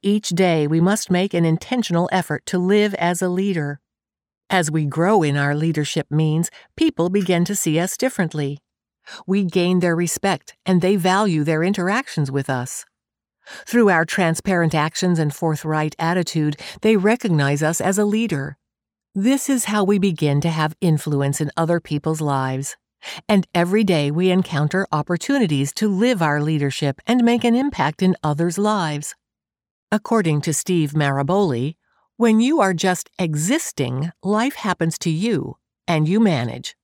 Each 0.02 0.30
day 0.30 0.66
we 0.66 0.82
must 0.82 1.12
make 1.12 1.34
an 1.34 1.46
intentional 1.46 2.10
effort 2.12 2.46
to 2.48 2.58
live 2.58 2.94
as 2.96 3.22
a 3.22 3.30
leader. 3.30 3.80
As 4.50 4.72
we 4.72 4.86
grow 4.86 5.24
in 5.24 5.38
our 5.38 5.54
leadership 5.54 6.08
means, 6.10 6.50
people 6.76 7.10
begin 7.10 7.46
to 7.46 7.56
see 7.56 7.80
us 7.80 7.98
differently. 7.98 8.60
We 9.26 9.44
gain 9.44 9.80
their 9.80 9.96
respect 9.96 10.56
and 10.66 10.82
they 10.82 10.96
value 10.96 11.44
their 11.44 11.64
interactions 11.64 12.32
with 12.32 12.50
us. 12.50 12.86
Through 13.66 13.90
our 13.90 14.06
transparent 14.06 14.74
actions 14.76 15.20
and 15.20 15.34
forthright 15.34 15.96
attitude, 16.00 16.58
they 16.82 16.98
recognize 16.98 17.64
us 17.64 17.80
as 17.80 17.98
a 17.98 18.06
leader. 18.06 18.58
This 19.20 19.50
is 19.50 19.66
how 19.66 19.84
we 19.84 19.98
begin 19.98 20.42
to 20.42 20.50
have 20.52 20.78
influence 20.80 21.42
in 21.42 21.50
other 21.58 21.80
people's 21.80 22.22
lives. 22.22 22.78
And 23.28 23.48
every 23.56 23.84
day 23.84 24.12
we 24.12 24.30
encounter 24.30 24.86
opportunities 24.92 25.74
to 25.74 25.88
live 25.90 26.22
our 26.22 26.40
leadership 26.40 27.02
and 27.08 27.24
make 27.24 27.44
an 27.44 27.56
impact 27.56 28.04
in 28.04 28.16
others' 28.22 28.60
lives. 28.60 29.16
According 29.92 30.42
to 30.42 30.54
Steve 30.54 30.92
Maraboli, 30.92 31.78
when 32.18 32.40
you 32.40 32.62
are 32.62 32.76
just 32.76 33.10
existing, 33.18 34.12
life 34.22 34.54
happens 34.54 35.00
to 35.00 35.10
you, 35.10 35.58
and 35.88 36.08
you 36.08 36.20
manage. 36.20 36.76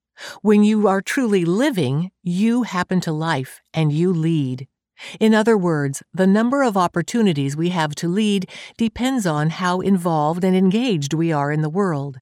When 0.41 0.63
you 0.63 0.87
are 0.87 1.03
truly 1.03 1.45
living, 1.45 2.09
you 2.23 2.63
happen 2.63 2.99
to 3.01 3.11
life, 3.11 3.61
and 3.75 3.93
you 3.93 4.11
lead. 4.11 4.67
In 5.19 5.35
other 5.35 5.55
words, 5.55 6.01
the 6.11 6.25
number 6.25 6.63
of 6.63 6.77
opportunities 6.77 7.55
we 7.55 7.69
have 7.69 7.93
to 7.95 8.07
lead 8.07 8.49
depends 8.75 9.27
on 9.27 9.51
how 9.51 9.81
involved 9.81 10.43
and 10.43 10.55
engaged 10.55 11.13
we 11.13 11.31
are 11.31 11.51
in 11.51 11.61
the 11.61 11.69
world. 11.69 12.19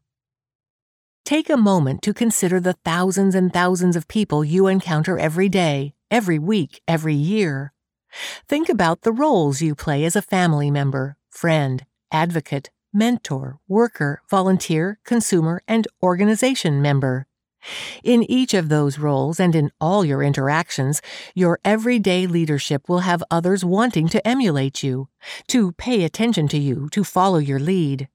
Take 1.25 1.49
a 1.49 1.57
moment 1.57 2.01
to 2.03 2.13
consider 2.13 2.59
the 2.59 2.73
thousands 2.83 3.35
and 3.35 3.53
thousands 3.53 3.95
of 3.95 4.07
people 4.07 4.43
you 4.43 4.67
encounter 4.67 5.17
every 5.17 5.49
day, 5.49 5.93
every 6.09 6.39
week, 6.39 6.81
every 6.87 7.13
year. 7.13 7.73
Think 8.47 8.67
about 8.69 9.01
the 9.01 9.13
roles 9.13 9.61
you 9.61 9.75
play 9.75 10.03
as 10.03 10.15
a 10.15 10.21
family 10.21 10.69
member, 10.69 11.15
friend, 11.29 11.85
advocate, 12.11 12.69
mentor, 12.93 13.59
worker, 13.67 14.21
volunteer, 14.29 14.99
consumer, 15.05 15.61
and 15.67 15.87
organization 16.03 16.81
member. 16.81 17.27
In 18.03 18.23
each 18.23 18.53
of 18.53 18.69
those 18.69 18.97
roles 18.97 19.39
and 19.39 19.55
in 19.55 19.71
all 19.79 20.03
your 20.03 20.23
interactions, 20.23 21.01
your 21.35 21.59
everyday 21.63 22.25
leadership 22.25 22.89
will 22.89 22.99
have 22.99 23.23
others 23.29 23.63
wanting 23.63 24.07
to 24.09 24.27
emulate 24.27 24.81
you, 24.81 25.07
to 25.47 25.71
pay 25.73 26.03
attention 26.03 26.47
to 26.49 26.57
you, 26.57 26.89
to 26.91 27.03
follow 27.03 27.37
your 27.37 27.59
lead. 27.59 28.09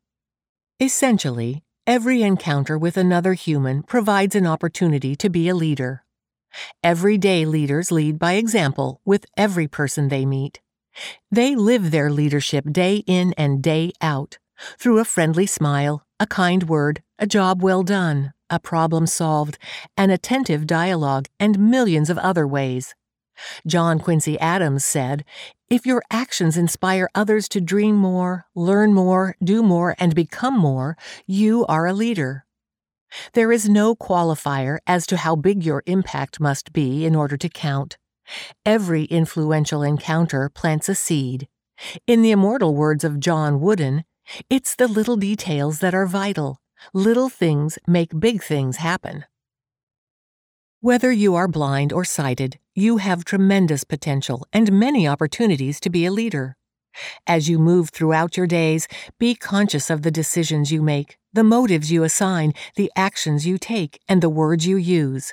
Essentially, 0.80 1.62
every 1.86 2.22
encounter 2.22 2.76
with 2.76 2.96
another 2.96 3.34
human 3.34 3.82
provides 3.82 4.34
an 4.34 4.46
opportunity 4.46 5.14
to 5.16 5.30
be 5.30 5.48
a 5.48 5.54
leader. 5.54 6.04
Everyday 6.82 7.44
leaders 7.44 7.92
lead 7.92 8.18
by 8.18 8.32
example 8.32 9.00
with 9.04 9.26
every 9.36 9.68
person 9.68 10.08
they 10.08 10.26
meet. 10.26 10.60
They 11.30 11.54
live 11.54 11.90
their 11.90 12.10
leadership 12.10 12.64
day 12.72 13.04
in 13.06 13.34
and 13.34 13.62
day 13.62 13.92
out 14.00 14.38
through 14.78 14.98
a 14.98 15.04
friendly 15.04 15.46
smile, 15.46 16.02
a 16.18 16.26
kind 16.26 16.68
word, 16.68 17.02
a 17.18 17.26
job 17.26 17.62
well 17.62 17.82
done, 17.82 18.32
a 18.48 18.58
problem 18.58 19.06
solved, 19.06 19.58
an 19.96 20.10
attentive 20.10 20.66
dialogue, 20.66 21.26
and 21.38 21.58
millions 21.58 22.10
of 22.10 22.18
other 22.18 22.46
ways. 22.46 22.94
John 23.66 23.98
Quincy 23.98 24.38
Adams 24.38 24.84
said, 24.84 25.24
If 25.68 25.86
your 25.86 26.02
actions 26.10 26.56
inspire 26.56 27.08
others 27.14 27.48
to 27.50 27.60
dream 27.60 27.96
more, 27.96 28.46
learn 28.54 28.94
more, 28.94 29.36
do 29.42 29.62
more, 29.62 29.94
and 29.98 30.14
become 30.14 30.58
more, 30.58 30.96
you 31.26 31.66
are 31.66 31.86
a 31.86 31.92
leader. 31.92 32.46
There 33.34 33.52
is 33.52 33.68
no 33.68 33.94
qualifier 33.94 34.78
as 34.86 35.06
to 35.06 35.16
how 35.16 35.36
big 35.36 35.64
your 35.64 35.82
impact 35.86 36.40
must 36.40 36.72
be 36.72 37.04
in 37.04 37.14
order 37.14 37.36
to 37.36 37.48
count. 37.48 37.98
Every 38.64 39.04
influential 39.04 39.82
encounter 39.82 40.48
plants 40.48 40.88
a 40.88 40.94
seed. 40.94 41.48
In 42.06 42.22
the 42.22 42.30
immortal 42.30 42.74
words 42.74 43.04
of 43.04 43.20
John 43.20 43.60
Wooden, 43.60 44.04
it's 44.50 44.74
the 44.74 44.88
little 44.88 45.16
details 45.16 45.78
that 45.80 45.94
are 45.94 46.06
vital. 46.06 46.58
Little 46.92 47.28
things 47.28 47.78
make 47.86 48.18
big 48.18 48.42
things 48.42 48.78
happen. 48.78 49.24
Whether 50.86 51.10
you 51.10 51.34
are 51.34 51.48
blind 51.48 51.92
or 51.92 52.04
sighted, 52.04 52.60
you 52.72 52.98
have 52.98 53.24
tremendous 53.24 53.82
potential 53.82 54.46
and 54.52 54.70
many 54.70 55.04
opportunities 55.08 55.80
to 55.80 55.90
be 55.90 56.06
a 56.06 56.12
leader. 56.12 56.56
As 57.26 57.48
you 57.48 57.58
move 57.58 57.90
throughout 57.90 58.36
your 58.36 58.46
days, 58.46 58.86
be 59.18 59.34
conscious 59.34 59.90
of 59.90 60.02
the 60.02 60.12
decisions 60.12 60.70
you 60.70 60.82
make, 60.82 61.18
the 61.32 61.42
motives 61.42 61.90
you 61.90 62.04
assign, 62.04 62.52
the 62.76 62.88
actions 62.94 63.44
you 63.44 63.58
take, 63.58 63.98
and 64.06 64.22
the 64.22 64.28
words 64.28 64.64
you 64.64 64.76
use. 64.76 65.32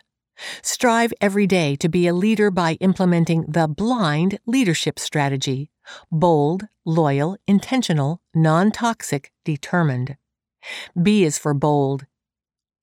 Strive 0.64 1.14
every 1.22 1.46
day 1.46 1.76
to 1.76 1.88
be 1.88 2.08
a 2.08 2.16
leader 2.16 2.50
by 2.50 2.74
implementing 2.82 3.46
the 3.48 3.68
blind 3.68 4.40
leadership 4.48 4.98
strategy 4.98 5.70
bold, 6.12 6.64
loyal, 6.84 7.38
intentional, 7.46 8.22
non 8.34 8.72
toxic, 8.72 9.32
determined. 9.46 10.18
B 11.00 11.24
is 11.24 11.38
for 11.38 11.54
bold. 11.54 12.08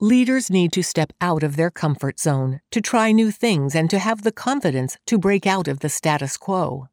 Leaders 0.02 0.48
need 0.48 0.72
to 0.72 0.82
step 0.82 1.12
out 1.20 1.42
of 1.42 1.56
their 1.56 1.70
comfort 1.70 2.18
zone, 2.18 2.62
to 2.70 2.80
try 2.80 3.12
new 3.12 3.30
things, 3.30 3.74
and 3.74 3.90
to 3.90 3.98
have 3.98 4.22
the 4.22 4.32
confidence 4.32 4.96
to 5.04 5.18
break 5.18 5.46
out 5.46 5.68
of 5.68 5.80
the 5.80 5.90
status 5.90 6.38
quo. 6.38 6.88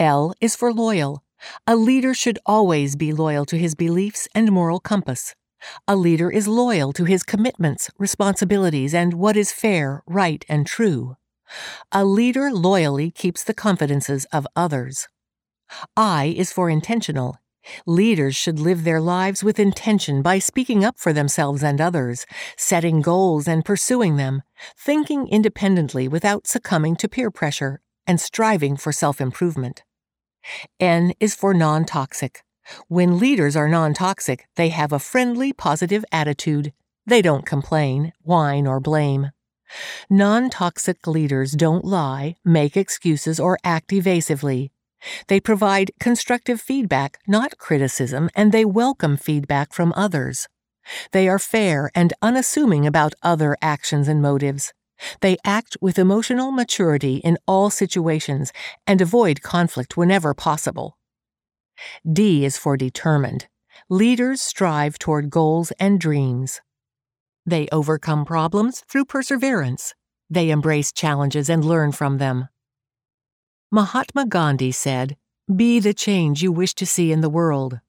L 0.00 0.34
is 0.40 0.56
for 0.56 0.72
loyal. 0.72 1.22
A 1.64 1.76
leader 1.76 2.12
should 2.12 2.40
always 2.44 2.96
be 2.96 3.12
loyal 3.12 3.44
to 3.44 3.56
his 3.56 3.76
beliefs 3.76 4.26
and 4.34 4.50
moral 4.50 4.80
compass. 4.80 5.36
A 5.86 5.94
leader 5.94 6.28
is 6.28 6.48
loyal 6.48 6.92
to 6.94 7.04
his 7.04 7.22
commitments, 7.22 7.88
responsibilities, 7.98 8.94
and 8.94 9.14
what 9.14 9.36
is 9.36 9.52
fair, 9.52 10.02
right, 10.04 10.44
and 10.48 10.66
true. 10.66 11.16
A 11.92 12.04
leader 12.04 12.50
loyally 12.50 13.12
keeps 13.12 13.44
the 13.44 13.54
confidences 13.54 14.24
of 14.32 14.44
others. 14.56 15.06
I 15.96 16.34
is 16.36 16.52
for 16.52 16.68
intentional. 16.68 17.38
Leaders 17.86 18.36
should 18.36 18.58
live 18.58 18.84
their 18.84 19.00
lives 19.00 19.44
with 19.44 19.58
intention 19.58 20.22
by 20.22 20.38
speaking 20.38 20.84
up 20.84 20.98
for 20.98 21.12
themselves 21.12 21.62
and 21.62 21.80
others, 21.80 22.26
setting 22.56 23.00
goals 23.00 23.48
and 23.48 23.64
pursuing 23.64 24.16
them, 24.16 24.42
thinking 24.76 25.28
independently 25.28 26.08
without 26.08 26.46
succumbing 26.46 26.96
to 26.96 27.08
peer 27.08 27.30
pressure, 27.30 27.80
and 28.06 28.20
striving 28.20 28.76
for 28.76 28.92
self 28.92 29.20
improvement. 29.20 29.84
N 30.80 31.12
is 31.20 31.34
for 31.34 31.54
non 31.54 31.84
toxic. 31.84 32.42
When 32.88 33.18
leaders 33.18 33.56
are 33.56 33.68
non 33.68 33.94
toxic, 33.94 34.46
they 34.56 34.68
have 34.70 34.92
a 34.92 34.98
friendly, 34.98 35.52
positive 35.52 36.04
attitude. 36.12 36.72
They 37.06 37.22
don't 37.22 37.46
complain, 37.46 38.12
whine, 38.22 38.66
or 38.66 38.80
blame. 38.80 39.30
Non 40.08 40.50
toxic 40.50 41.06
leaders 41.06 41.52
don't 41.52 41.84
lie, 41.84 42.36
make 42.44 42.76
excuses, 42.76 43.38
or 43.38 43.58
act 43.64 43.92
evasively. 43.92 44.72
They 45.28 45.40
provide 45.40 45.92
constructive 46.00 46.60
feedback, 46.60 47.18
not 47.26 47.58
criticism, 47.58 48.30
and 48.34 48.52
they 48.52 48.64
welcome 48.64 49.16
feedback 49.16 49.72
from 49.72 49.92
others. 49.96 50.48
They 51.12 51.28
are 51.28 51.38
fair 51.38 51.90
and 51.94 52.12
unassuming 52.22 52.86
about 52.86 53.14
other 53.22 53.56
actions 53.60 54.08
and 54.08 54.22
motives. 54.22 54.72
They 55.20 55.36
act 55.44 55.76
with 55.80 55.98
emotional 55.98 56.50
maturity 56.50 57.16
in 57.16 57.38
all 57.46 57.70
situations 57.70 58.52
and 58.86 59.00
avoid 59.00 59.42
conflict 59.42 59.96
whenever 59.96 60.34
possible. 60.34 60.98
D 62.10 62.44
is 62.44 62.58
for 62.58 62.76
determined. 62.76 63.46
Leaders 63.88 64.40
strive 64.40 64.98
toward 64.98 65.30
goals 65.30 65.70
and 65.78 66.00
dreams. 66.00 66.60
They 67.46 67.68
overcome 67.70 68.24
problems 68.24 68.84
through 68.88 69.04
perseverance. 69.04 69.94
They 70.28 70.50
embrace 70.50 70.92
challenges 70.92 71.48
and 71.48 71.64
learn 71.64 71.92
from 71.92 72.18
them. 72.18 72.48
Mahatma 73.70 74.24
Gandhi 74.24 74.72
said, 74.72 75.18
Be 75.54 75.78
the 75.78 75.92
change 75.92 76.42
you 76.42 76.50
wish 76.50 76.72
to 76.74 76.86
see 76.86 77.12
in 77.12 77.20
the 77.20 77.28
world. 77.28 77.80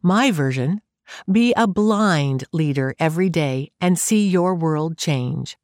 My 0.00 0.30
version, 0.30 0.80
be 1.30 1.52
a 1.56 1.66
blind 1.66 2.44
leader 2.52 2.94
every 3.00 3.28
day 3.28 3.72
and 3.80 3.98
see 3.98 4.28
your 4.28 4.54
world 4.54 4.96
change. 4.96 5.56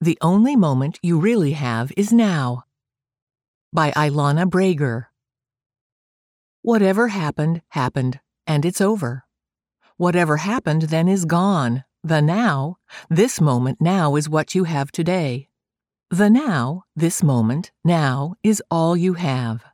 The 0.00 0.16
only 0.22 0.56
moment 0.56 0.98
you 1.02 1.20
really 1.20 1.52
have 1.52 1.92
is 1.94 2.10
now. 2.10 2.64
By 3.70 3.90
Ilana 3.90 4.48
Brager. 4.48 5.08
Whatever 6.62 7.08
happened, 7.08 7.60
happened, 7.68 8.20
and 8.46 8.64
it's 8.64 8.80
over. 8.80 9.24
Whatever 9.98 10.38
happened 10.38 10.82
then 10.82 11.06
is 11.06 11.26
gone. 11.26 11.84
The 12.02 12.22
now, 12.22 12.78
this 13.10 13.42
moment 13.42 13.80
now 13.80 14.16
is 14.16 14.28
what 14.28 14.54
you 14.54 14.64
have 14.64 14.90
today. 14.90 15.48
The 16.12 16.28
now, 16.28 16.82
this 16.94 17.22
moment, 17.22 17.72
now, 17.86 18.34
is 18.42 18.62
all 18.70 18.94
you 18.94 19.14
have. 19.14 19.64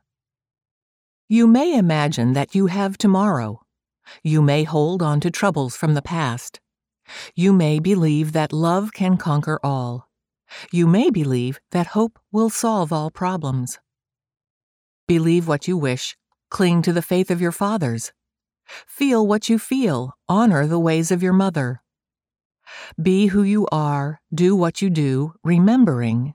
You 1.27 1.47
may 1.47 1.77
imagine 1.77 2.31
that 2.31 2.55
you 2.55 2.67
have 2.67 2.97
tomorrow. 2.97 3.59
You 4.23 4.41
may 4.41 4.63
hold 4.63 5.03
on 5.03 5.19
to 5.19 5.31
troubles 5.31 5.75
from 5.75 5.95
the 5.95 6.01
past. 6.01 6.61
You 7.35 7.51
may 7.51 7.79
believe 7.79 8.31
that 8.31 8.53
love 8.53 8.93
can 8.93 9.17
conquer 9.17 9.59
all. 9.61 10.07
You 10.71 10.87
may 10.87 11.09
believe 11.09 11.59
that 11.71 11.87
hope 11.87 12.17
will 12.31 12.49
solve 12.49 12.93
all 12.93 13.11
problems. 13.11 13.77
Believe 15.09 15.45
what 15.45 15.67
you 15.67 15.75
wish, 15.75 16.15
cling 16.49 16.81
to 16.83 16.93
the 16.93 17.01
faith 17.01 17.29
of 17.29 17.41
your 17.41 17.51
fathers. 17.51 18.13
Feel 18.87 19.27
what 19.27 19.49
you 19.49 19.59
feel, 19.59 20.15
honor 20.29 20.65
the 20.65 20.79
ways 20.79 21.11
of 21.11 21.21
your 21.21 21.33
mother. 21.33 21.81
Be 23.01 23.27
who 23.27 23.43
you 23.43 23.67
are, 23.71 24.21
do 24.33 24.55
what 24.55 24.81
you 24.81 24.89
do, 24.89 25.33
remembering 25.43 26.33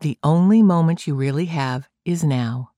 the 0.00 0.18
only 0.22 0.62
moment 0.62 1.06
you 1.06 1.14
really 1.14 1.46
have 1.46 1.88
is 2.04 2.22
now. 2.22 2.70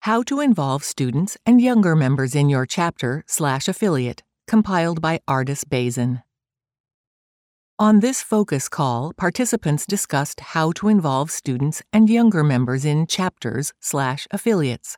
How 0.00 0.22
to 0.24 0.40
involve 0.40 0.82
students 0.82 1.36
and 1.44 1.60
younger 1.60 1.94
members 1.94 2.34
in 2.34 2.48
your 2.48 2.64
chapter 2.64 3.22
slash 3.26 3.68
affiliate, 3.68 4.22
compiled 4.48 5.00
by 5.00 5.20
Artis 5.28 5.64
Bazin. 5.64 6.22
On 7.78 8.00
this 8.00 8.22
focus 8.22 8.68
call, 8.68 9.12
participants 9.16 9.86
discussed 9.86 10.40
how 10.40 10.72
to 10.72 10.88
involve 10.88 11.30
students 11.30 11.82
and 11.92 12.10
younger 12.10 12.44
members 12.44 12.84
in 12.84 13.06
chapters 13.06 13.72
slash 13.80 14.26
affiliates. 14.30 14.96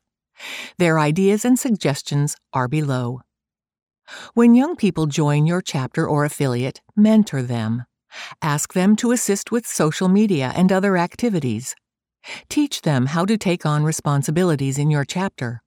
Their 0.78 0.98
ideas 0.98 1.44
and 1.44 1.58
suggestions 1.58 2.36
are 2.52 2.68
below. 2.68 3.20
When 4.34 4.54
young 4.54 4.76
people 4.76 5.06
join 5.06 5.46
your 5.46 5.62
chapter 5.62 6.08
or 6.08 6.24
affiliate, 6.24 6.80
mentor 6.96 7.42
them. 7.42 7.84
Ask 8.40 8.72
them 8.72 8.96
to 8.96 9.12
assist 9.12 9.50
with 9.50 9.66
social 9.66 10.08
media 10.08 10.52
and 10.54 10.70
other 10.70 10.96
activities. 10.96 11.74
Teach 12.48 12.82
them 12.82 13.06
how 13.06 13.24
to 13.24 13.36
take 13.36 13.66
on 13.66 13.84
responsibilities 13.84 14.78
in 14.78 14.90
your 14.90 15.04
chapter. 15.04 15.62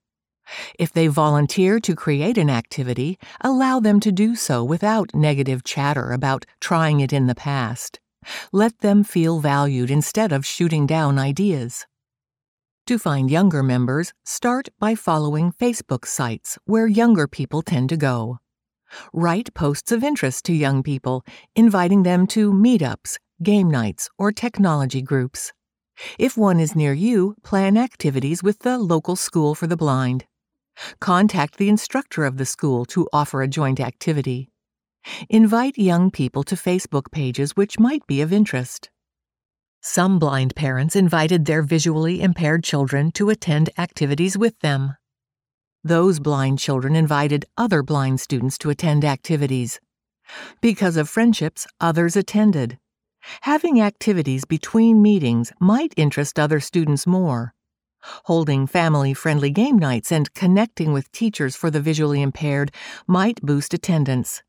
If 0.78 0.94
they 0.94 1.08
volunteer 1.08 1.80
to 1.80 1.96
create 1.96 2.38
an 2.38 2.50
activity, 2.50 3.18
allow 3.42 3.80
them 3.80 4.00
to 4.02 4.12
do 4.12 4.36
so 4.36 4.64
without 4.64 5.16
negative 5.16 5.64
chatter 5.64 6.12
about 6.12 6.46
trying 6.62 7.00
it 7.00 7.12
in 7.12 7.28
the 7.28 7.36
past. 7.36 8.00
Let 8.52 8.80
them 8.80 9.04
feel 9.04 9.40
valued 9.40 9.92
instead 9.92 10.32
of 10.32 10.46
shooting 10.46 10.86
down 10.86 11.18
ideas. 11.18 11.86
To 12.88 13.00
find 13.00 13.32
younger 13.32 13.64
members, 13.64 14.14
start 14.26 14.70
by 14.80 14.94
following 14.94 15.52
Facebook 15.52 16.06
sites 16.06 16.60
where 16.66 16.86
younger 16.86 17.28
people 17.28 17.64
tend 17.64 17.90
to 17.90 17.98
go. 17.98 18.38
Write 19.12 19.56
posts 19.56 19.92
of 19.92 20.04
interest 20.04 20.46
to 20.46 20.54
young 20.54 20.84
people, 20.84 21.26
inviting 21.56 22.04
them 22.04 22.28
to 22.28 22.54
meetups, 22.54 23.18
game 23.42 23.72
nights, 23.72 24.08
or 24.20 24.32
technology 24.32 25.02
groups. 25.02 25.52
If 26.20 26.38
one 26.38 26.60
is 26.60 26.76
near 26.76 26.94
you, 26.94 27.36
plan 27.42 27.76
activities 27.76 28.44
with 28.44 28.60
the 28.60 28.78
local 28.78 29.16
school 29.16 29.56
for 29.56 29.66
the 29.66 29.78
blind. 29.78 30.26
Contact 31.00 31.58
the 31.58 31.70
instructor 31.70 32.24
of 32.24 32.38
the 32.38 32.46
school 32.46 32.86
to 32.86 33.10
offer 33.12 33.42
a 33.42 33.48
joint 33.48 33.80
activity. 33.80 34.52
Invite 35.28 35.80
young 35.80 36.12
people 36.12 36.44
to 36.44 36.56
Facebook 36.56 37.12
pages 37.12 37.56
which 37.56 37.80
might 37.80 38.06
be 38.06 38.22
of 38.22 38.32
interest. 38.32 38.92
Some 39.88 40.18
blind 40.18 40.56
parents 40.56 40.96
invited 40.96 41.46
their 41.46 41.62
visually 41.62 42.20
impaired 42.20 42.64
children 42.64 43.12
to 43.12 43.30
attend 43.30 43.70
activities 43.78 44.36
with 44.36 44.60
them. 44.62 44.96
Those 45.84 46.20
blind 46.20 46.58
children 46.58 46.96
invited 46.96 47.46
other 47.56 47.84
blind 47.84 48.20
students 48.20 48.58
to 48.58 48.72
attend 48.72 49.06
activities. 49.06 49.80
Because 50.60 50.98
of 50.98 51.08
friendships, 51.08 51.68
others 51.80 52.16
attended. 52.16 52.80
Having 53.42 53.80
activities 53.80 54.44
between 54.44 55.04
meetings 55.04 55.54
might 55.60 55.94
interest 55.96 56.40
other 56.40 56.60
students 56.60 57.06
more. 57.06 57.54
Holding 58.24 58.66
family 58.66 59.14
friendly 59.14 59.52
game 59.52 59.78
nights 59.78 60.12
and 60.12 60.34
connecting 60.34 60.94
with 60.94 61.12
teachers 61.12 61.56
for 61.56 61.70
the 61.70 61.80
visually 61.80 62.24
impaired 62.24 62.72
might 63.06 63.40
boost 63.44 63.72
attendance. 63.72 64.42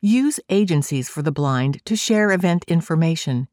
Use 0.00 0.38
agencies 0.48 1.08
for 1.08 1.22
the 1.22 1.32
blind 1.32 1.84
to 1.86 1.96
share 1.96 2.30
event 2.30 2.64
information. 2.68 3.48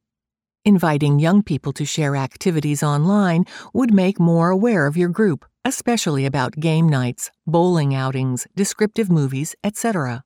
Inviting 0.67 1.17
young 1.17 1.43
people 1.43 1.71
to 1.71 1.85
share 1.85 2.17
activities 2.17 2.83
online 2.83 3.45
would 3.71 3.93
make 3.93 4.19
more 4.19 4.49
aware 4.49 4.85
of 4.85 4.97
your 4.97 5.07
group, 5.07 5.45
especially 5.63 6.25
about 6.25 6.59
game 6.59 6.89
nights, 6.89 7.31
bowling 7.45 7.95
outings, 7.95 8.47
descriptive 8.53 9.09
movies, 9.09 9.55
etc. 9.63 10.25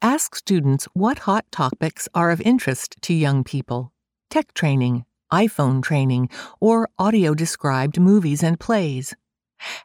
Ask 0.00 0.36
students 0.36 0.88
what 0.94 1.18
hot 1.28 1.44
topics 1.52 2.08
are 2.14 2.30
of 2.30 2.40
interest 2.40 2.96
to 3.02 3.12
young 3.12 3.44
people 3.44 3.92
tech 4.30 4.54
training, 4.54 5.04
iPhone 5.30 5.82
training, 5.82 6.30
or 6.58 6.88
audio 6.98 7.34
described 7.34 8.00
movies 8.00 8.42
and 8.42 8.58
plays. 8.58 9.14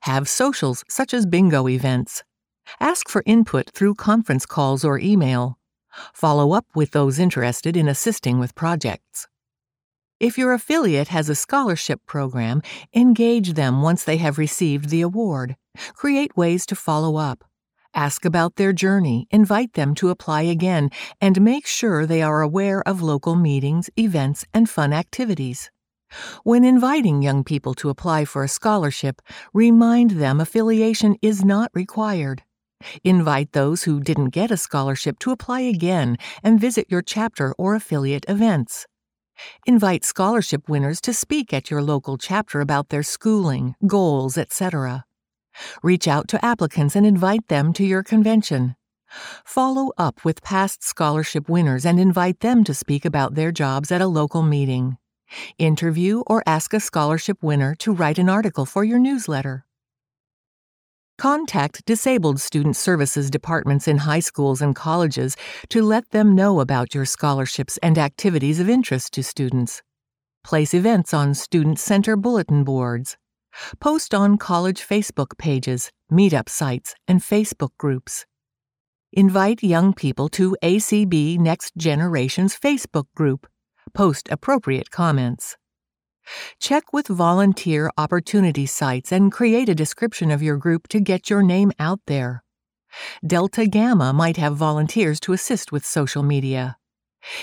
Have 0.03 0.29
socials 0.29 0.85
such 0.87 1.13
as 1.13 1.25
bingo 1.25 1.67
events. 1.67 2.23
Ask 2.79 3.09
for 3.09 3.21
input 3.25 3.69
through 3.71 3.95
conference 3.95 4.45
calls 4.45 4.85
or 4.85 4.97
email. 4.97 5.57
Follow 6.13 6.53
up 6.53 6.67
with 6.73 6.91
those 6.91 7.19
interested 7.19 7.75
in 7.75 7.89
assisting 7.89 8.39
with 8.39 8.55
projects. 8.55 9.27
If 10.21 10.37
your 10.37 10.53
affiliate 10.53 11.07
has 11.07 11.29
a 11.29 11.35
scholarship 11.35 11.99
program, 12.05 12.61
engage 12.93 13.53
them 13.53 13.81
once 13.81 14.03
they 14.03 14.17
have 14.17 14.37
received 14.37 14.89
the 14.89 15.01
award. 15.01 15.55
Create 15.93 16.37
ways 16.37 16.67
to 16.67 16.75
follow 16.75 17.15
up. 17.15 17.43
Ask 17.95 18.23
about 18.23 18.55
their 18.55 18.71
journey, 18.71 19.25
invite 19.31 19.73
them 19.73 19.95
to 19.95 20.09
apply 20.09 20.43
again, 20.43 20.91
and 21.19 21.41
make 21.41 21.65
sure 21.65 22.05
they 22.05 22.21
are 22.21 22.43
aware 22.43 22.87
of 22.87 23.01
local 23.01 23.35
meetings, 23.35 23.89
events, 23.97 24.45
and 24.53 24.69
fun 24.69 24.93
activities. 24.93 25.71
When 26.43 26.63
inviting 26.63 27.23
young 27.23 27.43
people 27.43 27.73
to 27.81 27.89
apply 27.89 28.25
for 28.25 28.43
a 28.43 28.47
scholarship, 28.47 29.23
remind 29.55 30.11
them 30.11 30.39
affiliation 30.39 31.15
is 31.23 31.43
not 31.43 31.71
required. 31.73 32.43
Invite 33.03 33.53
those 33.53 33.83
who 33.83 33.99
didn't 33.99 34.29
get 34.29 34.51
a 34.51 34.57
scholarship 34.57 35.17
to 35.19 35.31
apply 35.31 35.61
again 35.61 36.17
and 36.43 36.61
visit 36.61 36.85
your 36.89 37.01
chapter 37.01 37.55
or 37.57 37.73
affiliate 37.73 38.25
events. 38.27 38.85
Invite 39.65 40.03
scholarship 40.05 40.67
winners 40.69 41.01
to 41.01 41.13
speak 41.13 41.53
at 41.53 41.71
your 41.71 41.81
local 41.81 42.17
chapter 42.17 42.61
about 42.61 42.89
their 42.89 43.03
schooling, 43.03 43.75
goals, 43.87 44.37
etc. 44.37 45.05
Reach 45.83 46.07
out 46.07 46.27
to 46.29 46.43
applicants 46.43 46.95
and 46.95 47.05
invite 47.05 47.47
them 47.47 47.73
to 47.73 47.83
your 47.83 48.03
convention. 48.03 48.75
Follow 49.45 49.91
up 49.97 50.23
with 50.23 50.41
past 50.41 50.83
scholarship 50.83 51.49
winners 51.49 51.85
and 51.85 51.99
invite 51.99 52.39
them 52.39 52.63
to 52.63 52.73
speak 52.73 53.05
about 53.05 53.35
their 53.35 53.51
jobs 53.51 53.91
at 53.91 54.01
a 54.01 54.07
local 54.07 54.41
meeting. 54.41 54.97
Interview 55.57 56.23
or 56.27 56.43
ask 56.45 56.73
a 56.73 56.79
scholarship 56.79 57.41
winner 57.41 57.75
to 57.75 57.93
write 57.93 58.19
an 58.19 58.29
article 58.29 58.65
for 58.65 58.83
your 58.83 58.99
newsletter. 58.99 59.65
Contact 61.21 61.85
disabled 61.85 62.39
student 62.39 62.75
services 62.75 63.29
departments 63.29 63.87
in 63.87 63.99
high 63.99 64.21
schools 64.21 64.59
and 64.59 64.75
colleges 64.75 65.37
to 65.69 65.83
let 65.83 66.09
them 66.09 66.33
know 66.33 66.59
about 66.59 66.95
your 66.95 67.05
scholarships 67.05 67.77
and 67.83 67.99
activities 67.99 68.59
of 68.59 68.67
interest 68.67 69.13
to 69.13 69.21
students. 69.21 69.83
Place 70.43 70.73
events 70.73 71.13
on 71.13 71.35
Student 71.35 71.77
Center 71.77 72.15
bulletin 72.15 72.63
boards. 72.63 73.17
Post 73.79 74.15
on 74.15 74.39
college 74.39 74.81
Facebook 74.81 75.37
pages, 75.37 75.91
meetup 76.11 76.49
sites, 76.49 76.95
and 77.07 77.19
Facebook 77.19 77.77
groups. 77.77 78.25
Invite 79.13 79.61
young 79.61 79.93
people 79.93 80.27
to 80.29 80.57
ACB 80.63 81.37
Next 81.37 81.77
Generation's 81.77 82.57
Facebook 82.57 83.05
group. 83.15 83.45
Post 83.93 84.27
appropriate 84.31 84.89
comments. 84.89 85.55
Check 86.59 86.93
with 86.93 87.07
volunteer 87.07 87.91
opportunity 87.97 88.65
sites 88.65 89.11
and 89.11 89.31
create 89.31 89.69
a 89.69 89.75
description 89.75 90.31
of 90.31 90.43
your 90.43 90.57
group 90.57 90.87
to 90.89 90.99
get 90.99 91.29
your 91.29 91.41
name 91.41 91.71
out 91.79 91.99
there. 92.07 92.43
Delta 93.25 93.67
Gamma 93.67 94.13
might 94.13 94.37
have 94.37 94.55
volunteers 94.55 95.19
to 95.21 95.33
assist 95.33 95.71
with 95.71 95.85
social 95.85 96.23
media. 96.23 96.77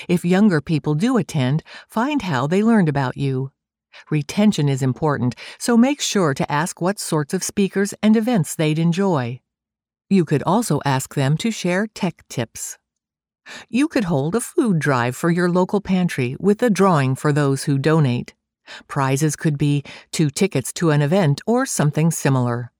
If 0.08 0.24
younger 0.24 0.60
people 0.60 0.94
do 0.94 1.16
attend, 1.16 1.62
find 1.88 2.22
how 2.22 2.46
they 2.46 2.62
learned 2.62 2.88
about 2.88 3.16
you. 3.16 3.52
Retention 4.10 4.68
is 4.68 4.82
important, 4.82 5.34
so 5.58 5.76
make 5.76 6.00
sure 6.00 6.34
to 6.34 6.50
ask 6.50 6.80
what 6.80 6.98
sorts 6.98 7.34
of 7.34 7.42
speakers 7.42 7.94
and 8.02 8.16
events 8.16 8.54
they'd 8.54 8.78
enjoy. 8.78 9.40
You 10.10 10.24
could 10.24 10.42
also 10.44 10.80
ask 10.84 11.14
them 11.14 11.36
to 11.38 11.50
share 11.50 11.86
tech 11.86 12.24
tips. 12.28 12.78
You 13.68 13.88
could 13.88 14.04
hold 14.04 14.34
a 14.34 14.40
food 14.40 14.78
drive 14.78 15.16
for 15.16 15.30
your 15.30 15.50
local 15.50 15.80
pantry 15.80 16.36
with 16.38 16.62
a 16.62 16.70
drawing 16.70 17.14
for 17.14 17.32
those 17.32 17.64
who 17.64 17.78
donate. 17.78 18.34
Prizes 18.86 19.36
could 19.36 19.58
be 19.58 19.82
two 20.12 20.30
tickets 20.30 20.72
to 20.74 20.90
an 20.90 21.02
event 21.02 21.40
or 21.46 21.66
something 21.66 22.10
similar. 22.10 22.72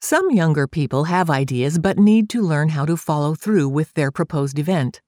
Some 0.00 0.30
younger 0.30 0.66
people 0.66 1.04
have 1.04 1.30
ideas 1.30 1.78
but 1.78 1.98
need 1.98 2.28
to 2.30 2.42
learn 2.42 2.70
how 2.70 2.84
to 2.86 2.96
follow 2.96 3.34
through 3.34 3.68
with 3.68 3.94
their 3.94 4.10
proposed 4.10 4.58
event. 4.58 5.00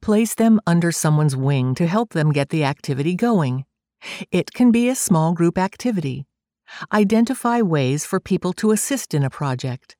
Place 0.00 0.34
them 0.34 0.60
under 0.66 0.90
someone's 0.92 1.36
wing 1.36 1.74
to 1.74 1.86
help 1.86 2.14
them 2.14 2.32
get 2.32 2.48
the 2.48 2.64
activity 2.64 3.14
going. 3.14 3.64
It 4.30 4.52
can 4.52 4.70
be 4.70 4.88
a 4.88 4.94
small 4.94 5.34
group 5.34 5.58
activity. 5.58 6.26
Identify 6.92 7.60
ways 7.60 8.06
for 8.06 8.20
people 8.20 8.52
to 8.54 8.70
assist 8.70 9.14
in 9.14 9.24
a 9.24 9.30
project. 9.30 9.96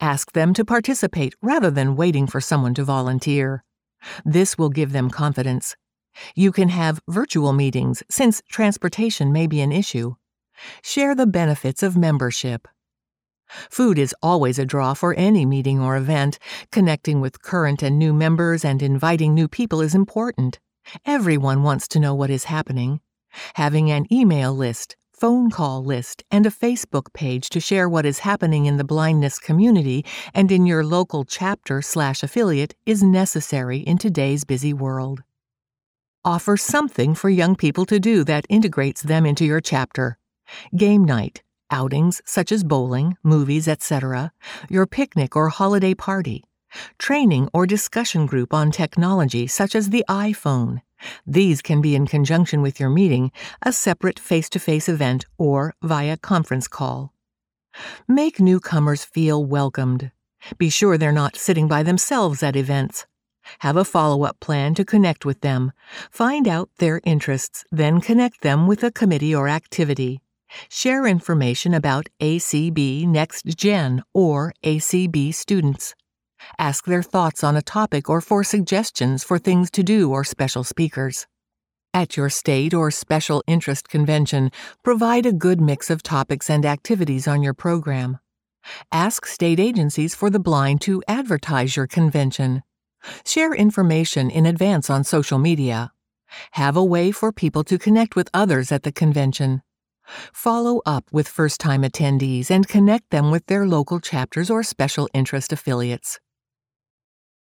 Ask 0.00 0.32
them 0.32 0.54
to 0.54 0.64
participate 0.64 1.34
rather 1.42 1.70
than 1.70 1.96
waiting 1.96 2.26
for 2.26 2.40
someone 2.40 2.74
to 2.74 2.84
volunteer. 2.84 3.64
This 4.24 4.58
will 4.58 4.70
give 4.70 4.92
them 4.92 5.10
confidence. 5.10 5.76
You 6.34 6.52
can 6.52 6.68
have 6.68 7.00
virtual 7.08 7.52
meetings 7.52 8.02
since 8.10 8.42
transportation 8.48 9.32
may 9.32 9.46
be 9.46 9.60
an 9.60 9.72
issue. 9.72 10.14
Share 10.82 11.14
the 11.14 11.26
benefits 11.26 11.82
of 11.82 11.96
membership. 11.96 12.68
Food 13.70 13.98
is 13.98 14.14
always 14.22 14.58
a 14.58 14.64
draw 14.64 14.94
for 14.94 15.14
any 15.14 15.44
meeting 15.44 15.80
or 15.80 15.96
event. 15.96 16.38
Connecting 16.70 17.20
with 17.20 17.42
current 17.42 17.82
and 17.82 17.98
new 17.98 18.12
members 18.12 18.64
and 18.64 18.82
inviting 18.82 19.34
new 19.34 19.48
people 19.48 19.80
is 19.80 19.94
important. 19.94 20.58
Everyone 21.04 21.62
wants 21.62 21.86
to 21.88 22.00
know 22.00 22.14
what 22.14 22.30
is 22.30 22.44
happening. 22.44 23.00
Having 23.54 23.90
an 23.90 24.12
email 24.12 24.54
list, 24.54 24.96
phone 25.12 25.50
call 25.50 25.84
list, 25.84 26.24
and 26.30 26.46
a 26.46 26.50
Facebook 26.50 27.12
page 27.12 27.48
to 27.50 27.60
share 27.60 27.88
what 27.88 28.06
is 28.06 28.20
happening 28.20 28.66
in 28.66 28.76
the 28.76 28.84
blindness 28.84 29.38
community 29.38 30.04
and 30.34 30.50
in 30.50 30.66
your 30.66 30.84
local 30.84 31.24
chapter 31.24 31.82
slash 31.82 32.22
affiliate 32.22 32.74
is 32.86 33.02
necessary 33.02 33.78
in 33.78 33.98
today's 33.98 34.44
busy 34.44 34.72
world. 34.72 35.22
Offer 36.24 36.56
something 36.56 37.16
for 37.16 37.28
young 37.28 37.56
people 37.56 37.84
to 37.86 37.98
do 37.98 38.22
that 38.24 38.46
integrates 38.48 39.02
them 39.02 39.26
into 39.26 39.44
your 39.44 39.60
chapter. 39.60 40.18
Game 40.76 41.04
night, 41.04 41.42
outings 41.68 42.22
such 42.24 42.52
as 42.52 42.62
bowling, 42.62 43.16
movies, 43.24 43.66
etc., 43.66 44.32
your 44.70 44.86
picnic 44.86 45.34
or 45.34 45.48
holiday 45.48 45.94
party, 45.94 46.44
training 46.96 47.48
or 47.52 47.66
discussion 47.66 48.26
group 48.26 48.54
on 48.54 48.70
technology 48.70 49.48
such 49.48 49.74
as 49.74 49.90
the 49.90 50.04
iPhone. 50.08 50.82
These 51.26 51.60
can 51.60 51.80
be 51.80 51.96
in 51.96 52.06
conjunction 52.06 52.62
with 52.62 52.78
your 52.78 52.90
meeting, 52.90 53.32
a 53.60 53.72
separate 53.72 54.20
face 54.20 54.48
to 54.50 54.60
face 54.60 54.88
event, 54.88 55.26
or 55.38 55.74
via 55.82 56.16
conference 56.16 56.68
call. 56.68 57.12
Make 58.06 58.38
newcomers 58.38 59.04
feel 59.04 59.44
welcomed. 59.44 60.12
Be 60.56 60.70
sure 60.70 60.96
they're 60.96 61.10
not 61.10 61.34
sitting 61.34 61.66
by 61.66 61.82
themselves 61.82 62.44
at 62.44 62.54
events. 62.54 63.06
Have 63.60 63.76
a 63.76 63.84
follow 63.84 64.24
up 64.24 64.40
plan 64.40 64.74
to 64.74 64.84
connect 64.84 65.24
with 65.24 65.40
them. 65.40 65.72
Find 66.10 66.46
out 66.48 66.70
their 66.78 67.00
interests, 67.04 67.64
then 67.70 68.00
connect 68.00 68.42
them 68.42 68.66
with 68.66 68.82
a 68.82 68.90
committee 68.90 69.34
or 69.34 69.48
activity. 69.48 70.20
Share 70.68 71.06
information 71.06 71.74
about 71.74 72.08
ACB 72.20 73.06
Next 73.06 73.46
Gen 73.46 74.02
or 74.12 74.52
ACB 74.64 75.34
students. 75.34 75.94
Ask 76.58 76.84
their 76.84 77.02
thoughts 77.02 77.44
on 77.44 77.56
a 77.56 77.62
topic 77.62 78.10
or 78.10 78.20
for 78.20 78.44
suggestions 78.44 79.24
for 79.24 79.38
things 79.38 79.70
to 79.72 79.82
do 79.82 80.10
or 80.10 80.24
special 80.24 80.64
speakers. 80.64 81.26
At 81.94 82.16
your 82.16 82.30
state 82.30 82.72
or 82.72 82.90
special 82.90 83.44
interest 83.46 83.88
convention, 83.88 84.50
provide 84.82 85.26
a 85.26 85.32
good 85.32 85.60
mix 85.60 85.90
of 85.90 86.02
topics 86.02 86.48
and 86.48 86.64
activities 86.64 87.28
on 87.28 87.42
your 87.42 87.54
program. 87.54 88.18
Ask 88.90 89.26
state 89.26 89.60
agencies 89.60 90.14
for 90.14 90.30
the 90.30 90.40
blind 90.40 90.80
to 90.82 91.02
advertise 91.06 91.76
your 91.76 91.86
convention. 91.86 92.62
Share 93.24 93.54
information 93.54 94.30
in 94.30 94.46
advance 94.46 94.90
on 94.90 95.04
social 95.04 95.38
media. 95.38 95.92
Have 96.52 96.76
a 96.76 96.84
way 96.84 97.12
for 97.12 97.32
people 97.32 97.64
to 97.64 97.78
connect 97.78 98.16
with 98.16 98.30
others 98.32 98.72
at 98.72 98.82
the 98.82 98.92
convention. 98.92 99.62
Follow 100.32 100.80
up 100.84 101.04
with 101.12 101.28
first 101.28 101.60
time 101.60 101.82
attendees 101.82 102.50
and 102.50 102.66
connect 102.66 103.10
them 103.10 103.30
with 103.30 103.46
their 103.46 103.66
local 103.66 104.00
chapters 104.00 104.50
or 104.50 104.62
special 104.62 105.08
interest 105.14 105.52
affiliates. 105.52 106.18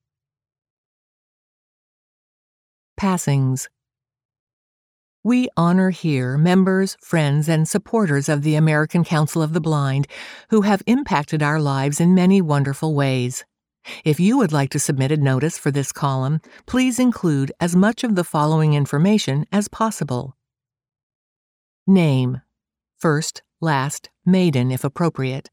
Passings 3.02 3.68
we 5.24 5.49
honor 5.58 5.89
here 5.89 6.38
members, 6.38 6.97
friends, 7.02 7.49
and 7.49 7.68
supporters 7.68 8.30
of 8.30 8.43
the 8.43 8.54
American 8.54 9.04
Council 9.04 9.41
of 9.41 9.54
the 9.54 9.60
Blind 9.60 10.08
who 10.52 10.62
have 10.62 10.84
impacted 10.86 11.41
our 11.41 11.60
lives 11.60 11.99
in 11.99 12.14
many 12.14 12.43
wonderful 12.43 12.93
ways. 12.93 13.43
If 14.06 14.20
you 14.20 14.38
would 14.38 14.52
like 14.52 14.70
to 14.70 14.80
submit 14.80 15.12
a 15.12 15.18
notice 15.18 15.58
for 15.58 15.72
this 15.72 15.91
column, 15.91 16.41
please 16.68 16.99
include 16.99 17.52
as 17.60 17.76
much 17.76 18.04
of 18.04 18.14
the 18.14 18.24
following 18.24 18.76
information 18.76 19.47
as 19.52 19.68
possible. 19.68 20.38
Name 21.88 22.41
First, 22.99 23.41
last, 23.60 24.12
maiden 24.28 24.72
if 24.72 24.84
appropriate. 24.84 25.49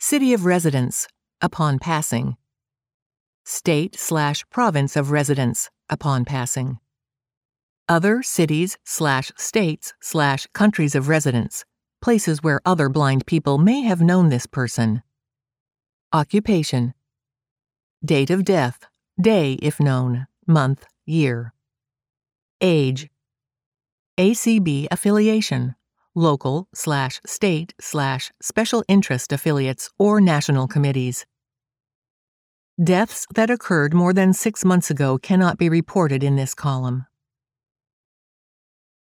City 0.00 0.32
of 0.32 0.44
residence, 0.44 1.06
upon 1.40 1.78
passing. 1.78 2.36
State 3.44 3.94
slash 3.94 4.44
province 4.50 4.96
of 4.96 5.12
residence, 5.12 5.70
upon 5.90 6.24
passing 6.24 6.78
other 7.88 8.22
cities 8.22 8.78
slash 8.84 9.30
states 9.36 9.92
slash 10.00 10.46
countries 10.54 10.94
of 10.94 11.08
residence, 11.08 11.64
places 12.00 12.42
where 12.42 12.60
other 12.64 12.88
blind 12.88 13.26
people 13.26 13.58
may 13.58 13.82
have 13.82 14.00
known 14.00 14.30
this 14.30 14.46
person. 14.46 15.02
Occupation. 16.12 16.94
Date 18.04 18.30
of 18.30 18.44
death, 18.44 18.86
day 19.20 19.54
if 19.62 19.78
known, 19.78 20.26
month, 20.46 20.86
year. 21.04 21.52
Age. 22.60 23.08
ACB 24.18 24.86
affiliation, 24.90 25.74
local 26.14 26.68
slash 26.74 27.20
state 27.26 27.74
slash 27.80 28.32
special 28.40 28.84
interest 28.88 29.32
affiliates 29.32 29.90
or 29.98 30.20
national 30.20 30.66
committees. 30.66 31.26
Deaths 32.82 33.28
that 33.34 33.50
occurred 33.50 33.94
more 33.94 34.12
than 34.12 34.32
six 34.32 34.64
months 34.64 34.90
ago 34.90 35.16
cannot 35.16 35.56
be 35.56 35.68
reported 35.68 36.24
in 36.24 36.34
this 36.34 36.52
column. 36.52 37.06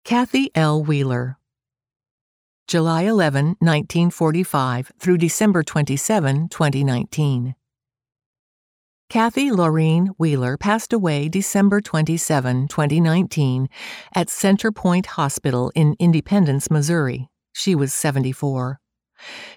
Kathy 0.03 0.49
L. 0.55 0.82
Wheeler. 0.82 1.38
July 2.67 3.03
11, 3.03 3.57
1945 3.59 4.91
through 4.97 5.17
December 5.20 5.61
27, 5.61 6.49
2019. 6.49 7.53
Kathy 9.07 9.51
Laureen 9.51 10.15
Wheeler 10.17 10.57
passed 10.57 10.91
away 10.91 11.30
December 11.30 11.80
27, 11.80 12.70
2019, 12.70 13.70
at 14.15 14.30
Centerpoint 14.30 15.05
Hospital 15.05 15.72
in 15.76 15.95
Independence, 15.99 16.72
Missouri. 16.72 17.30
She 17.53 17.76
was 17.76 17.93
74. 17.93 18.80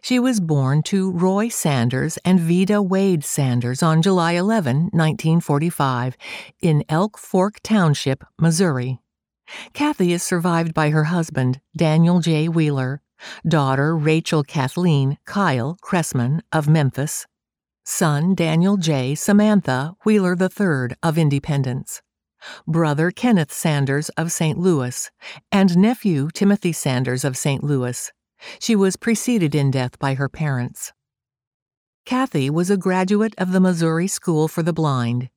She 0.01 0.19
was 0.19 0.41
born 0.41 0.83
to 0.85 1.11
Roy 1.11 1.49
Sanders 1.49 2.19
and 2.25 2.41
Vida 2.41 2.83
Wade 2.83 3.25
Sanders 3.25 3.83
on 3.83 4.03
July 4.03 4.33
11, 4.33 4.91
1945, 4.93 6.17
in 6.61 6.85
Elk 6.89 7.19
Fork 7.19 7.61
Township, 7.63 8.25
Missouri. 8.39 9.01
Kathy 9.73 10.13
is 10.13 10.23
survived 10.23 10.75
by 10.75 10.91
her 10.91 11.05
husband, 11.05 11.61
Daniel 11.77 12.21
J. 12.21 12.49
Wheeler, 12.49 13.03
daughter 13.47 13.97
Rachel 13.97 14.43
Kathleen 14.43 15.19
Kyle 15.25 15.77
Cressman 15.81 16.43
of 16.53 16.69
Memphis, 16.69 17.27
son 17.85 18.35
Daniel 18.35 18.77
J. 18.77 19.15
Samantha 19.15 19.95
Wheeler 20.05 20.37
III 20.41 20.97
of 21.03 21.19
Independence, 21.19 22.03
brother 22.67 23.11
Kenneth 23.11 23.53
Sanders 23.53 24.09
of 24.11 24.33
St. 24.33 24.59
Louis, 24.59 25.11
and 25.51 25.77
nephew 25.77 26.29
Timothy 26.33 26.73
Sanders 26.73 27.25
of 27.25 27.37
St. 27.37 27.63
Louis. 27.63 28.13
She 28.59 28.77
was 28.77 28.97
preceded 28.97 29.55
in 29.55 29.71
death 29.71 29.99
by 29.99 30.15
her 30.15 30.29
parents. 30.29 30.93
Kathy 32.05 32.51
was 32.51 32.71
a 32.71 32.77
graduate 32.77 33.35
of 33.39 33.53
the 33.53 33.61
Missouri 33.61 34.09
School 34.09 34.49
for 34.49 34.63
the 34.63 34.73
Blind 34.73 35.31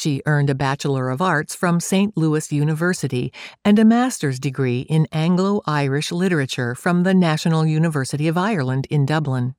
she 0.00 0.22
earned 0.24 0.48
a 0.48 0.54
Bachelor 0.54 1.10
of 1.10 1.20
Arts 1.20 1.54
from 1.54 1.78
St. 1.78 2.16
Louis 2.16 2.50
University 2.50 3.32
and 3.64 3.78
a 3.78 3.84
master's 3.84 4.38
degree 4.38 4.80
in 4.80 5.06
Anglo 5.12 5.60
Irish 5.66 6.10
literature 6.10 6.74
from 6.74 7.02
the 7.02 7.12
National 7.12 7.66
University 7.66 8.26
of 8.26 8.38
Ireland 8.38 8.86
in 8.88 9.04
Dublin. 9.04 9.54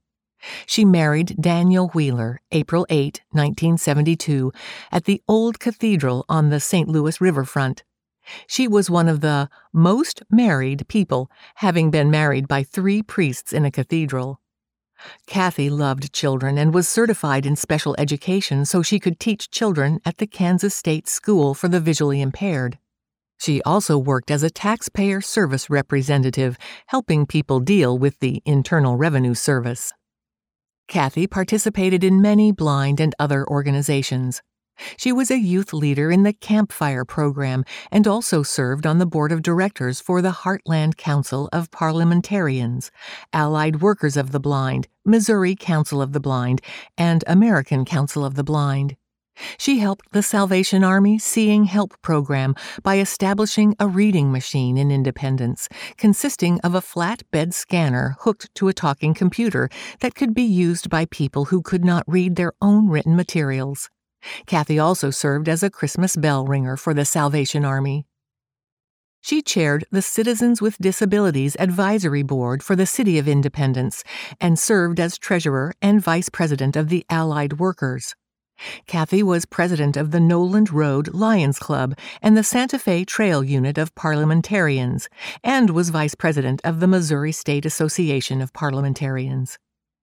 She 0.66 0.84
married 0.84 1.36
Daniel 1.40 1.90
Wheeler 1.90 2.42
April 2.52 2.88
8, 2.90 3.22
1972, 3.30 4.52
at 4.92 5.06
the 5.06 5.22
Old 5.28 5.60
Cathedral 5.60 6.26
on 6.28 6.50
the 6.50 6.60
St. 6.60 6.90
Louis 6.90 7.22
riverfront. 7.22 7.84
She 8.48 8.68
was 8.68 8.90
one 8.90 9.08
of 9.08 9.22
the 9.22 9.50
most 9.74 10.22
married 10.30 10.88
people, 10.88 11.30
having 11.56 11.92
been 11.92 12.12
married 12.12 12.48
by 12.48 12.64
three 12.64 13.02
priests 13.02 13.54
in 13.54 13.66
a 13.66 13.72
cathedral. 13.72 14.40
Kathy 15.26 15.70
loved 15.70 16.14
children 16.14 16.58
and 16.58 16.74
was 16.74 16.88
certified 16.88 17.46
in 17.46 17.56
special 17.56 17.96
education 17.98 18.66
so 18.66 18.82
she 18.82 19.00
could 19.00 19.20
teach 19.20 19.50
children 19.50 20.00
at 20.06 20.18
the 20.18 20.28
Kansas 20.28 20.76
State 20.76 21.08
School 21.08 21.54
for 21.54 21.68
the 21.68 21.80
Visually 21.80 22.22
Impaired. 22.22 22.78
She 23.40 23.62
also 23.64 23.98
worked 23.98 24.30
as 24.30 24.44
a 24.44 24.52
taxpayer 24.52 25.20
service 25.20 25.68
representative, 25.68 26.58
helping 26.88 27.26
people 27.26 27.60
deal 27.60 27.98
with 27.98 28.20
the 28.20 28.44
Internal 28.46 28.98
Revenue 28.98 29.34
Service. 29.34 29.94
Kathy 30.88 31.26
participated 31.26 32.04
in 32.04 32.22
many 32.22 32.52
blind 32.52 33.00
and 33.00 33.16
other 33.18 33.48
organizations. 33.48 34.44
She 34.98 35.12
was 35.12 35.32
a 35.32 35.40
youth 35.40 35.74
leader 35.74 36.12
in 36.12 36.24
the 36.24 36.34
Campfire 36.34 37.06
program 37.06 37.66
and 37.92 38.08
also 38.08 38.44
served 38.44 38.86
on 38.86 38.98
the 38.98 39.06
board 39.06 39.32
of 39.32 39.42
directors 39.42 40.00
for 40.00 40.22
the 40.22 40.32
Heartland 40.32 40.98
Council 40.98 41.50
of 41.52 41.72
Parliamentarians, 41.72 42.92
Allied 43.34 43.82
Workers 43.82 44.18
of 44.18 44.32
the 44.32 44.40
Blind, 44.40 44.88
Missouri 45.06 45.56
Council 45.56 46.02
of 46.02 46.14
the 46.14 46.20
Blind, 46.20 46.62
and 46.98 47.24
American 47.28 47.86
Council 47.86 48.24
of 48.24 48.36
the 48.36 48.44
Blind. 48.44 48.96
She 49.58 49.80
helped 49.80 50.12
the 50.12 50.24
Salvation 50.24 50.84
Army 50.84 51.18
Seeing 51.18 51.66
Help 51.66 52.00
program 52.02 52.56
by 52.84 53.00
establishing 53.00 53.76
a 53.80 53.88
reading 53.88 54.32
machine 54.32 54.78
in 54.78 54.92
Independence, 54.92 55.70
consisting 55.98 56.60
of 56.62 56.76
a 56.76 56.82
flat 56.82 57.24
bed 57.32 57.54
scanner 57.54 58.18
hooked 58.20 58.54
to 58.56 58.68
a 58.68 58.74
talking 58.74 59.14
computer 59.14 59.70
that 60.00 60.16
could 60.16 60.34
be 60.34 60.44
used 60.44 60.90
by 60.90 61.06
people 61.06 61.46
who 61.46 61.62
could 61.62 61.86
not 61.86 62.04
read 62.08 62.36
their 62.36 62.54
own 62.62 62.90
written 62.90 63.16
materials. 63.16 63.90
Kathy 64.46 64.80
also 64.80 65.10
served 65.10 65.50
as 65.50 65.64
a 65.64 65.70
Christmas 65.70 66.16
bell 66.16 66.46
ringer 66.46 66.78
for 66.78 66.94
the 66.94 67.06
Salvation 67.06 67.66
Army. 67.66 68.06
She 69.24 69.44
chaired 69.44 69.86
the 69.92 70.02
Citizens 70.02 70.62
with 70.62 70.80
Disabilities 70.80 71.56
Advisory 71.60 72.24
Board 72.24 72.64
for 72.64 72.76
the 72.76 72.88
City 72.88 73.20
of 73.20 73.28
Independence 73.28 74.04
and 74.40 74.58
served 74.58 75.00
as 75.00 75.20
treasurer 75.20 75.74
and 75.80 76.02
vice 76.02 76.30
president 76.30 76.76
of 76.76 76.90
the 76.90 77.06
Allied 77.10 77.60
Workers. 77.60 78.16
Kathy 78.88 79.24
was 79.24 79.46
president 79.46 79.96
of 79.96 80.12
the 80.12 80.20
Noland 80.20 80.72
Road 80.72 81.14
Lions 81.14 81.60
Club 81.60 81.98
and 82.22 82.36
the 82.36 82.44
Santa 82.44 82.80
Fe 82.80 83.06
Trail 83.06 83.44
Unit 83.44 83.78
of 83.78 83.94
Parliamentarians, 83.96 85.08
and 85.44 85.70
was 85.70 85.90
vice 85.90 86.16
president 86.16 86.62
of 86.64 86.80
the 86.80 86.88
Missouri 86.88 87.32
State 87.32 87.66
Association 87.66 88.42
of 88.42 88.54
Parliamentarians. 88.54 89.58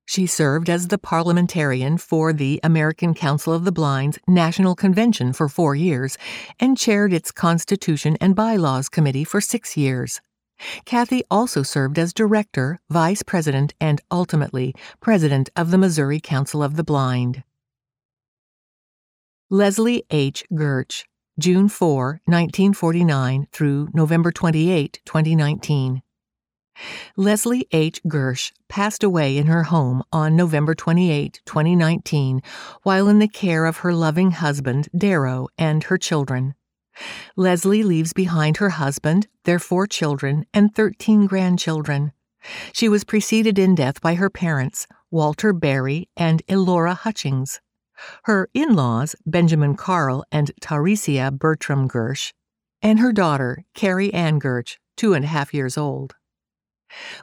She 0.09 0.26
served 0.26 0.70
as 0.70 0.89
the 0.89 0.97
parliamentarian 0.97 1.98
for 1.98 2.32
the 2.32 2.60
American 2.64 3.12
Council 3.12 3.52
of 3.52 3.66
the 3.66 3.72
Blind's 3.72 4.18
National 4.26 4.74
Convention 4.74 5.35
for 5.35 5.51
four 5.51 5.74
years 5.74 6.16
and 6.59 6.78
chaired 6.78 7.12
its 7.12 7.30
Constitution 7.30 8.16
and 8.18 8.35
Bylaws 8.35 8.89
Committee 8.89 9.24
for 9.24 9.43
six 9.43 9.76
years. 9.76 10.22
Kathy 10.86 11.24
also 11.30 11.62
served 11.62 11.98
as 11.98 12.14
director, 12.14 12.78
vice 12.89 13.22
president, 13.22 13.74
and 13.82 14.01
ultimately 14.10 14.74
president 14.98 15.51
of 15.55 15.70
the 15.70 15.78
Missouri 15.78 16.20
Council 16.20 16.62
of 16.62 16.76
the 16.76 16.85
Blind. 16.85 17.44
Leslie 19.51 20.05
H. 20.10 20.43
Gertsch, 20.51 21.05
June 21.39 21.68
4, 21.68 22.22
1949 22.24 23.47
through 23.52 23.90
November 23.93 24.32
28, 24.32 25.02
2019. 25.05 26.01
Leslie 27.17 27.67
H. 27.73 28.01
Gertsch 28.05 28.53
passed 28.69 29.03
away 29.03 29.37
in 29.37 29.47
her 29.47 29.65
home 29.65 30.03
on 30.13 30.37
November 30.37 30.75
28, 30.75 31.41
2019, 31.45 32.43
while 32.83 33.09
in 33.09 33.19
the 33.19 33.29
care 33.29 33.67
of 33.67 33.79
her 33.79 33.93
loving 33.93 34.31
husband, 34.33 34.89
Darrow, 34.97 35.49
and 35.59 35.85
her 35.85 35.99
children. 35.99 36.55
Leslie 37.37 37.83
leaves 37.83 38.13
behind 38.13 38.57
her 38.59 38.71
husband, 38.71 39.29
their 39.45 39.59
four 39.59 39.87
children, 39.87 40.45
and 40.53 40.75
13 40.75 41.27
grandchildren. 41.27 42.13
She 42.73 42.89
was 42.89 43.05
preceded 43.05 43.59
in 43.59 43.75
death 43.75 44.01
by 44.01 44.15
her 44.15 44.31
parents, 44.31 44.87
Walter 45.11 45.53
Berry 45.53 46.09
and 46.17 46.43
Elora 46.49 46.97
Hutchings. 46.97 47.61
Her 48.25 48.49
in 48.55 48.75
laws, 48.75 49.17
Benjamin 49.27 49.77
Carl 49.77 50.25
and 50.31 50.53
Taresia 50.61 51.37
Bertram 51.37 51.89
Gertsch, 51.89 52.33
and 52.81 53.01
her 53.01 53.13
daughter, 53.13 53.65
Carrie 53.75 54.15
Ann 54.15 54.39
Gertsch, 54.39 54.77
two 54.97 55.15
and 55.15 55.25
a 55.25 55.29
half 55.29 55.53
years 55.53 55.77
old. 55.77 56.15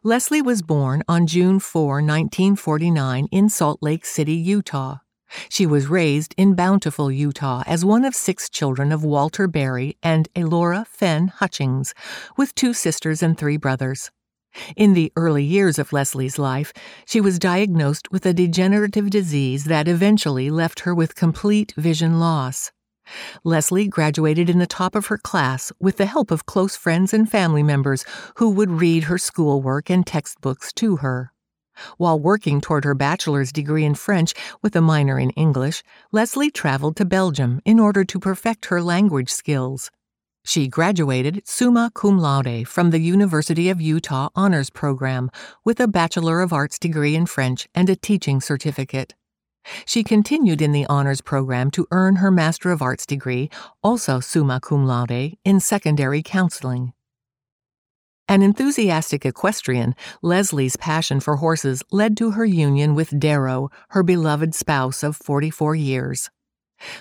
Leslie 0.04 0.42
was 0.42 0.62
born 0.62 1.04
on 1.08 1.28
June 1.28 1.60
4, 1.60 1.96
1949, 1.96 3.28
in 3.32 3.50
Salt 3.50 3.82
Lake 3.82 4.06
City, 4.06 4.34
Utah. 4.36 4.98
She 5.50 5.66
was 5.66 5.88
raised 5.88 6.34
in 6.38 6.56
Bountiful, 6.56 7.12
Utah, 7.12 7.64
as 7.66 7.84
one 7.84 8.06
of 8.06 8.16
six 8.16 8.50
children 8.50 8.92
of 8.92 9.04
Walter 9.04 9.48
Berry 9.48 9.98
and 10.04 10.30
Elora 10.36 10.86
Fenn 10.88 11.30
Hutchings, 11.30 11.94
with 12.38 12.56
two 12.56 12.74
sisters 12.74 13.24
and 13.24 13.38
three 13.38 13.58
brothers. 13.58 14.12
In 14.76 14.94
the 14.94 15.12
early 15.16 15.44
years 15.44 15.78
of 15.78 15.92
Leslie's 15.92 16.40
life, 16.40 16.72
she 17.06 17.20
was 17.20 17.40
diagnosed 17.40 18.12
with 18.12 18.26
a 18.26 18.34
degenerative 18.34 19.10
disease 19.10 19.66
that 19.66 19.88
eventually 19.88 20.50
left 20.50 20.82
her 20.82 20.96
with 20.96 21.16
complete 21.16 21.74
vision 21.76 22.20
loss. 22.20 22.72
Leslie 23.44 23.88
graduated 23.88 24.50
in 24.50 24.60
the 24.60 24.68
top 24.68 24.96
of 24.96 25.08
her 25.08 25.18
class 25.18 25.72
with 25.80 25.98
the 25.98 26.06
help 26.06 26.32
of 26.32 26.46
close 26.46 26.76
friends 26.76 27.14
and 27.14 27.30
family 27.30 27.64
members 27.64 28.06
who 28.36 28.50
would 28.50 28.72
read 28.72 29.04
her 29.04 29.18
schoolwork 29.18 29.90
and 29.90 30.06
textbooks 30.06 30.74
to 30.74 30.98
her. 30.98 31.32
While 31.98 32.20
working 32.20 32.62
toward 32.62 32.86
her 32.86 32.96
bachelor's 32.96 33.52
degree 33.52 33.84
in 33.84 33.96
French 33.96 34.34
with 34.62 34.76
a 34.76 34.82
minor 34.82 35.20
in 35.20 35.32
English, 35.32 35.84
Leslie 36.12 36.52
traveled 36.52 36.96
to 36.98 37.06
Belgium 37.06 37.62
in 37.66 37.80
order 37.80 38.04
to 38.06 38.20
perfect 38.20 38.68
her 38.68 38.82
language 38.82 39.30
skills. 39.30 39.92
She 40.46 40.68
graduated 40.68 41.42
summa 41.46 41.92
cum 41.94 42.20
laude 42.20 42.68
from 42.68 42.92
the 42.92 43.00
University 43.00 43.70
of 43.70 43.82
Utah 43.82 44.30
Honors 44.36 44.70
Program 44.70 45.32
with 45.64 45.80
a 45.80 45.88
Bachelor 45.88 46.42
of 46.42 46.54
Arts 46.54 46.78
degree 46.78 47.16
in 47.16 47.26
French 47.26 47.68
and 47.74 47.90
a 47.90 47.96
teaching 47.96 48.40
certificate. 48.40 49.16
She 49.86 50.04
continued 50.04 50.62
in 50.62 50.72
the 50.72 50.86
honors 50.88 51.22
program 51.22 51.72
to 51.72 51.88
earn 51.92 52.18
her 52.18 52.32
Master 52.32 52.72
of 52.72 52.82
Arts 52.82 53.06
degree, 53.06 53.50
also 53.84 54.20
summa 54.20 54.60
cum 54.62 54.86
laude, 54.86 55.38
in 55.44 55.60
secondary 55.60 56.22
counseling. 56.22 56.94
An 58.28 58.42
enthusiastic 58.42 59.26
equestrian, 59.26 59.96
Leslie's 60.24 60.78
passion 60.78 61.20
for 61.20 61.36
horses 61.36 61.84
led 61.92 62.18
to 62.18 62.32
her 62.32 62.46
union 62.46 62.96
with 62.96 63.20
Darrow, 63.20 63.70
her 63.90 64.02
beloved 64.02 64.56
spouse 64.56 65.04
of 65.04 65.16
44 65.16 65.76
years. 65.76 66.32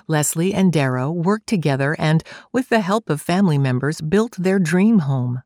Leslie 0.07 0.53
and 0.53 0.73
Darrow 0.73 1.11
worked 1.11 1.47
together 1.47 1.97
and, 1.99 2.23
with 2.53 2.69
the 2.69 2.81
help 2.81 3.09
of 3.09 3.20
family 3.20 3.59
members, 3.59 4.01
built 4.01 4.36
their 4.39 4.59
dream 4.59 5.01
home. 5.01 5.43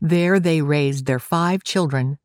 There 0.00 0.38
they 0.40 0.62
raised 0.62 1.06
their 1.06 1.18
five 1.18 1.64
children 1.64 2.18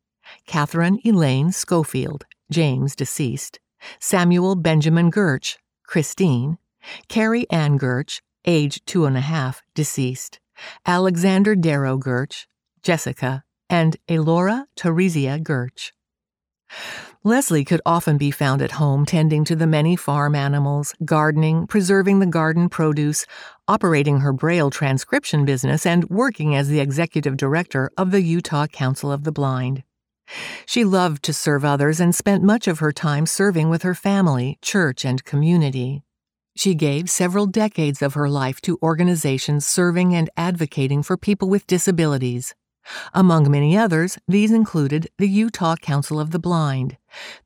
Catherine 0.46 0.98
Elaine 1.04 1.52
Schofield, 1.52 2.24
James 2.50 2.96
deceased, 2.96 3.58
Samuel 3.98 4.56
Benjamin 4.56 5.10
Gertsch, 5.10 5.56
Christine, 5.84 6.58
Carrie 7.08 7.50
Ann 7.50 7.78
Gertsch, 7.78 8.20
age 8.44 8.84
two 8.84 9.06
and 9.06 9.16
a 9.16 9.20
half, 9.22 9.62
deceased, 9.74 10.40
Alexander 10.86 11.54
Darrow 11.54 11.98
Gertsch, 11.98 12.46
Jessica, 12.82 13.44
and 13.70 13.96
Elora 14.08 14.66
Teresia 14.76 15.42
Gertsch. 15.42 15.92
Leslie 17.26 17.64
could 17.64 17.80
often 17.86 18.18
be 18.18 18.30
found 18.30 18.60
at 18.60 18.72
home 18.72 19.06
tending 19.06 19.44
to 19.44 19.56
the 19.56 19.66
many 19.66 19.96
farm 19.96 20.34
animals, 20.34 20.94
gardening, 21.04 21.66
preserving 21.66 22.18
the 22.18 22.26
garden 22.26 22.68
produce, 22.68 23.24
operating 23.66 24.20
her 24.20 24.32
Braille 24.32 24.70
transcription 24.70 25.46
business, 25.46 25.86
and 25.86 26.04
working 26.10 26.54
as 26.54 26.68
the 26.68 26.80
executive 26.80 27.38
director 27.38 27.90
of 27.96 28.10
the 28.10 28.20
Utah 28.20 28.66
Council 28.66 29.10
of 29.10 29.24
the 29.24 29.32
Blind. 29.32 29.84
She 30.66 30.84
loved 30.84 31.22
to 31.24 31.32
serve 31.32 31.64
others 31.64 32.00
and 32.00 32.14
spent 32.14 32.42
much 32.42 32.66
of 32.66 32.78
her 32.78 32.92
time 32.92 33.26
serving 33.26 33.68
with 33.68 33.82
her 33.82 33.94
family, 33.94 34.58
church, 34.62 35.04
and 35.04 35.24
community. 35.24 36.02
She 36.56 36.74
gave 36.74 37.10
several 37.10 37.46
decades 37.46 38.00
of 38.00 38.14
her 38.14 38.28
life 38.28 38.60
to 38.62 38.78
organizations 38.82 39.66
serving 39.66 40.14
and 40.14 40.30
advocating 40.36 41.02
for 41.02 41.16
people 41.16 41.48
with 41.48 41.66
disabilities. 41.66 42.54
Among 43.12 43.50
many 43.50 43.76
others, 43.76 44.18
these 44.28 44.52
included 44.52 45.08
the 45.18 45.28
Utah 45.28 45.76
Council 45.76 46.20
of 46.20 46.30
the 46.30 46.38
Blind, 46.38 46.96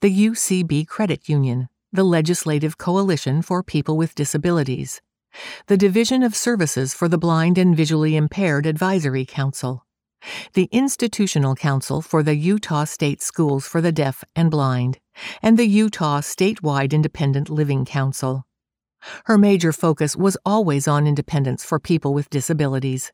the 0.01 0.27
UCB 0.27 0.87
Credit 0.87 1.29
Union, 1.29 1.69
the 1.93 2.05
Legislative 2.05 2.77
Coalition 2.77 3.41
for 3.41 3.63
People 3.63 3.97
with 3.97 4.15
Disabilities, 4.15 5.01
the 5.67 5.77
Division 5.77 6.23
of 6.23 6.35
Services 6.35 6.93
for 6.93 7.09
the 7.09 7.19
Blind 7.19 7.57
and 7.57 7.77
Visually 7.77 8.17
Impaired 8.17 8.67
Advisory 8.67 9.25
Council, 9.25 9.87
the 10.55 10.69
Institutional 10.73 11.55
Council 11.55 12.03
for 12.03 12.23
the 12.23 12.35
Utah 12.35 12.85
State 12.85 13.23
Schools 13.23 13.67
for 13.67 13.81
the 13.81 13.93
Deaf 13.93 14.25
and 14.35 14.51
Blind, 14.51 14.99
and 15.43 15.59
the 15.59 15.67
Utah 15.67 16.21
Statewide 16.21 16.93
Independent 16.93 17.49
Living 17.49 17.85
Council. 17.85 18.47
Her 19.27 19.39
major 19.39 19.73
focus 19.73 20.17
was 20.17 20.37
always 20.45 20.89
on 20.89 21.07
independence 21.07 21.65
for 21.65 21.79
people 21.79 22.15
with 22.15 22.31
disabilities. 22.31 23.13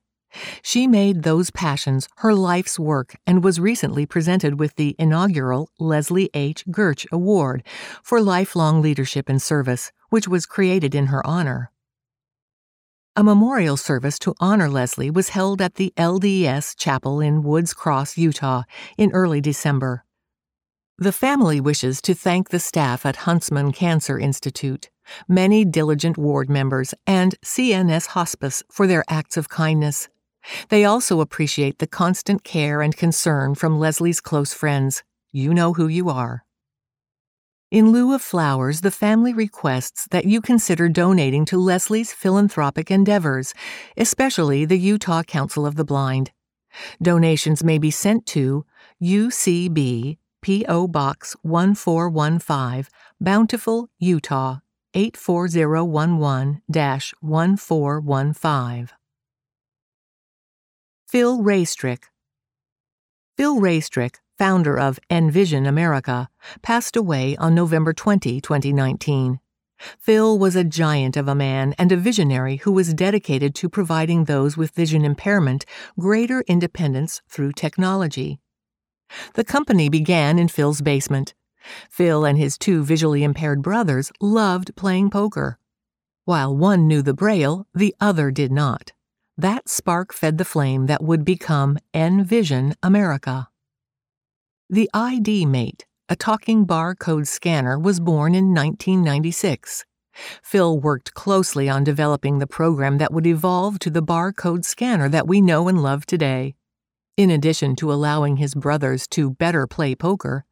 She 0.62 0.86
made 0.86 1.22
those 1.22 1.50
passions 1.50 2.08
her 2.16 2.34
life's 2.34 2.78
work 2.78 3.16
and 3.26 3.44
was 3.44 3.60
recently 3.60 4.04
presented 4.04 4.58
with 4.58 4.74
the 4.74 4.96
inaugural 4.98 5.70
Leslie 5.78 6.30
H. 6.34 6.64
Gertsch 6.66 7.06
Award 7.12 7.62
for 8.02 8.20
Lifelong 8.20 8.82
Leadership 8.82 9.28
and 9.28 9.40
Service, 9.40 9.92
which 10.10 10.26
was 10.26 10.46
created 10.46 10.94
in 10.94 11.06
her 11.06 11.24
honor. 11.26 11.70
A 13.16 13.22
memorial 13.22 13.76
service 13.76 14.18
to 14.18 14.34
honor 14.40 14.68
Leslie 14.68 15.08
was 15.08 15.28
held 15.28 15.62
at 15.62 15.76
the 15.76 15.94
LDS 15.96 16.76
Chapel 16.76 17.20
in 17.20 17.44
Woods 17.44 17.72
Cross, 17.72 18.18
Utah, 18.18 18.64
in 18.98 19.12
early 19.12 19.40
December. 19.40 20.04
The 20.98 21.12
family 21.12 21.60
wishes 21.60 22.02
to 22.02 22.14
thank 22.14 22.48
the 22.48 22.58
staff 22.58 23.06
at 23.06 23.22
Huntsman 23.22 23.70
Cancer 23.70 24.18
Institute, 24.18 24.90
many 25.28 25.64
diligent 25.64 26.18
ward 26.18 26.50
members, 26.50 26.92
and 27.06 27.40
CNS 27.40 28.08
Hospice 28.08 28.64
for 28.68 28.88
their 28.88 29.04
acts 29.08 29.36
of 29.36 29.48
kindness. 29.48 30.08
They 30.68 30.84
also 30.84 31.20
appreciate 31.20 31.78
the 31.78 31.86
constant 31.86 32.42
care 32.42 32.82
and 32.82 32.96
concern 32.96 33.54
from 33.54 33.78
Leslie's 33.78 34.20
close 34.20 34.52
friends. 34.52 35.04
You 35.30 35.54
know 35.54 35.74
who 35.74 35.86
you 35.86 36.08
are. 36.08 36.43
In 37.74 37.90
lieu 37.90 38.14
of 38.14 38.22
flowers, 38.22 38.82
the 38.82 38.92
family 38.92 39.34
requests 39.34 40.06
that 40.12 40.26
you 40.26 40.40
consider 40.40 40.88
donating 40.88 41.44
to 41.46 41.58
Leslie's 41.58 42.12
philanthropic 42.12 42.88
endeavors, 42.88 43.52
especially 43.96 44.64
the 44.64 44.78
Utah 44.78 45.24
Council 45.24 45.66
of 45.66 45.74
the 45.74 45.84
Blind. 45.84 46.30
Donations 47.02 47.64
may 47.64 47.78
be 47.78 47.90
sent 47.90 48.26
to 48.26 48.64
UCB 49.02 50.18
P.O. 50.40 50.86
Box 50.86 51.34
1415, 51.42 52.86
Bountiful, 53.20 53.88
Utah 53.98 54.58
84011 54.94 56.62
1415. 56.68 58.88
Phil 61.08 61.42
Raistrick. 61.42 62.04
Phil 63.36 63.56
Raistrick 63.56 64.18
founder 64.38 64.78
of 64.78 64.98
Envision 65.10 65.66
America, 65.66 66.28
passed 66.62 66.96
away 66.96 67.36
on 67.36 67.54
November 67.54 67.92
20, 67.92 68.40
2019. 68.40 69.40
Phil 69.98 70.38
was 70.38 70.56
a 70.56 70.64
giant 70.64 71.16
of 71.16 71.28
a 71.28 71.34
man 71.34 71.74
and 71.78 71.92
a 71.92 71.96
visionary 71.96 72.56
who 72.56 72.72
was 72.72 72.94
dedicated 72.94 73.54
to 73.56 73.68
providing 73.68 74.24
those 74.24 74.56
with 74.56 74.70
vision 74.70 75.04
impairment 75.04 75.64
greater 75.98 76.42
independence 76.46 77.22
through 77.28 77.52
technology. 77.52 78.38
The 79.34 79.44
company 79.44 79.88
began 79.88 80.38
in 80.38 80.48
Phil's 80.48 80.80
basement. 80.80 81.34
Phil 81.90 82.24
and 82.24 82.38
his 82.38 82.58
two 82.58 82.84
visually 82.84 83.22
impaired 83.24 83.62
brothers 83.62 84.12
loved 84.20 84.74
playing 84.76 85.10
poker. 85.10 85.58
While 86.24 86.56
one 86.56 86.86
knew 86.88 87.02
the 87.02 87.14
Braille, 87.14 87.66
the 87.74 87.94
other 88.00 88.30
did 88.30 88.50
not. 88.50 88.92
That 89.36 89.68
spark 89.68 90.12
fed 90.12 90.38
the 90.38 90.44
flame 90.44 90.86
that 90.86 91.02
would 91.02 91.24
become 91.24 91.78
Envision 91.92 92.74
America. 92.82 93.48
The 94.74 94.90
ID 94.92 95.46
Mate, 95.46 95.86
a 96.08 96.16
talking 96.16 96.66
barcode 96.66 97.28
scanner, 97.28 97.78
was 97.78 98.00
born 98.00 98.34
in 98.34 98.52
1996. 98.52 99.84
Phil 100.42 100.80
worked 100.80 101.14
closely 101.14 101.68
on 101.68 101.84
developing 101.84 102.40
the 102.40 102.48
program 102.48 102.98
that 102.98 103.12
would 103.12 103.24
evolve 103.24 103.78
to 103.78 103.90
the 103.90 104.02
barcode 104.02 104.64
scanner 104.64 105.08
that 105.08 105.28
we 105.28 105.40
know 105.40 105.68
and 105.68 105.80
love 105.80 106.06
today. 106.06 106.56
In 107.16 107.30
addition 107.30 107.76
to 107.76 107.92
allowing 107.92 108.38
his 108.38 108.56
brothers 108.56 109.06
to 109.10 109.30
better 109.30 109.68
play 109.68 109.94
poker, 109.94 110.44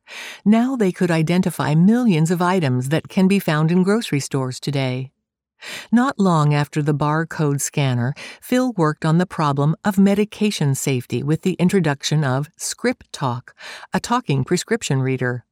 now 0.45 0.77
they 0.77 0.93
could 0.93 1.11
identify 1.11 1.75
millions 1.75 2.31
of 2.31 2.41
items 2.41 2.91
that 2.91 3.09
can 3.09 3.27
be 3.27 3.41
found 3.41 3.73
in 3.73 3.83
grocery 3.83 4.21
stores 4.21 4.61
today. 4.61 5.12
Not 5.91 6.19
long 6.19 6.55
after 6.55 6.83
the 6.83 6.95
barcode 6.95 7.61
scanner, 7.61 8.15
Phil 8.41 8.73
worked 8.73 9.05
on 9.05 9.19
the 9.19 9.27
problem 9.27 9.77
of 9.85 9.99
medication 9.99 10.75
safety 10.75 11.23
with 11.23 11.43
the 11.43 11.55
introduction 11.55 12.25
of 12.25 12.51
ScriptTalk, 12.59 13.51
a 13.93 14.01
talking 14.01 14.45
prescription 14.45 15.03
reader. 15.03 15.45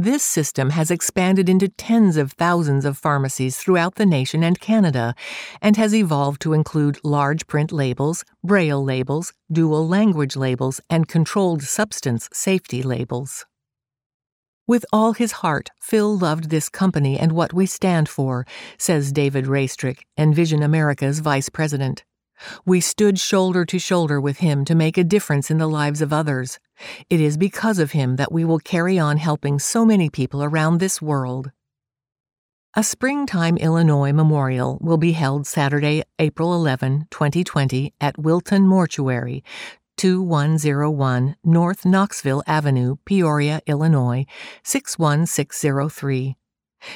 This 0.00 0.22
system 0.22 0.70
has 0.70 0.92
expanded 0.92 1.48
into 1.48 1.68
tens 1.68 2.16
of 2.16 2.30
thousands 2.30 2.84
of 2.84 2.96
pharmacies 2.96 3.56
throughout 3.56 3.96
the 3.96 4.06
nation 4.06 4.44
and 4.44 4.60
Canada, 4.60 5.16
and 5.60 5.76
has 5.76 5.92
evolved 5.92 6.40
to 6.42 6.52
include 6.52 7.00
large 7.02 7.48
print 7.48 7.72
labels, 7.72 8.24
braille 8.44 8.84
labels, 8.84 9.32
dual 9.50 9.88
language 9.88 10.36
labels, 10.36 10.80
and 10.88 11.08
controlled 11.08 11.64
substance 11.64 12.28
safety 12.32 12.80
labels. 12.80 13.44
With 14.68 14.84
all 14.92 15.14
his 15.14 15.32
heart, 15.32 15.70
Phil 15.80 16.18
loved 16.18 16.50
this 16.50 16.68
company 16.68 17.18
and 17.18 17.32
what 17.32 17.54
we 17.54 17.64
stand 17.64 18.06
for, 18.06 18.46
says 18.76 19.12
David 19.12 19.46
Raistrick, 19.46 20.00
Envision 20.18 20.62
America's 20.62 21.20
vice 21.20 21.48
president. 21.48 22.04
We 22.66 22.82
stood 22.82 23.18
shoulder 23.18 23.64
to 23.64 23.78
shoulder 23.78 24.20
with 24.20 24.40
him 24.40 24.66
to 24.66 24.74
make 24.74 24.98
a 24.98 25.04
difference 25.04 25.50
in 25.50 25.56
the 25.56 25.66
lives 25.66 26.02
of 26.02 26.12
others. 26.12 26.58
It 27.08 27.18
is 27.18 27.38
because 27.38 27.78
of 27.78 27.92
him 27.92 28.16
that 28.16 28.30
we 28.30 28.44
will 28.44 28.58
carry 28.58 28.98
on 28.98 29.16
helping 29.16 29.58
so 29.58 29.86
many 29.86 30.10
people 30.10 30.44
around 30.44 30.80
this 30.80 31.00
world. 31.00 31.50
A 32.74 32.84
Springtime 32.84 33.56
Illinois 33.56 34.12
memorial 34.12 34.76
will 34.82 34.98
be 34.98 35.12
held 35.12 35.46
Saturday, 35.46 36.02
April 36.18 36.54
11, 36.54 37.08
2020, 37.10 37.94
at 38.02 38.18
Wilton 38.18 38.66
Mortuary, 38.66 39.42
2101 39.98 41.36
North 41.44 41.84
Knoxville 41.84 42.42
Avenue, 42.46 42.96
Peoria, 43.04 43.60
Illinois 43.66 44.24
61603. 44.62 46.36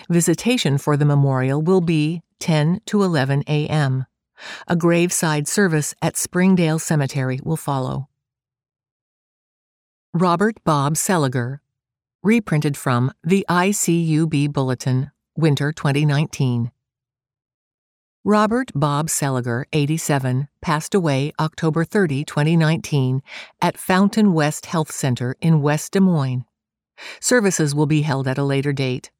Visitation 0.08 0.78
for 0.78 0.96
the 0.96 1.04
memorial 1.04 1.60
will 1.60 1.80
be 1.80 2.22
10 2.38 2.80
to 2.86 3.02
11 3.02 3.42
a.m. 3.48 4.06
A 4.68 4.76
graveside 4.76 5.48
service 5.48 5.94
at 6.00 6.16
Springdale 6.16 6.78
Cemetery 6.78 7.40
will 7.42 7.56
follow. 7.56 8.08
Robert 10.14 10.62
Bob 10.64 10.94
Seliger, 10.94 11.58
reprinted 12.22 12.76
from 12.76 13.12
the 13.24 13.44
ICUB 13.48 14.52
Bulletin, 14.52 15.10
Winter 15.36 15.72
2019. 15.72 16.70
Robert 18.24 18.70
Bob 18.72 19.08
Seliger, 19.08 19.64
87, 19.72 20.46
passed 20.60 20.94
away 20.94 21.32
October 21.40 21.84
30, 21.84 22.24
2019, 22.24 23.20
at 23.60 23.76
Fountain 23.76 24.32
West 24.32 24.66
Health 24.66 24.92
Center 24.92 25.34
in 25.40 25.60
West 25.60 25.94
Des 25.94 25.98
Moines. 25.98 26.44
Services 27.18 27.74
will 27.74 27.86
be 27.86 28.02
held 28.02 28.28
at 28.28 28.38
a 28.38 28.44
later 28.44 28.72
date. 28.72 29.10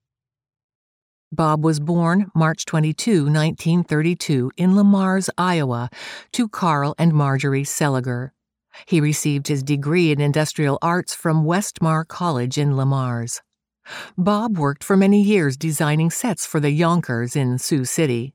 Bob 1.33 1.65
was 1.65 1.81
born 1.81 2.31
March 2.33 2.65
22, 2.65 3.25
1932, 3.25 4.53
in 4.57 4.77
Le 4.77 4.85
Mars, 4.85 5.29
Iowa, 5.37 5.91
to 6.31 6.49
Carl 6.49 6.95
and 6.97 7.13
Marjorie 7.13 7.65
Seliger. 7.65 8.31
He 8.87 9.01
received 9.01 9.49
his 9.49 9.65
degree 9.65 10.13
in 10.13 10.21
industrial 10.21 10.79
arts 10.81 11.13
from 11.13 11.45
Westmar 11.45 12.07
College 12.07 12.57
in 12.57 12.77
Le 12.77 12.87
Mars. 12.87 13.43
Bob 14.17 14.59
worked 14.59 14.85
for 14.85 14.97
many 14.97 15.21
years 15.21 15.57
designing 15.57 16.13
sets 16.13 16.47
for 16.47 16.61
the 16.61 16.71
Younkers 16.71 17.35
in 17.35 17.59
Sioux 17.59 17.85
City. 17.85 18.33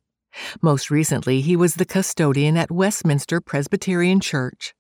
Most 0.62 0.92
recently, 0.92 1.42
he 1.42 1.56
was 1.56 1.76
the 1.76 1.86
custodian 1.86 2.58
at 2.58 2.72
Westminster 2.72 3.42
Presbyterian 3.42 4.20
Church. 4.20 4.74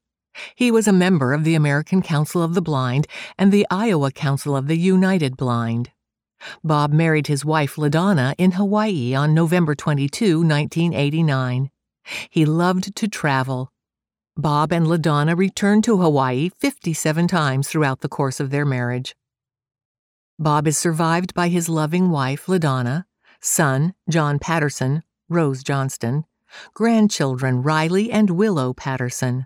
He 0.55 0.71
was 0.71 0.87
a 0.87 0.93
member 0.93 1.33
of 1.33 1.43
the 1.43 1.55
American 1.55 2.01
Council 2.01 2.43
of 2.43 2.53
the 2.53 2.61
Blind 2.61 3.07
and 3.37 3.51
the 3.51 3.65
Iowa 3.69 4.11
Council 4.11 4.55
of 4.55 4.67
the 4.67 4.77
United 4.77 5.35
Blind. 5.35 5.91
Bob 6.63 6.93
married 6.93 7.27
his 7.27 7.43
wife 7.43 7.75
LaDonna 7.75 8.35
in 8.37 8.51
Hawaii 8.51 9.15
on 9.15 9.33
November 9.33 9.73
22, 9.73 10.39
1989. 10.39 11.71
He 12.29 12.45
loved 12.45 12.95
to 12.95 13.07
travel. 13.07 13.71
Bob 14.35 14.71
and 14.71 14.85
LaDonna 14.85 15.35
returned 15.35 15.83
to 15.85 15.97
Hawaii 15.97 16.49
57 16.49 17.27
times 17.27 17.67
throughout 17.67 18.01
the 18.01 18.09
course 18.09 18.39
of 18.39 18.51
their 18.51 18.65
marriage. 18.65 19.15
Bob 20.37 20.67
is 20.67 20.77
survived 20.77 21.33
by 21.33 21.47
his 21.47 21.67
loving 21.67 22.11
wife, 22.11 22.45
LaDonna, 22.45 23.05
son, 23.41 23.95
John 24.07 24.37
Patterson, 24.37 25.01
Rose 25.29 25.63
Johnston, 25.63 26.25
grandchildren, 26.73 27.61
Riley 27.61 28.11
and 28.11 28.29
Willow 28.29 28.73
Patterson, 28.73 29.45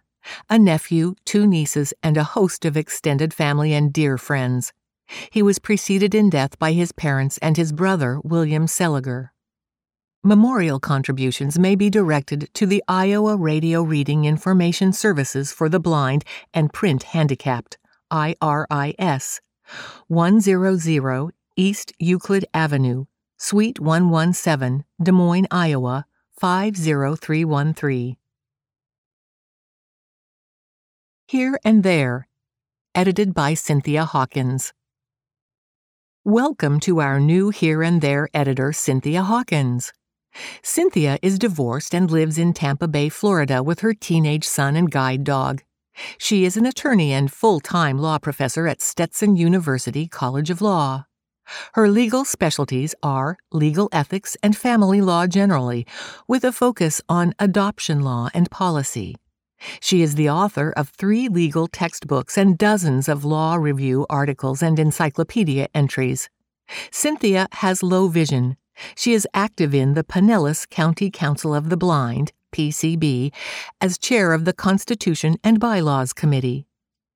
a 0.49 0.59
nephew, 0.59 1.15
two 1.25 1.47
nieces, 1.47 1.93
and 2.03 2.17
a 2.17 2.23
host 2.23 2.65
of 2.65 2.77
extended 2.77 3.33
family 3.33 3.73
and 3.73 3.91
dear 3.91 4.17
friends. 4.17 4.73
He 5.31 5.41
was 5.41 5.59
preceded 5.59 6.13
in 6.13 6.29
death 6.29 6.57
by 6.59 6.73
his 6.73 6.91
parents 6.91 7.37
and 7.39 7.57
his 7.57 7.71
brother, 7.71 8.19
William 8.23 8.65
Seliger. 8.67 9.29
Memorial 10.23 10.79
contributions 10.79 11.57
may 11.57 11.75
be 11.75 11.89
directed 11.89 12.47
to 12.53 12.67
the 12.67 12.83
Iowa 12.87 13.35
Radio 13.35 13.81
Reading 13.81 14.25
Information 14.25 14.93
Services 14.93 15.51
for 15.51 15.67
the 15.67 15.79
Blind 15.79 16.23
and 16.53 16.71
Print 16.71 17.03
Handicapped, 17.03 17.79
IRIS, 18.11 19.41
100 20.07 21.31
East 21.57 21.93
Euclid 21.99 22.45
Avenue, 22.53 23.05
Suite 23.43 23.80
117, 23.80 24.85
Des 25.01 25.11
Moines, 25.11 25.47
Iowa 25.49 26.05
50313. 26.39 28.15
Here 31.27 31.59
and 31.65 31.81
There, 31.81 32.27
edited 32.93 33.34
by 33.34 33.55
Cynthia 33.55 34.05
Hawkins. 34.05 34.73
Welcome 36.23 36.80
to 36.81 37.01
our 37.01 37.19
new 37.19 37.49
Here 37.49 37.81
and 37.81 37.99
There 37.99 38.30
editor, 38.31 38.72
Cynthia 38.72 39.23
Hawkins. 39.23 39.91
Cynthia 40.61 41.18
is 41.23 41.39
divorced 41.39 41.95
and 41.95 42.11
lives 42.11 42.38
in 42.38 42.53
Tampa 42.53 42.88
Bay, 42.88 43.09
Florida, 43.09 43.63
with 43.63 43.80
her 43.80 43.95
teenage 43.95 44.45
son 44.45 44.76
and 44.76 44.91
guide 44.91 45.23
dog. 45.23 45.63
She 46.19 46.45
is 46.45 46.57
an 46.57 46.68
attorney 46.68 47.11
and 47.11 47.31
full 47.31 47.59
time 47.59 47.97
law 47.97 48.19
professor 48.19 48.68
at 48.68 48.84
Stetson 48.84 49.35
University 49.35 50.07
College 50.07 50.51
of 50.51 50.61
Law. 50.61 51.05
Her 51.73 51.89
legal 51.89 52.26
specialties 52.26 52.95
are 53.03 53.38
legal 53.51 53.89
ethics 53.91 54.38
and 54.43 54.55
family 54.55 55.01
law 55.01 55.27
generally, 55.27 55.85
with 56.27 56.43
a 56.43 56.51
focus 56.51 57.01
on 57.09 57.34
adoption 57.39 58.01
law 58.01 58.30
and 58.34 58.49
policy. 58.51 59.15
She 59.80 60.01
is 60.01 60.15
the 60.15 60.30
author 60.30 60.72
of 60.76 60.89
three 60.89 61.27
legal 61.27 61.68
textbooks 61.68 62.38
and 62.38 62.57
dozens 62.57 63.07
of 63.07 63.26
law 63.26 63.55
review 63.55 64.05
articles 64.09 64.63
and 64.63 64.80
encyclopedia 64.80 65.68
entries. 65.76 66.30
Cynthia 66.91 67.47
has 67.53 67.84
low 67.84 68.07
vision. 68.07 68.57
She 68.95 69.13
is 69.13 69.27
active 69.34 69.76
in 69.76 69.93
the 69.93 70.03
Pinellas 70.03 70.68
County 70.69 71.11
Council 71.11 71.53
of 71.53 71.69
the 71.69 71.77
Blind, 71.77 72.31
PCB, 72.51 73.31
as 73.80 73.97
chair 73.97 74.34
of 74.34 74.45
the 74.45 74.53
Constitution 74.53 75.38
and 75.43 75.59
Bylaws 75.59 76.13
Committee. 76.13 76.65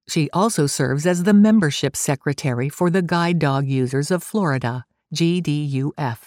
She 0.08 0.30
also 0.32 0.68
serves 0.68 1.06
as 1.06 1.24
the 1.24 1.34
membership 1.34 1.96
secretary 1.96 2.70
for 2.70 2.90
the 2.90 3.02
Guide 3.02 3.40
Dog 3.40 3.68
Users 3.68 4.12
of 4.12 4.24
Florida, 4.24 4.86
GDUF, 5.14 6.18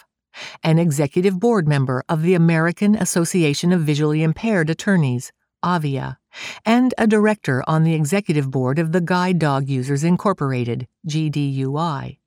an 0.62 0.78
executive 0.78 1.38
board 1.38 1.68
member 1.68 2.04
of 2.08 2.22
the 2.22 2.34
American 2.34 2.96
Association 2.96 3.72
of 3.72 3.82
Visually 3.82 4.22
Impaired 4.22 4.68
Attorneys, 4.68 5.32
AVIA, 5.62 6.18
and 6.64 6.92
a 6.98 7.06
director 7.06 7.62
on 7.66 7.84
the 7.84 7.94
executive 7.94 8.50
board 8.50 8.78
of 8.78 8.92
the 8.92 9.00
Guide 9.00 9.38
Dog 9.38 9.68
Users 9.68 10.04
Incorporated, 10.04 10.88
GDUI. 11.06 12.18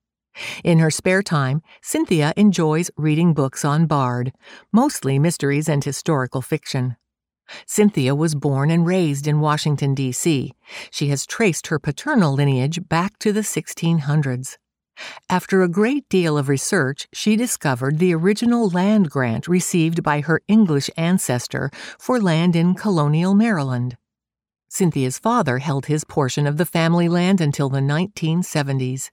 In 0.63 0.79
her 0.79 0.91
spare 0.91 1.21
time, 1.21 1.61
Cynthia 1.81 2.33
enjoys 2.37 2.89
reading 2.95 3.33
books 3.33 3.65
on 3.65 3.85
Bard, 3.85 4.31
mostly 4.71 5.19
mysteries 5.19 5.67
and 5.67 5.83
historical 5.83 6.41
fiction. 6.41 6.95
Cynthia 7.65 8.15
was 8.15 8.35
born 8.35 8.71
and 8.71 8.85
raised 8.85 9.27
in 9.27 9.39
Washington, 9.39 9.95
D.C. 9.95 10.53
She 10.89 11.07
has 11.07 11.25
traced 11.25 11.67
her 11.67 11.79
paternal 11.79 12.33
lineage 12.33 12.87
back 12.87 13.17
to 13.19 13.31
the 13.31 13.41
1600s. 13.41 14.57
After 15.29 15.61
a 15.61 15.69
great 15.69 16.07
deal 16.09 16.37
of 16.37 16.49
research, 16.49 17.07
she 17.13 17.35
discovered 17.35 17.97
the 17.97 18.13
original 18.13 18.69
land 18.69 19.09
grant 19.09 19.47
received 19.47 20.03
by 20.03 20.21
her 20.21 20.41
English 20.47 20.89
ancestor 20.97 21.71
for 21.97 22.19
land 22.19 22.55
in 22.55 22.75
colonial 22.75 23.33
Maryland. 23.33 23.97
Cynthia's 24.69 25.19
father 25.19 25.57
held 25.57 25.87
his 25.87 26.03
portion 26.03 26.47
of 26.47 26.57
the 26.57 26.65
family 26.65 27.09
land 27.09 27.41
until 27.41 27.69
the 27.69 27.79
1970s. 27.79 29.09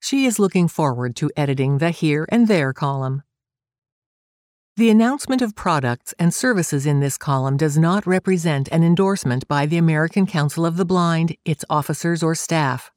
She 0.00 0.26
is 0.26 0.38
looking 0.38 0.68
forward 0.68 1.14
to 1.16 1.30
editing 1.36 1.78
the 1.78 1.90
Here 1.90 2.26
and 2.30 2.48
There 2.48 2.72
column. 2.72 3.22
The 4.78 4.90
announcement 4.90 5.42
of 5.42 5.56
products 5.56 6.14
and 6.20 6.32
services 6.32 6.86
in 6.86 7.00
this 7.00 7.18
column 7.18 7.56
does 7.56 7.76
not 7.76 8.06
represent 8.06 8.68
an 8.68 8.84
endorsement 8.84 9.48
by 9.48 9.66
the 9.66 9.76
American 9.76 10.24
Council 10.24 10.64
of 10.64 10.76
the 10.76 10.84
Blind, 10.84 11.34
its 11.44 11.64
officers, 11.68 12.22
or 12.22 12.36
staff. 12.36 12.92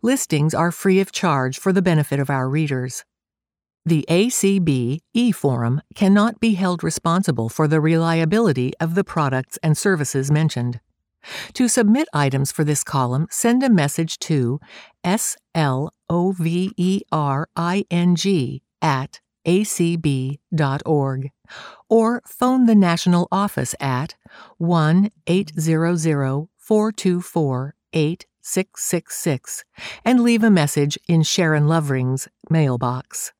Listings 0.00 0.54
are 0.54 0.70
free 0.70 1.00
of 1.00 1.10
charge 1.10 1.58
for 1.58 1.72
the 1.72 1.82
benefit 1.82 2.20
of 2.20 2.30
our 2.30 2.48
readers. 2.48 3.04
The 3.84 4.06
ACB 4.08 5.00
e-forum 5.12 5.82
cannot 5.96 6.38
be 6.38 6.54
held 6.54 6.84
responsible 6.84 7.48
for 7.48 7.66
the 7.66 7.80
reliability 7.80 8.72
of 8.78 8.94
the 8.94 9.02
products 9.02 9.58
and 9.60 9.76
services 9.76 10.30
mentioned. 10.30 10.78
To 11.54 11.66
submit 11.66 12.06
items 12.12 12.52
for 12.52 12.62
this 12.62 12.84
column, 12.84 13.26
send 13.28 13.64
a 13.64 13.70
message 13.70 14.20
to 14.20 14.60
slovering 15.04 15.50
at 18.80 19.20
acb.org 19.46 21.30
or 21.88 22.22
phone 22.26 22.66
the 22.66 22.74
national 22.74 23.28
office 23.30 23.74
at 23.80 24.14
1 24.58 25.10
800 25.26 26.48
424 26.58 27.74
8666 27.92 29.64
and 30.04 30.22
leave 30.22 30.42
a 30.42 30.50
message 30.50 30.98
in 31.08 31.22
Sharon 31.22 31.66
Lovering's 31.66 32.28
mailbox. 32.48 33.32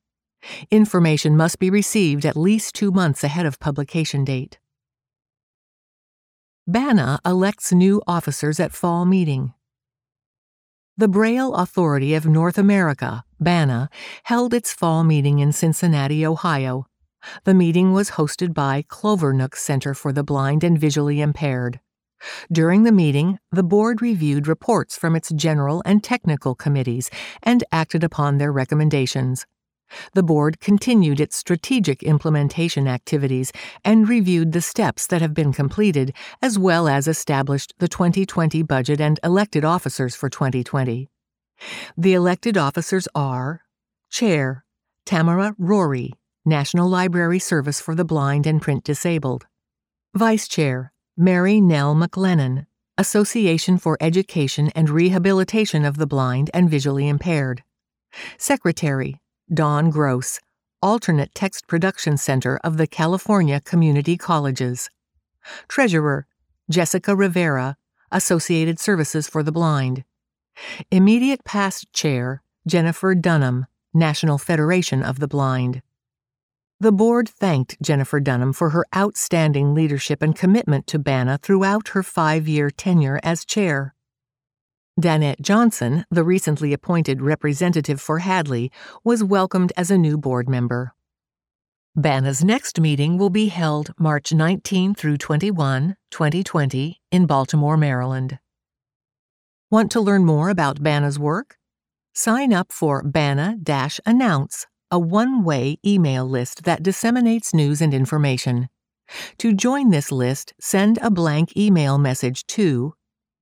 Information 0.69 1.37
must 1.37 1.59
be 1.59 1.69
received 1.69 2.25
at 2.25 2.35
least 2.35 2.75
two 2.75 2.91
months 2.91 3.23
ahead 3.23 3.45
of 3.45 3.59
publication 3.59 4.25
date. 4.25 4.59
BANA 6.67 7.19
elects 7.25 7.73
new 7.73 8.01
officers 8.07 8.59
at 8.59 8.71
fall 8.71 9.05
meeting. 9.05 9.53
The 10.95 11.07
Braille 11.07 11.55
Authority 11.55 12.13
of 12.13 12.27
North 12.27 12.59
America, 12.59 13.23
BANA, 13.39 13.89
held 14.25 14.53
its 14.53 14.71
fall 14.71 15.03
meeting 15.03 15.39
in 15.39 15.51
Cincinnati, 15.51 16.23
Ohio. 16.23 16.85
The 17.45 17.55
meeting 17.55 17.93
was 17.93 18.11
hosted 18.11 18.53
by 18.53 18.83
Clovernook 18.83 19.55
Center 19.55 19.95
for 19.95 20.13
the 20.13 20.23
Blind 20.23 20.63
and 20.63 20.77
Visually 20.77 21.19
Impaired. 21.19 21.79
During 22.51 22.83
the 22.83 22.91
meeting, 22.91 23.39
the 23.51 23.63
board 23.63 24.03
reviewed 24.03 24.45
reports 24.45 24.95
from 24.95 25.15
its 25.15 25.31
general 25.31 25.81
and 25.83 26.03
technical 26.03 26.53
committees 26.53 27.09
and 27.41 27.63
acted 27.71 28.03
upon 28.03 28.37
their 28.37 28.51
recommendations. 28.51 29.47
The 30.13 30.23
board 30.23 30.59
continued 30.59 31.19
its 31.19 31.35
strategic 31.35 32.03
implementation 32.03 32.87
activities 32.87 33.51
and 33.83 34.07
reviewed 34.07 34.51
the 34.51 34.61
steps 34.61 35.07
that 35.07 35.21
have 35.21 35.33
been 35.33 35.53
completed, 35.53 36.13
as 36.41 36.57
well 36.59 36.87
as 36.87 37.07
established 37.07 37.73
the 37.79 37.87
2020 37.87 38.63
budget 38.63 38.99
and 39.01 39.19
elected 39.23 39.65
officers 39.65 40.15
for 40.15 40.29
2020. 40.29 41.09
The 41.97 42.13
elected 42.13 42.57
officers 42.57 43.07
are 43.15 43.61
Chair 44.09 44.65
Tamara 45.05 45.55
Rorie, 45.59 46.13
National 46.45 46.89
Library 46.89 47.39
Service 47.39 47.79
for 47.79 47.95
the 47.95 48.05
Blind 48.05 48.45
and 48.45 48.61
Print 48.61 48.83
Disabled, 48.83 49.45
Vice 50.15 50.47
Chair 50.47 50.93
Mary 51.17 51.61
Nell 51.61 51.95
McLennan, 51.95 52.65
Association 52.97 53.77
for 53.77 53.97
Education 53.99 54.69
and 54.75 54.89
Rehabilitation 54.89 55.85
of 55.85 55.97
the 55.97 56.07
Blind 56.07 56.49
and 56.53 56.69
Visually 56.69 57.07
Impaired, 57.07 57.63
Secretary 58.37 59.19
Don 59.53 59.91
Gross, 59.91 60.39
Alternate 60.81 61.35
Text 61.35 61.67
Production 61.67 62.17
Center 62.17 62.59
of 62.63 62.77
the 62.77 62.87
California 62.87 63.59
Community 63.59 64.17
Colleges. 64.17 64.89
Treasurer, 65.67 66.25
Jessica 66.71 67.15
Rivera, 67.15 67.77
Associated 68.11 68.79
Services 68.79 69.27
for 69.27 69.43
the 69.43 69.51
Blind. 69.51 70.05
Immediate 70.89 71.43
past 71.43 71.91
chair, 71.93 72.41
Jennifer 72.65 73.13
Dunham, 73.13 73.67
National 73.93 74.39
Federation 74.39 75.03
of 75.03 75.19
the 75.19 75.27
Blind. 75.27 75.83
The 76.79 76.91
board 76.91 77.29
thanked 77.29 77.79
Jennifer 77.79 78.19
Dunham 78.19 78.53
for 78.53 78.71
her 78.71 78.85
outstanding 78.95 79.75
leadership 79.75 80.23
and 80.23 80.35
commitment 80.35 80.87
to 80.87 80.99
BANA 80.99 81.39
throughout 81.43 81.89
her 81.89 82.01
five 82.01 82.47
year 82.47 82.71
tenure 82.71 83.19
as 83.21 83.45
chair. 83.45 83.93
Danette 84.99 85.41
Johnson, 85.41 86.05
the 86.11 86.23
recently 86.23 86.71
appointed 86.71 87.19
representative 87.19 87.99
for 87.99 88.19
Hadley, 88.19 88.71
was 89.03 89.23
welcomed 89.23 89.73
as 89.75 89.89
a 89.89 89.97
new 89.97 90.19
board 90.19 90.47
member. 90.47 90.93
BANA's 91.95 92.43
next 92.43 92.79
meeting 92.79 93.17
will 93.17 93.31
be 93.31 93.47
held 93.47 93.91
March 93.97 94.31
19 94.31 94.93
through 94.93 95.17
21, 95.17 95.95
2020, 96.11 97.01
in 97.11 97.25
Baltimore, 97.25 97.75
Maryland. 97.75 98.37
Want 99.71 99.91
to 99.93 99.99
learn 99.99 100.25
more 100.25 100.49
about 100.49 100.83
BANA's 100.83 101.17
work? 101.17 101.57
Sign 102.13 102.53
up 102.53 102.71
for 102.71 103.01
BANA 103.01 103.57
Announce, 104.05 104.67
a 104.91 104.99
one 104.99 105.43
way 105.43 105.77
email 105.83 106.29
list 106.29 106.65
that 106.65 106.83
disseminates 106.83 107.51
news 107.51 107.81
and 107.81 107.95
information. 107.95 108.69
To 109.39 109.55
join 109.55 109.89
this 109.89 110.11
list, 110.11 110.53
send 110.59 110.99
a 111.01 111.09
blank 111.09 111.57
email 111.57 111.97
message 111.97 112.45
to 112.47 112.93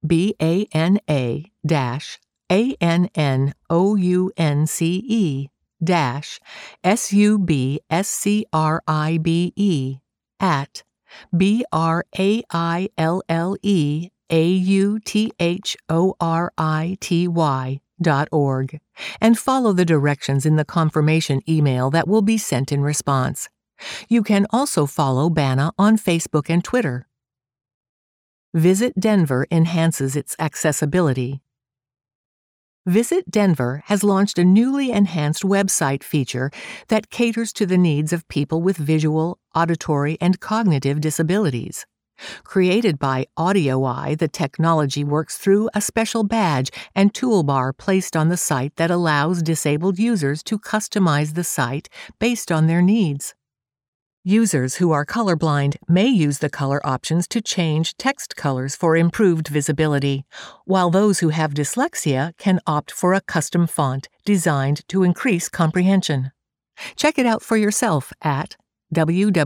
B 0.06 0.36
A 0.42 0.68
N 0.74 1.00
A 1.10 1.52
dash 1.66 2.20
A 2.52 2.76
N 2.82 3.10
N 3.16 3.54
O 3.70 3.96
U 3.96 4.32
N 4.38 4.66
C 4.66 5.04
E 5.08 5.50
dash 5.84 6.40
S 6.84 7.14
U 7.14 7.40
B 7.40 7.82
S 7.90 8.08
C 8.08 8.46
R 8.52 8.82
I 8.88 9.18
B 9.22 9.54
E 9.56 9.98
at 10.40 10.84
B 11.36 11.64
R 11.72 12.06
A 12.18 12.44
I 12.52 12.90
L 12.98 13.22
L 13.30 13.56
E 13.62 14.10
A 14.30 14.48
U 14.48 15.00
T 15.00 15.32
H 15.40 15.78
O 15.90 16.16
R 16.20 16.52
I 16.58 16.98
T 17.00 17.28
Y 17.28 17.82
dot 18.02 18.28
org 18.32 18.80
and 19.20 19.38
follow 19.38 19.74
the 19.74 19.86
directions 19.86 20.46
in 20.46 20.56
the 20.56 20.66
confirmation 20.66 21.40
email 21.48 21.92
that 21.92 22.08
will 22.08 22.24
be 22.24 22.38
sent 22.38 22.72
in 22.72 22.82
response. 22.82 23.48
You 24.10 24.24
can 24.24 24.48
also 24.50 24.86
follow 24.86 25.30
BANA 25.30 25.72
on 25.78 25.98
Facebook 25.98 26.50
and 26.50 26.64
Twitter. 26.64 27.08
Visit 28.54 29.00
Denver 29.00 29.48
enhances 29.50 30.18
its 30.18 30.36
accessibility. 30.38 31.42
Visit 32.86 33.32
Denver 33.32 33.82
has 33.86 34.04
launched 34.04 34.38
a 34.38 34.44
newly 34.44 34.92
enhanced 34.92 35.44
website 35.44 36.04
feature 36.04 36.52
that 36.90 37.10
caters 37.10 37.54
to 37.54 37.66
the 37.66 37.78
needs 37.78 38.12
of 38.12 38.28
people 38.28 38.62
with 38.62 38.76
visual, 38.76 39.40
auditory, 39.56 40.18
and 40.20 40.42
cognitive 40.42 41.00
disabilities. 41.00 41.86
Created 42.44 43.00
by 43.00 43.26
AudioEye, 43.40 44.18
the 44.18 44.28
technology 44.28 45.06
works 45.06 45.38
through 45.38 45.70
a 45.74 45.80
special 45.80 46.26
badge 46.26 46.72
and 46.94 47.14
toolbar 47.14 47.72
placed 47.78 48.18
on 48.18 48.28
the 48.28 48.36
site 48.36 48.76
that 48.76 48.92
allows 48.92 49.42
disabled 49.42 49.98
users 49.98 50.44
to 50.44 50.60
customize 50.60 51.36
the 51.36 51.46
site 51.46 51.88
based 52.20 52.52
on 52.52 52.68
their 52.68 52.82
needs. 52.82 53.34
Users 54.24 54.76
who 54.76 54.92
are 54.92 55.04
colorblind 55.04 55.78
may 55.88 56.06
use 56.06 56.38
the 56.38 56.50
color 56.50 56.80
options 56.86 57.28
to 57.30 57.42
change 57.42 57.98
text 57.98 58.36
colors 58.36 58.76
for 58.76 58.96
improved 58.96 59.48
visibility, 59.48 60.26
while 60.66 60.92
those 60.92 61.22
who 61.22 61.30
have 61.30 61.56
dyslexia 61.56 62.38
can 62.38 62.60
opt 62.68 62.92
for 62.92 63.16
a 63.16 63.22
custom 63.22 63.66
font 63.66 64.10
designed 64.24 64.88
to 64.90 65.02
increase 65.02 65.50
comprehension. 65.50 66.32
Check 66.96 67.18
it 67.18 67.26
out 67.26 67.42
for 67.42 67.58
yourself 67.58 68.14
at 68.22 68.58
www.denver.org 68.94 69.38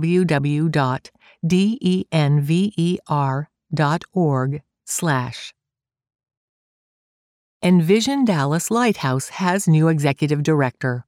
slash. 4.86 5.54
Envision 7.64 8.26
Dallas 8.26 8.70
Lighthouse 8.70 9.30
has 9.30 9.70
new 9.70 9.88
executive 9.88 10.44
director. 10.44 11.05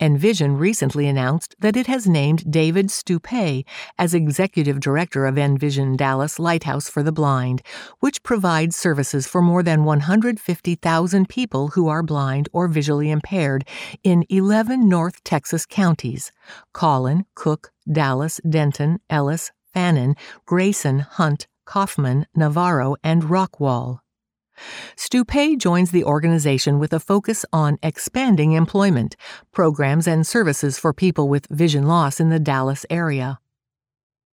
Envision 0.00 0.56
recently 0.56 1.08
announced 1.08 1.56
that 1.58 1.76
it 1.76 1.88
has 1.88 2.06
named 2.06 2.48
David 2.50 2.86
Stupay 2.86 3.64
as 3.98 4.14
executive 4.14 4.78
director 4.78 5.26
of 5.26 5.36
Envision 5.36 5.96
Dallas 5.96 6.38
Lighthouse 6.38 6.88
for 6.88 7.02
the 7.02 7.10
Blind, 7.10 7.62
which 7.98 8.22
provides 8.22 8.76
services 8.76 9.26
for 9.26 9.42
more 9.42 9.62
than 9.62 9.84
150,000 9.84 11.28
people 11.28 11.68
who 11.68 11.88
are 11.88 12.04
blind 12.04 12.48
or 12.52 12.68
visually 12.68 13.10
impaired 13.10 13.66
in 14.04 14.24
11 14.28 14.88
North 14.88 15.24
Texas 15.24 15.66
counties 15.66 16.30
Collin, 16.72 17.24
Cooke, 17.34 17.72
Dallas, 17.90 18.40
Denton, 18.48 19.00
Ellis, 19.10 19.50
Fannin, 19.74 20.14
Grayson, 20.46 21.00
Hunt, 21.00 21.48
Kaufman, 21.64 22.26
Navarro, 22.36 22.94
and 23.02 23.24
Rockwall. 23.24 23.98
Stupay 24.96 25.56
joins 25.56 25.90
the 25.90 26.04
organization 26.04 26.78
with 26.78 26.92
a 26.92 27.00
focus 27.00 27.44
on 27.52 27.78
expanding 27.82 28.52
employment, 28.52 29.16
programs, 29.52 30.06
and 30.06 30.26
services 30.26 30.78
for 30.78 30.92
people 30.92 31.28
with 31.28 31.46
vision 31.50 31.86
loss 31.86 32.20
in 32.20 32.30
the 32.30 32.38
Dallas 32.38 32.84
area. 32.90 33.38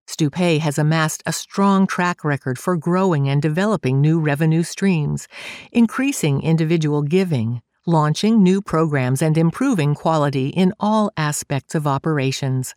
Stupay 0.06 0.58
has 0.58 0.78
amassed 0.78 1.22
a 1.24 1.32
strong 1.32 1.86
track 1.86 2.24
record 2.24 2.58
for 2.58 2.76
growing 2.76 3.28
and 3.28 3.40
developing 3.40 4.00
new 4.00 4.20
revenue 4.20 4.62
streams, 4.62 5.26
increasing 5.72 6.42
individual 6.42 7.02
giving, 7.02 7.62
launching 7.86 8.42
new 8.42 8.60
programs, 8.60 9.22
and 9.22 9.38
improving 9.38 9.94
quality 9.94 10.48
in 10.48 10.74
all 10.78 11.10
aspects 11.16 11.74
of 11.74 11.86
operations. 11.86 12.74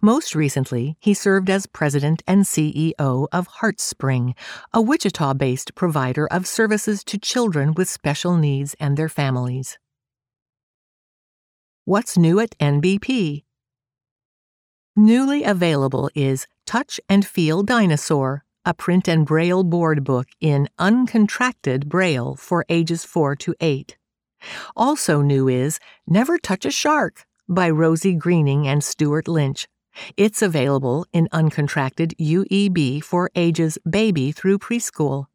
Most 0.00 0.34
recently, 0.34 0.96
he 1.00 1.14
served 1.14 1.48
as 1.48 1.66
president 1.66 2.22
and 2.26 2.44
CEO 2.44 3.26
of 3.32 3.48
HeartSpring, 3.60 4.34
a 4.72 4.82
Wichita 4.82 5.34
based 5.34 5.74
provider 5.74 6.26
of 6.26 6.46
services 6.46 7.04
to 7.04 7.18
children 7.18 7.74
with 7.74 7.88
special 7.88 8.36
needs 8.36 8.74
and 8.80 8.96
their 8.96 9.08
families. 9.08 9.78
What's 11.84 12.16
new 12.16 12.40
at 12.40 12.56
NBP? 12.58 13.44
Newly 14.94 15.42
available 15.42 16.10
is 16.14 16.46
Touch 16.66 17.00
and 17.08 17.26
Feel 17.26 17.62
Dinosaur, 17.62 18.44
a 18.64 18.74
print 18.74 19.08
and 19.08 19.26
braille 19.26 19.64
board 19.64 20.04
book 20.04 20.28
in 20.40 20.68
uncontracted 20.78 21.86
braille 21.86 22.36
for 22.36 22.64
ages 22.68 23.04
4 23.04 23.36
to 23.36 23.54
8. 23.60 23.96
Also 24.76 25.22
new 25.22 25.48
is 25.48 25.78
Never 26.06 26.38
Touch 26.38 26.64
a 26.64 26.70
Shark 26.70 27.26
by 27.48 27.68
Rosie 27.68 28.14
Greening 28.14 28.66
and 28.66 28.82
Stuart 28.82 29.28
Lynch. 29.28 29.66
It's 30.16 30.42
available 30.42 31.06
in 31.12 31.28
uncontracted 31.32 32.14
UEB 32.18 33.02
for 33.02 33.30
ages 33.34 33.78
baby 33.88 34.32
through 34.32 34.58
preschool. 34.58 35.26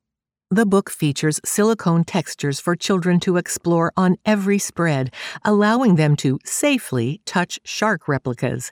The 0.50 0.66
book 0.66 0.90
features 0.90 1.42
silicone 1.44 2.06
textures 2.06 2.60
for 2.60 2.76
children 2.76 3.20
to 3.20 3.38
explore 3.38 3.92
on 3.98 4.16
every 4.26 4.60
spread, 4.60 5.14
allowing 5.44 5.96
them 5.96 6.16
to 6.18 6.40
safely 6.46 7.22
touch 7.26 7.60
shark 7.66 8.08
replicas. 8.08 8.72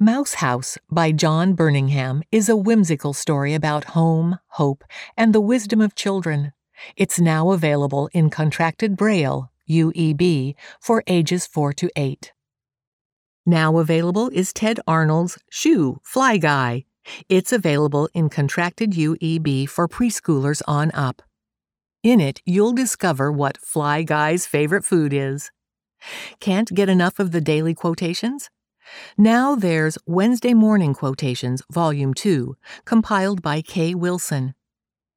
Mouse 0.00 0.34
House 0.34 0.78
by 0.90 1.12
John 1.12 1.54
Burningham 1.54 2.22
is 2.32 2.48
a 2.48 2.56
whimsical 2.56 3.12
story 3.12 3.54
about 3.54 3.84
home, 3.84 4.38
hope, 4.48 4.82
and 5.16 5.32
the 5.32 5.40
wisdom 5.40 5.80
of 5.80 5.94
children. 5.94 6.52
It's 6.96 7.20
now 7.20 7.52
available 7.52 8.08
in 8.12 8.30
contracted 8.30 8.96
braille, 8.96 9.52
UEB, 9.68 10.54
for 10.80 11.04
ages 11.06 11.46
4 11.46 11.72
to 11.74 11.90
8. 11.94 12.32
Now 13.50 13.78
available 13.78 14.28
is 14.32 14.52
Tedd 14.52 14.78
Arnold's 14.86 15.36
Shoo 15.50 16.00
Fly 16.04 16.36
Guy. 16.36 16.84
It's 17.28 17.52
available 17.52 18.08
in 18.14 18.28
contracted 18.28 18.92
UEB 18.92 19.68
for 19.68 19.88
preschoolers 19.88 20.62
on 20.68 20.92
up. 20.94 21.20
In 22.04 22.20
it, 22.20 22.40
you'll 22.46 22.74
discover 22.74 23.32
what 23.32 23.58
Fly 23.58 24.04
Guy's 24.04 24.46
favorite 24.46 24.84
food 24.84 25.12
is. 25.12 25.50
Can't 26.38 26.72
get 26.72 26.88
enough 26.88 27.18
of 27.18 27.32
the 27.32 27.40
daily 27.40 27.74
quotations? 27.74 28.50
Now 29.18 29.56
there's 29.56 29.98
Wednesday 30.06 30.54
Morning 30.54 30.94
Quotations, 30.94 31.60
Volume 31.72 32.14
2, 32.14 32.56
compiled 32.84 33.42
by 33.42 33.62
Kay 33.62 33.96
Wilson. 33.96 34.54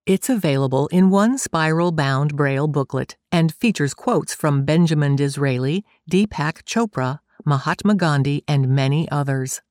It's 0.08 0.28
available 0.28 0.88
in 0.88 1.12
one 1.12 1.38
spiral 1.38 1.92
bound 1.92 2.36
braille 2.36 2.68
booklet 2.68 3.16
and 3.32 3.54
features 3.54 3.94
quotes 3.94 4.34
from 4.34 4.66
Benjamin 4.66 5.16
Disraeli, 5.16 5.86
Deepak 6.10 6.64
Chopra, 6.64 7.20
Mahatma 7.46 7.96
Gandhi, 7.96 8.44
and 8.48 8.70
many 8.70 9.10
others. 9.12 9.62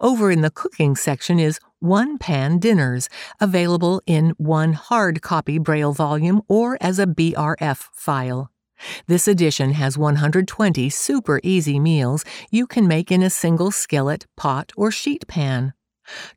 Over 0.00 0.30
in 0.30 0.42
the 0.42 0.50
cooking 0.50 0.96
section 0.96 1.38
is 1.38 1.58
One 1.80 2.18
Pan 2.18 2.58
Dinners, 2.58 3.08
available 3.40 4.02
in 4.06 4.34
one 4.36 4.74
hard 4.74 5.22
copy 5.22 5.58
braille 5.58 5.92
volume 5.92 6.42
or 6.48 6.76
as 6.80 6.98
a 6.98 7.06
BRF 7.06 7.88
file. 7.92 8.50
This 9.06 9.28
edition 9.28 9.72
has 9.72 9.96
120 9.96 10.90
super 10.90 11.40
easy 11.42 11.78
meals 11.78 12.24
you 12.50 12.66
can 12.66 12.86
make 12.86 13.10
in 13.10 13.22
a 13.22 13.30
single 13.30 13.70
skillet, 13.70 14.26
pot, 14.36 14.72
or 14.76 14.90
sheet 14.90 15.26
pan. 15.26 15.72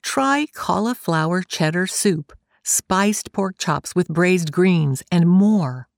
Try 0.01 0.47
cauliflower 0.53 1.41
cheddar 1.41 1.87
soup, 1.87 2.33
spiced 2.63 3.31
pork 3.31 3.57
chops 3.57 3.95
with 3.95 4.07
braised 4.07 4.51
greens, 4.51 5.03
and 5.11 5.27
more. 5.27 5.89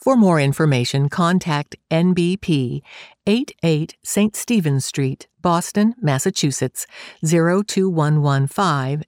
For 0.00 0.16
more 0.16 0.40
information, 0.40 1.08
contact 1.10 1.76
NBP 1.90 2.80
88 3.26 3.96
St. 4.02 4.34
Stephen 4.34 4.80
Street, 4.80 5.28
Boston, 5.42 5.94
Massachusetts 6.00 6.86
02115 7.22 9.04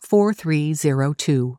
4302. 0.00 1.58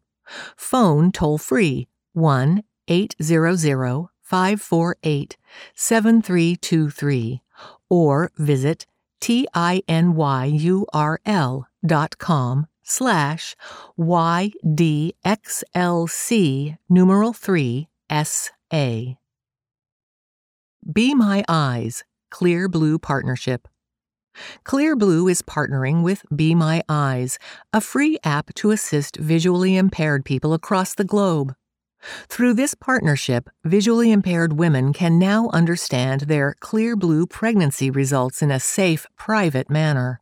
Phone 0.58 1.12
toll 1.14 1.38
free 1.38 1.88
1 2.12 2.64
800 2.90 4.10
548 4.22 5.38
7323 5.76 7.42
or 7.90 8.32
visit 8.38 8.86
tinyurl.com 9.22 10.28
slash 12.84 13.56
ydxlc 13.98 14.78
numeral 16.90 17.34
3 17.34 17.88
sa. 18.74 19.14
Be 20.92 21.14
My 21.14 21.44
Eyes 21.48 22.04
Clear 22.32 22.68
Blue 22.68 22.98
Partnership 22.98 23.68
Clear 24.64 24.96
Blue 24.96 25.28
is 25.28 25.44
partnering 25.44 26.02
with 26.02 26.26
Be 26.36 26.56
My 26.56 26.82
Eyes, 26.90 27.38
a 27.72 27.80
free 27.80 28.18
app 28.24 28.54
to 28.56 28.72
assist 28.72 29.18
visually 29.18 29.78
impaired 29.78 30.26
people 30.26 30.54
across 30.54 30.96
the 30.96 31.04
globe. 31.04 31.54
Through 32.28 32.56
this 32.56 32.74
partnership, 32.74 33.48
visually 33.64 34.12
impaired 34.12 34.54
women 34.54 34.92
can 34.92 35.20
now 35.20 35.50
understand 35.54 36.22
their 36.22 36.56
clear 36.60 36.96
blue 36.96 37.28
pregnancy 37.28 37.92
results 37.92 38.42
in 38.42 38.52
a 38.52 38.60
safe, 38.60 39.06
private 39.16 39.70
manner. 39.70 40.20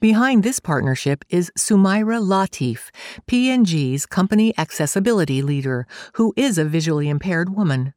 Behind 0.00 0.42
this 0.42 0.60
partnership 0.60 1.24
is 1.28 1.52
Sumaira 1.58 2.20
Latif, 2.20 2.90
P&G's 3.26 4.06
company 4.06 4.52
accessibility 4.58 5.42
leader, 5.42 5.86
who 6.14 6.32
is 6.36 6.58
a 6.58 6.64
visually 6.64 7.08
impaired 7.08 7.54
woman. 7.56 7.94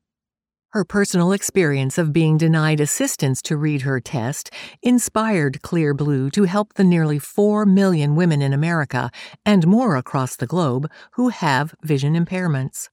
Her 0.73 0.83
personal 0.83 1.31
experience 1.31 1.99
of 1.99 2.11
being 2.11 2.35
denied 2.35 2.79
assistance 2.79 3.43
to 3.43 3.55
read 3.55 3.83
her 3.83 3.99
test 3.99 4.49
inspired 4.81 5.61
Clear 5.61 5.93
Blue 5.93 6.31
to 6.31 6.45
help 6.45 6.73
the 6.73 6.83
nearly 6.83 7.19
4 7.19 7.63
million 7.67 8.15
women 8.15 8.41
in 8.41 8.53
America 8.53 9.11
and 9.45 9.67
more 9.67 9.95
across 9.95 10.35
the 10.35 10.47
globe 10.47 10.89
who 11.11 11.29
have 11.29 11.75
vision 11.83 12.15
impairments. 12.15 12.89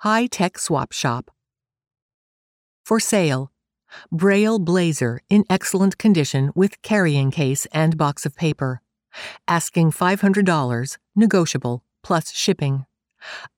High 0.00 0.26
Tech 0.26 0.58
Swap 0.58 0.92
Shop. 0.92 1.30
For 2.84 3.00
sale. 3.00 3.50
Braille 4.12 4.58
Blazer 4.58 5.20
in 5.28 5.44
excellent 5.48 5.98
condition 5.98 6.50
with 6.54 6.80
carrying 6.82 7.30
case 7.30 7.66
and 7.72 7.96
box 7.96 8.26
of 8.26 8.36
paper. 8.36 8.82
Asking 9.48 9.92
$500, 9.92 10.98
negotiable, 11.14 11.82
plus 12.02 12.32
shipping. 12.32 12.86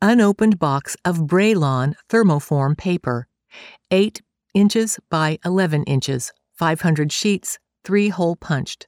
Unopened 0.01 0.59
box 0.59 0.97
of 1.05 1.27
Braillon 1.27 1.95
thermoform 2.09 2.77
paper. 2.77 3.27
8 3.91 4.23
inches 4.55 4.99
by 5.11 5.39
11 5.45 5.85
inches, 5.85 6.33
500 6.55 7.13
sheets, 7.13 7.59
3 7.85 8.09
hole 8.09 8.37
punched. 8.37 8.87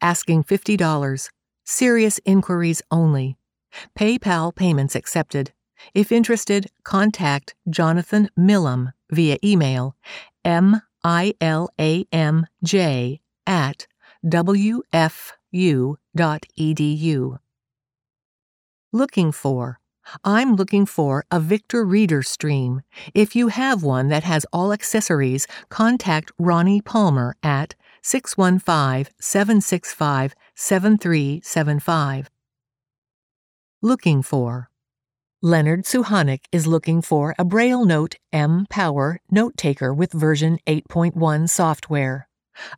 Asking 0.00 0.44
$50. 0.44 1.28
Serious 1.64 2.20
inquiries 2.24 2.82
only. 2.90 3.36
PayPal 3.98 4.54
payments 4.54 4.94
accepted. 4.94 5.52
If 5.94 6.12
interested, 6.12 6.68
contact 6.84 7.54
Jonathan 7.68 8.28
Milam 8.36 8.92
via 9.10 9.36
email 9.42 9.96
milamj 10.44 10.80
at 13.46 13.86
wfu.edu. 14.24 15.18
Looking 18.92 19.32
for. 19.32 19.78
I'm 20.24 20.56
looking 20.56 20.84
for 20.84 21.24
a 21.30 21.38
Victor 21.40 21.84
Reader 21.84 22.22
stream. 22.22 22.82
If 23.14 23.36
you 23.36 23.48
have 23.48 23.82
one 23.82 24.08
that 24.08 24.24
has 24.24 24.44
all 24.52 24.72
accessories, 24.72 25.46
contact 25.68 26.32
Ronnie 26.38 26.82
Palmer 26.82 27.36
at 27.42 27.74
615 28.02 29.12
765 29.20 30.34
7375. 30.54 32.30
Looking 33.80 34.22
for. 34.22 34.71
Leonard 35.44 35.82
Suchanek 35.82 36.44
is 36.52 36.68
looking 36.68 37.02
for 37.02 37.34
a 37.36 37.44
Braille 37.44 37.84
Note 37.84 38.14
M 38.32 38.64
Power 38.70 39.18
note 39.28 39.56
taker 39.56 39.92
with 39.92 40.12
version 40.12 40.60
8.1 40.68 41.50
software, 41.50 42.28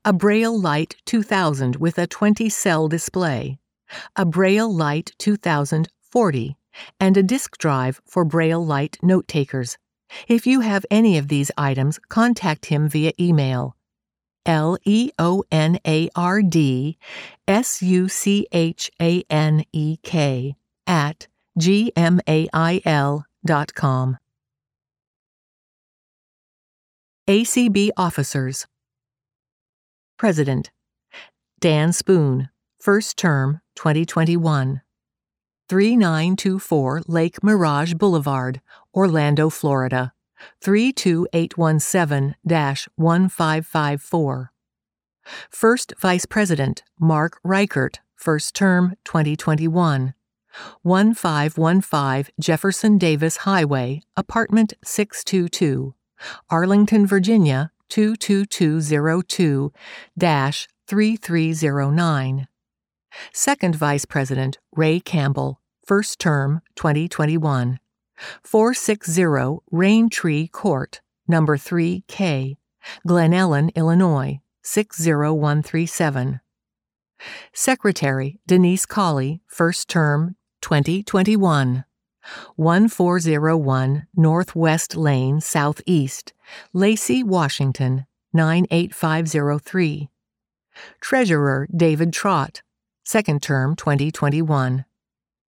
a 0.03 0.15
Braille 0.15 0.59
Lite 0.59 0.97
2000 1.05 1.77
with 1.77 1.99
a 1.99 2.07
20 2.07 2.49
cell 2.49 2.89
display, 2.89 3.59
a 4.17 4.25
Braille 4.25 4.75
Lite 4.75 5.13
2040, 5.19 6.57
and 6.99 7.19
a 7.19 7.23
disk 7.23 7.59
drive 7.59 8.01
for 8.07 8.25
Braille 8.25 8.65
Lite 8.65 8.97
note 9.03 9.29
takers. 9.29 9.77
If 10.27 10.47
you 10.47 10.61
have 10.61 10.87
any 10.91 11.19
of 11.19 11.29
these 11.29 11.51
items, 11.59 12.01
contact 12.09 12.65
him 12.65 12.89
via 12.89 13.13
email. 13.21 13.77
L 14.47 14.79
E 14.87 15.11
O 15.19 15.45
N 15.51 15.81
A 15.87 16.09
R 16.17 16.41
D 16.41 16.97
S 17.47 17.83
U 17.83 18.09
C 18.09 18.47
H 18.53 18.91
A 19.03 19.23
N 19.29 19.67
E 19.75 19.99
K 20.03 20.55
at 20.87 21.27
gmail.com. 21.59 23.25
ACB 27.27 27.91
Officers 27.97 28.67
President 30.19 30.71
Dan 31.59 31.93
Spoon, 31.93 32.51
First 32.79 33.17
Term 33.17 33.63
2021. 33.77 34.83
3924 35.71 37.03
Lake 37.07 37.43
Mirage 37.43 37.95
Boulevard, 37.95 38.61
Orlando, 38.95 39.49
Florida 39.49 40.13
32817 40.61 42.35
1554. 42.45 44.53
First 45.51 45.95
Vice 45.99 46.27
President 46.27 46.83
Mark 47.01 47.41
Reichert, 47.43 48.01
First 48.15 48.55
Term 48.55 48.95
2021. 49.05 50.13
1515 50.83 52.33
Jefferson 52.41 52.99
Davis 52.99 53.39
Highway, 53.39 54.03
Apartment 54.17 54.75
622, 54.85 55.95
Arlington, 56.51 57.07
Virginia 57.07 57.71
22202 57.89 59.73
3309. 60.87 62.47
Second 63.33 63.77
Vice 63.77 64.05
President 64.05 64.59
Ray 64.75 65.01
Campbell, 65.01 65.61
first 65.87 66.19
term 66.19 66.61
2021. 66.77 67.79
460 68.43 69.61
Rain 69.71 70.09
Tree 70.09 70.49
Court, 70.49 71.01
number 71.27 71.57
3K, 71.57 72.57
Glen 73.07 73.33
Ellyn, 73.33 73.71
Illinois 73.75 74.41
60137. 74.63 76.41
Secretary 77.53 78.41
Denise 78.47 78.87
Colley, 78.87 79.41
first 79.47 79.89
term 79.89 80.37
2021. 80.65 81.85
1401 82.57 84.07
Northwest 84.17 84.97
Lane, 84.97 85.39
Southeast, 85.43 86.33
Lacey, 86.73 87.23
Washington 87.23 88.07
98503. 88.33 90.09
Treasurer 91.03 91.69
David 91.77 92.15
Trott, 92.15 92.63
second 93.05 93.43
term 93.43 93.77
2021. 93.77 94.87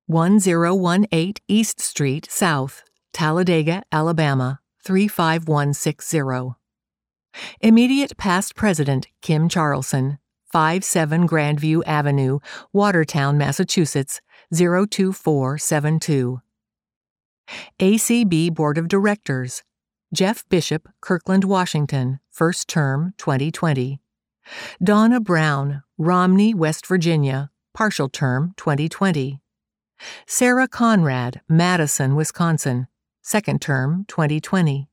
1018 0.05 1.35
East 1.49 1.81
Street 1.81 2.31
South, 2.31 2.85
Talladega, 3.15 3.85
Alabama 3.91 4.61
35160. 4.85 6.57
Immediate 7.63 8.19
past 8.19 8.55
president 8.55 9.07
Kim 9.23 9.49
Charlson, 9.49 10.19
57 10.53 11.27
Grandview 11.27 11.83
Avenue, 11.87 12.39
Watertown, 12.73 13.37
Massachusetts 13.37 14.21
02472. 14.53 16.41
ACB 17.79 18.53
Board 18.55 18.79
of 18.79 18.89
Directors 18.89 19.63
Jeff 20.15 20.49
Bishop, 20.49 20.89
Kirkland, 21.01 21.45
Washington, 21.45 22.21
first 22.31 22.69
term 22.69 23.13
2020. 23.19 24.01
Donna 24.83 25.21
Brown, 25.21 25.83
Romney, 25.99 26.55
West 26.55 26.87
Virginia, 26.87 27.51
partial 27.75 28.09
term 28.09 28.55
2020. 28.57 29.41
Sarah 30.27 30.69
Conrad, 30.69 31.41
Madison, 31.49 32.15
Wisconsin, 32.15 32.87
second 33.23 33.61
term 33.61 34.05
2020. 34.07 34.89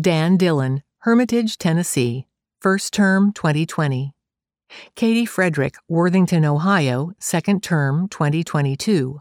Dan 0.00 0.36
Dillon, 0.36 0.82
Hermitage, 0.98 1.58
Tennessee, 1.58 2.26
first 2.60 2.92
term 2.94 3.32
2020. 3.32 4.14
Katie 4.94 5.26
Frederick, 5.26 5.76
Worthington, 5.88 6.44
Ohio, 6.44 7.12
second 7.18 7.62
term 7.62 8.08
2022. 8.08 9.20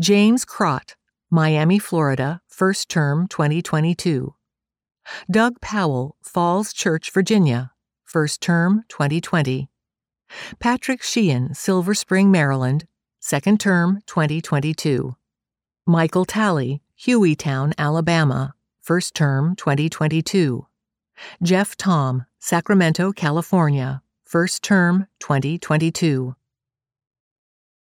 James 0.00 0.44
Crott, 0.44 0.96
Miami, 1.30 1.78
Florida, 1.78 2.40
first 2.46 2.88
term 2.88 3.28
2022. 3.28 4.34
Doug 5.30 5.60
Powell, 5.60 6.16
Falls 6.22 6.72
Church, 6.72 7.10
Virginia, 7.10 7.72
first 8.04 8.40
term 8.40 8.84
2020. 8.88 9.68
Patrick 10.58 11.02
Sheehan, 11.02 11.54
Silver 11.54 11.94
Spring, 11.94 12.30
Maryland, 12.30 12.86
second 13.20 13.60
term 13.60 14.00
2022. 14.06 15.16
Michael 15.86 16.24
Talley, 16.24 16.82
Hueytown, 17.00 17.72
Alabama, 17.78 18.54
first 18.80 19.14
term 19.14 19.56
2022. 19.56 20.66
Jeff 21.42 21.76
Thom, 21.76 22.26
Sacramento, 22.38 23.12
California, 23.12 24.02
first 24.28 24.62
term 24.62 25.06
2022. 25.20 26.36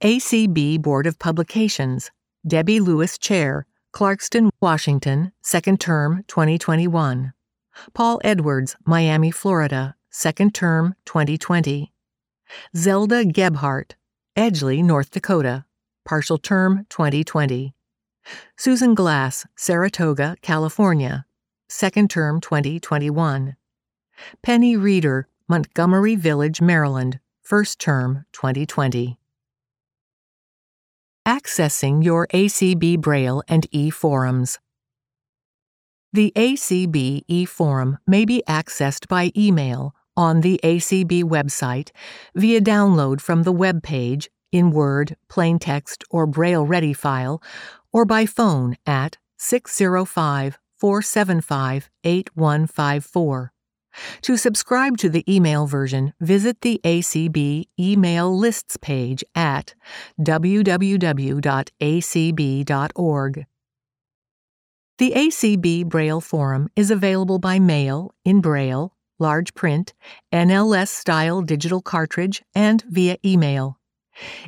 ACB 0.03 0.83
Board 0.83 1.07
of 1.07 1.19
Publications, 1.19 2.11
Debbie 2.47 2.81
Lewis 2.81 3.17
Chair, 3.17 3.65
Clarkston, 3.95 4.51
Washington, 4.61 5.33
second 5.41 5.81
term 5.81 6.23
2021. 6.29 7.33
Paul 7.95 8.21
Edwards, 8.23 8.77
Miami, 8.85 9.31
Florida, 9.31 9.95
second 10.11 10.55
term 10.55 10.95
2020. 11.07 11.91
Zelda 12.77 13.25
Gebhardt, 13.25 13.95
Edgeley, 14.37 14.85
North 14.85 15.13
Dakota, 15.13 15.65
partial 16.05 16.37
term 16.37 16.85
2020. 16.91 17.75
Susan 18.59 18.95
Glass, 18.95 19.47
Saratoga, 19.57 20.37
California, 20.43 21.25
second 21.71 22.11
term 22.11 22.43
2021. 22.43 23.57
Penny 24.43 24.77
Reeder, 24.77 25.27
Montgomery 25.47 26.17
Village, 26.17 26.63
Maryland, 26.63 27.21
first 27.43 27.79
term 27.79 28.25
2020. 28.33 29.19
Accessing 31.27 32.03
your 32.03 32.27
ACB 32.29 32.99
Braille 32.99 33.43
and 33.47 33.67
e 33.71 33.91
forums. 33.91 34.59
The 36.15 36.33
ACB 36.35 37.25
e 37.29 37.45
forum 37.45 37.99
may 38.07 38.25
be 38.25 38.43
accessed 38.49 39.07
by 39.07 39.33
email 39.37 39.95
on 40.17 40.41
the 40.41 40.59
ACB 40.65 41.25
website 41.25 41.91
via 42.35 42.63
download 42.63 43.21
from 43.21 43.43
the 43.43 43.53
web 43.53 43.83
page 43.83 44.31
in 44.51 44.71
Word, 44.71 45.15
plain 45.29 45.59
text, 45.59 46.05
or 46.09 46.27
Braille 46.27 46.65
Ready 46.65 46.95
file, 46.95 47.43
or 47.93 48.07
by 48.07 48.25
phone 48.25 48.79
at 48.87 49.19
605 49.37 50.59
475 50.79 51.91
8154. 52.03 53.54
To 54.23 54.37
subscribe 54.37 54.97
to 54.99 55.09
the 55.09 55.25
email 55.33 55.67
version, 55.67 56.15
visit 56.21 56.61
the 56.61 56.81
ACB 56.85 57.65
email 57.79 58.37
lists 58.37 58.77
page 58.77 59.25
at 59.35 59.75
www.acb.org. 60.21 61.45
The 64.97 65.11
ACB 65.11 65.87
Braille 65.87 66.21
Forum 66.21 66.69
is 66.77 66.91
available 66.93 67.41
by 67.41 67.59
mail, 67.59 68.15
in 68.25 68.41
Braille, 68.41 68.95
large 69.19 69.53
print, 69.55 69.93
NLS 70.33 70.89
style 70.89 71.43
digital 71.43 71.83
cartridge, 71.83 72.43
and 72.55 72.83
via 72.89 73.17
email. 73.25 73.81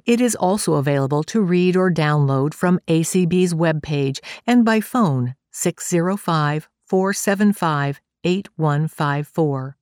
It 0.05 0.21
is 0.21 0.37
also 0.37 0.75
available 0.75 1.25
to 1.25 1.41
read 1.41 1.77
or 1.77 1.91
download 1.91 2.55
from 2.55 2.79
ACB's 2.87 3.55
webpage 3.55 4.21
and 4.47 4.65
by 4.65 4.81
phone 4.81 5.35
605 5.51 6.69
475 6.87 8.01
8154. 8.25 9.77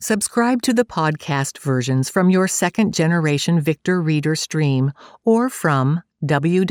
Subscribe 0.00 0.62
to 0.62 0.72
the 0.72 0.84
podcast 0.84 1.58
versions 1.58 2.08
from 2.08 2.30
your 2.30 2.46
second 2.46 2.94
generation 2.94 3.60
Victor 3.60 4.00
Reader 4.00 4.36
stream 4.36 4.92
or 5.24 5.50
from 5.50 6.02
www.acb.org 6.24 6.70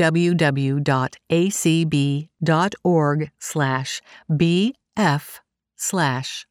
slash 3.38 4.02
bf 4.30 5.40
slash 5.76 6.47